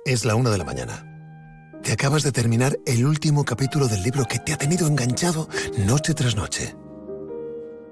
Es 0.05 0.27
la 0.27 0.35
una 0.35 0.51
de 0.51 0.59
la 0.59 0.65
mañana. 0.65 1.09
Te 1.83 1.93
acabas 1.93 2.23
de 2.23 2.33
terminar 2.33 2.79
el 2.85 3.07
último 3.07 3.45
capítulo 3.45 3.89
del 3.89 4.03
libro 4.03 4.27
que 4.27 4.39
te 4.39 4.53
ha 4.53 4.59
tenido 4.59 4.87
enganchado 4.87 5.49
noche 5.79 6.15
tras 6.15 6.37
noche 6.37 6.77